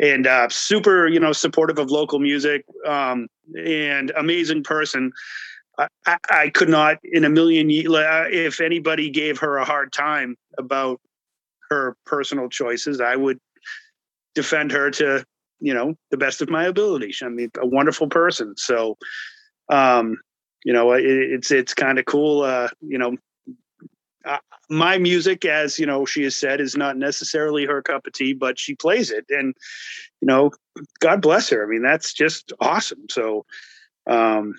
And 0.00 0.28
uh, 0.28 0.48
super, 0.48 1.08
you 1.08 1.18
know, 1.18 1.32
supportive 1.32 1.78
of 1.78 1.90
local 1.90 2.20
music, 2.20 2.64
um, 2.86 3.26
and 3.56 4.12
amazing 4.16 4.62
person. 4.62 5.12
I, 6.06 6.16
I, 6.28 6.50
could 6.50 6.68
not 6.68 6.98
in 7.04 7.24
a 7.24 7.28
million 7.28 7.70
years 7.70 7.86
if 8.32 8.60
anybody 8.60 9.10
gave 9.10 9.38
her 9.38 9.58
a 9.58 9.64
hard 9.64 9.92
time 9.92 10.36
about 10.58 11.00
her 11.70 11.96
personal 12.04 12.48
choices 12.48 13.00
i 13.00 13.14
would 13.14 13.38
defend 14.34 14.72
her 14.72 14.90
to 14.90 15.24
you 15.60 15.74
know 15.74 15.94
the 16.10 16.16
best 16.16 16.40
of 16.40 16.48
my 16.48 16.64
ability 16.64 17.12
i 17.22 17.28
mean 17.28 17.50
a 17.60 17.66
wonderful 17.66 18.08
person. 18.08 18.54
So 18.56 18.96
um 19.70 20.18
you 20.64 20.72
know 20.72 20.92
it, 20.92 21.04
it's 21.04 21.50
it's 21.50 21.74
kind 21.74 21.98
of 21.98 22.06
cool 22.06 22.42
uh 22.42 22.68
you 22.80 22.98
know 22.98 23.16
uh, 24.24 24.38
my 24.68 24.98
music 24.98 25.44
as 25.44 25.78
you 25.78 25.86
know 25.86 26.04
she 26.04 26.22
has 26.24 26.36
said 26.36 26.60
is 26.60 26.76
not 26.76 26.96
necessarily 26.96 27.64
her 27.64 27.82
cup 27.82 28.06
of 28.06 28.12
tea 28.12 28.32
but 28.32 28.58
she 28.58 28.74
plays 28.74 29.10
it. 29.10 29.24
And 29.30 29.54
you 30.20 30.26
know 30.26 30.50
god 31.00 31.22
bless 31.22 31.48
her. 31.50 31.64
I 31.64 31.68
mean 31.68 31.82
that's 31.82 32.12
just 32.12 32.52
awesome. 32.60 33.06
So 33.10 33.44
um 34.06 34.54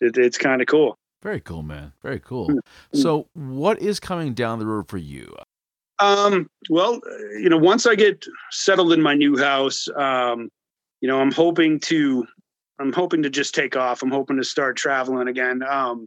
it, 0.00 0.16
it's 0.16 0.38
kind 0.38 0.60
of 0.60 0.68
cool. 0.68 0.98
Very 1.22 1.40
cool 1.40 1.62
man. 1.62 1.92
Very 2.02 2.20
cool. 2.20 2.48
Mm-hmm. 2.48 3.00
so 3.00 3.28
what 3.34 3.80
is 3.80 3.98
coming 3.98 4.34
down 4.34 4.58
the 4.58 4.66
road 4.66 4.88
for 4.88 4.98
you 4.98 5.34
um, 6.00 6.48
well, 6.70 7.00
you 7.38 7.48
know, 7.48 7.58
once 7.58 7.86
I 7.86 7.94
get 7.94 8.24
settled 8.50 8.92
in 8.92 9.02
my 9.02 9.14
new 9.14 9.36
house, 9.36 9.88
um, 9.96 10.48
you 11.00 11.08
know, 11.08 11.20
I'm 11.20 11.32
hoping 11.32 11.80
to, 11.80 12.26
I'm 12.78 12.92
hoping 12.92 13.22
to 13.22 13.30
just 13.30 13.54
take 13.54 13.76
off. 13.76 14.02
I'm 14.02 14.10
hoping 14.10 14.36
to 14.36 14.44
start 14.44 14.76
traveling 14.76 15.28
again. 15.28 15.62
Um, 15.62 16.06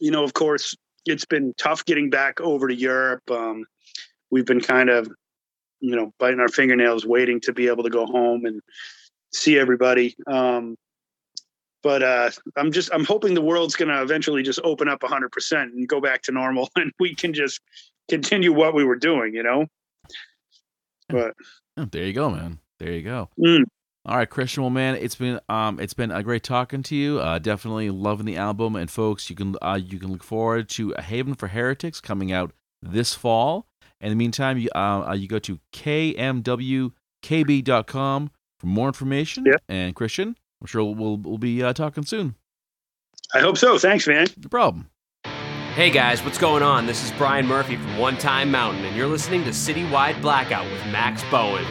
you 0.00 0.10
know, 0.10 0.24
of 0.24 0.34
course, 0.34 0.74
it's 1.06 1.24
been 1.24 1.54
tough 1.58 1.84
getting 1.84 2.10
back 2.10 2.40
over 2.40 2.68
to 2.68 2.74
Europe. 2.74 3.22
Um, 3.30 3.64
we've 4.30 4.46
been 4.46 4.60
kind 4.60 4.90
of, 4.90 5.08
you 5.80 5.96
know, 5.96 6.12
biting 6.18 6.40
our 6.40 6.48
fingernails, 6.48 7.06
waiting 7.06 7.40
to 7.42 7.52
be 7.52 7.68
able 7.68 7.84
to 7.84 7.90
go 7.90 8.06
home 8.06 8.44
and 8.44 8.60
see 9.32 9.58
everybody. 9.58 10.14
Um, 10.26 10.76
but 11.82 12.02
uh, 12.02 12.30
I'm 12.56 12.70
just 12.70 12.90
I'm 12.92 13.04
hoping 13.04 13.34
the 13.34 13.40
world's 13.42 13.74
going 13.74 13.88
to 13.88 14.02
eventually 14.02 14.42
just 14.42 14.60
open 14.62 14.88
up 14.88 15.00
100% 15.00 15.62
and 15.62 15.88
go 15.88 16.00
back 16.00 16.22
to 16.22 16.32
normal, 16.32 16.68
and 16.76 16.92
we 17.00 17.14
can 17.14 17.34
just 17.34 17.60
continue 18.08 18.52
what 18.52 18.74
we 18.74 18.84
were 18.84 18.96
doing, 18.96 19.34
you 19.34 19.42
know. 19.42 19.66
But 21.08 21.34
oh, 21.76 21.84
there 21.86 22.04
you 22.04 22.12
go, 22.12 22.30
man. 22.30 22.58
There 22.78 22.92
you 22.92 23.02
go. 23.02 23.28
Mm. 23.38 23.64
All 24.04 24.16
right, 24.16 24.28
Christian. 24.28 24.64
Well, 24.64 24.70
man, 24.70 24.96
it's 24.96 25.14
been 25.14 25.38
um, 25.48 25.78
it's 25.78 25.94
been 25.94 26.10
a 26.10 26.24
great 26.24 26.42
talking 26.42 26.82
to 26.84 26.96
you. 26.96 27.20
Uh, 27.20 27.38
definitely 27.38 27.90
loving 27.90 28.26
the 28.26 28.36
album, 28.36 28.74
and 28.74 28.90
folks, 28.90 29.30
you 29.30 29.36
can 29.36 29.54
uh, 29.62 29.78
you 29.80 29.98
can 30.00 30.10
look 30.10 30.24
forward 30.24 30.68
to 30.70 30.90
a 30.92 31.02
Haven 31.02 31.34
for 31.34 31.46
Heretics 31.48 32.00
coming 32.00 32.32
out 32.32 32.52
this 32.82 33.14
fall. 33.14 33.68
In 34.00 34.08
the 34.08 34.16
meantime, 34.16 34.58
you 34.58 34.68
uh, 34.74 35.10
uh 35.10 35.12
you 35.12 35.28
go 35.28 35.38
to 35.38 35.60
kmwkb.com 35.72 36.90
for 38.58 38.66
more 38.66 38.88
information. 38.88 39.44
Yeah. 39.46 39.58
And 39.68 39.94
Christian, 39.94 40.36
I'm 40.60 40.66
sure 40.66 40.82
we'll 40.82 41.18
we'll 41.18 41.38
be 41.38 41.62
uh, 41.62 41.72
talking 41.72 42.04
soon. 42.04 42.34
I 43.34 43.40
hope 43.40 43.56
so. 43.56 43.78
Thanks, 43.78 44.08
man. 44.08 44.26
No 44.42 44.48
problem. 44.48 44.90
Hey 45.74 45.88
guys, 45.88 46.22
what's 46.22 46.36
going 46.36 46.62
on? 46.62 46.84
This 46.84 47.02
is 47.02 47.10
Brian 47.12 47.46
Murphy 47.46 47.76
from 47.76 47.96
One 47.96 48.18
Time 48.18 48.50
Mountain, 48.50 48.84
and 48.84 48.94
you're 48.94 49.06
listening 49.06 49.42
to 49.44 49.50
Citywide 49.52 50.20
Blackout 50.20 50.70
with 50.70 50.84
Max 50.88 51.24
Bowen. 51.30 51.64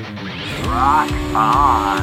Rock 0.65 1.11
on. 1.35 2.01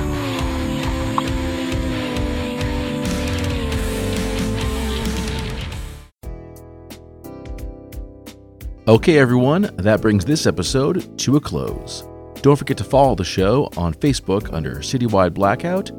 Okay, 8.86 9.18
everyone, 9.18 9.62
that 9.78 10.00
brings 10.00 10.24
this 10.24 10.46
episode 10.46 11.18
to 11.18 11.34
a 11.34 11.40
close. 11.40 12.04
Don't 12.42 12.54
forget 12.54 12.76
to 12.76 12.84
follow 12.84 13.16
the 13.16 13.24
show 13.24 13.68
on 13.76 13.92
Facebook 13.92 14.54
under 14.54 14.76
Citywide 14.76 15.34
Blackout 15.34 15.90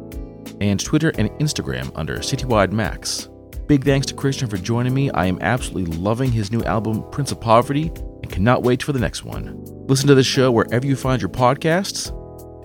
and 0.62 0.80
Twitter 0.80 1.10
and 1.18 1.30
Instagram 1.42 1.92
under 1.96 2.20
Citywide 2.20 2.72
Max. 2.72 3.28
Big 3.70 3.84
thanks 3.84 4.08
to 4.08 4.16
Christian 4.16 4.50
for 4.50 4.58
joining 4.58 4.96
me. 4.96 5.12
I 5.12 5.28
am 5.28 5.38
absolutely 5.42 5.96
loving 5.96 6.32
his 6.32 6.52
new 6.52 6.64
album, 6.64 7.08
Prince 7.12 7.32
of 7.32 7.40
Poverty, 7.40 7.92
and 8.24 8.28
cannot 8.28 8.64
wait 8.64 8.82
for 8.82 8.94
the 8.94 9.00
next 9.00 9.24
one. 9.24 9.64
Listen 9.86 10.08
to 10.08 10.16
this 10.16 10.26
show 10.26 10.52
wherever 10.52 10.88
you 10.88 10.96
find 10.96 11.22
your 11.22 11.30
podcasts. 11.30 12.10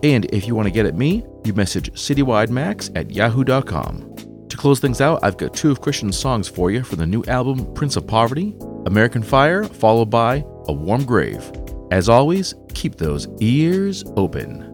And 0.02 0.24
if 0.32 0.46
you 0.46 0.54
want 0.54 0.64
to 0.66 0.72
get 0.72 0.86
at 0.86 0.94
me, 0.94 1.22
you 1.44 1.52
message 1.52 1.92
citywidemax 1.92 2.90
at 2.96 3.10
yahoo.com. 3.10 4.46
To 4.48 4.56
close 4.56 4.80
things 4.80 5.02
out, 5.02 5.20
I've 5.22 5.36
got 5.36 5.52
two 5.52 5.70
of 5.70 5.82
Christian's 5.82 6.18
songs 6.18 6.48
for 6.48 6.70
you 6.70 6.82
for 6.82 6.96
the 6.96 7.06
new 7.06 7.22
album, 7.24 7.74
Prince 7.74 7.96
of 7.96 8.06
Poverty 8.06 8.56
American 8.86 9.22
Fire, 9.22 9.64
followed 9.64 10.08
by 10.08 10.36
A 10.68 10.72
Warm 10.72 11.04
Grave. 11.04 11.52
As 11.90 12.08
always, 12.08 12.54
keep 12.72 12.96
those 12.96 13.28
ears 13.42 14.04
open. 14.16 14.73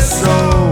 soul. 0.00 0.69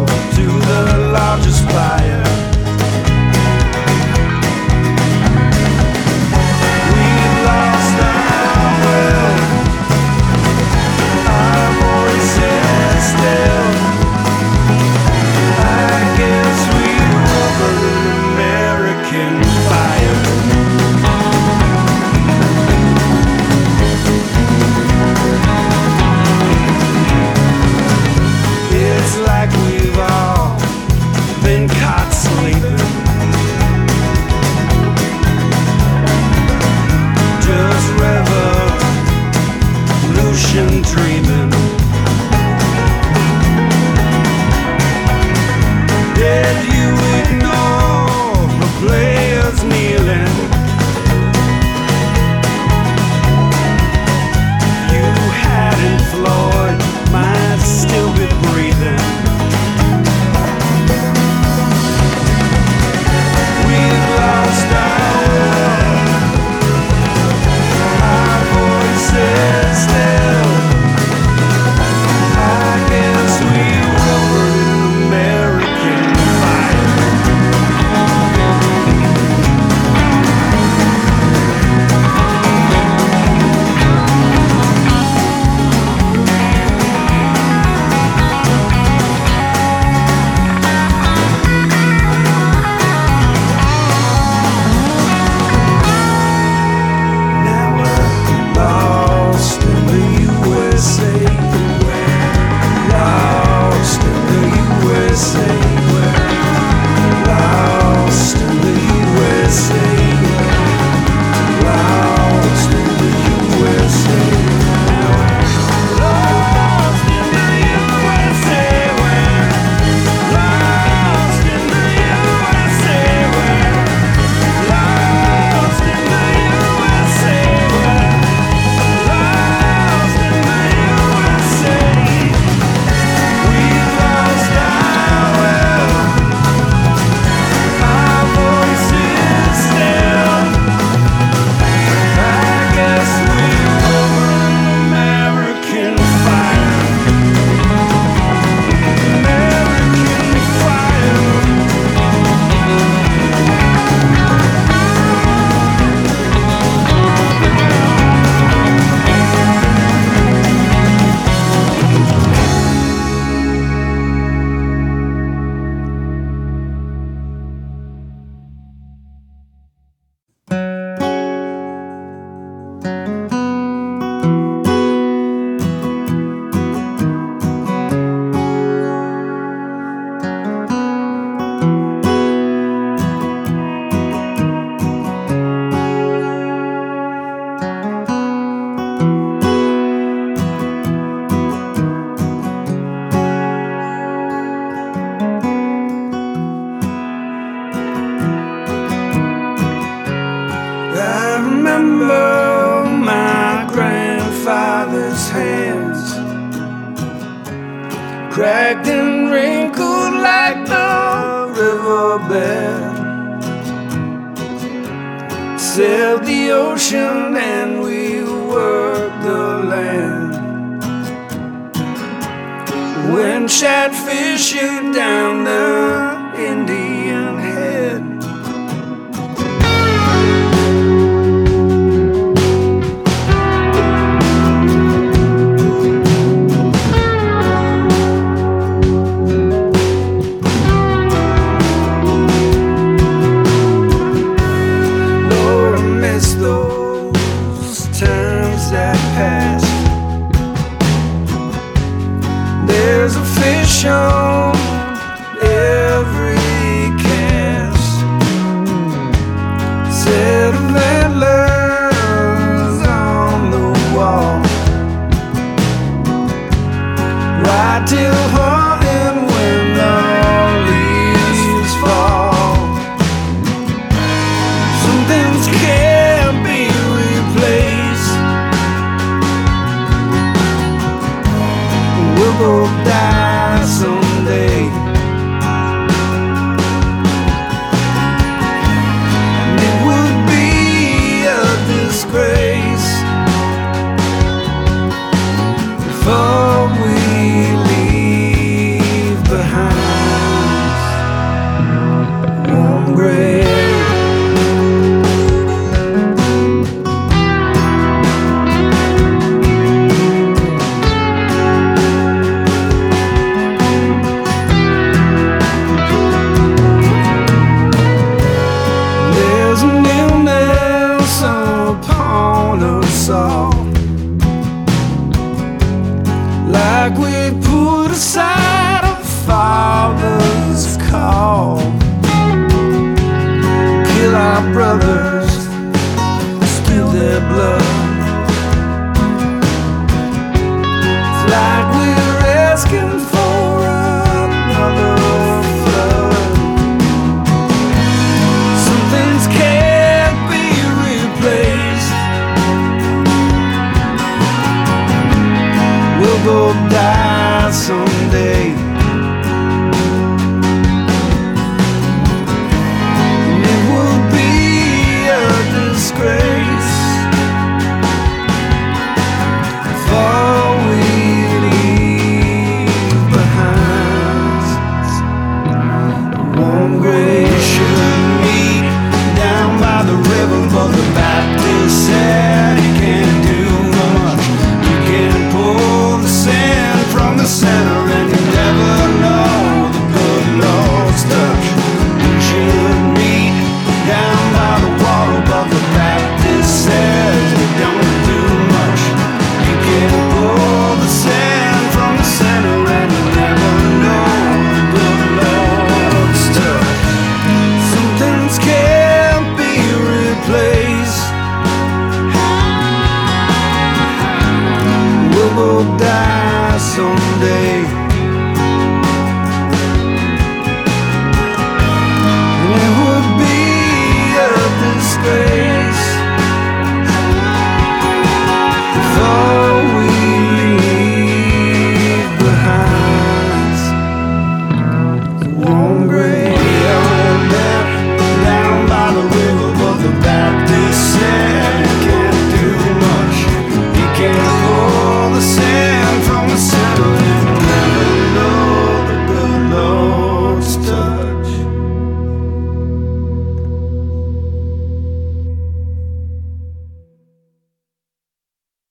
once 275.39 275.47
again. 275.47 275.88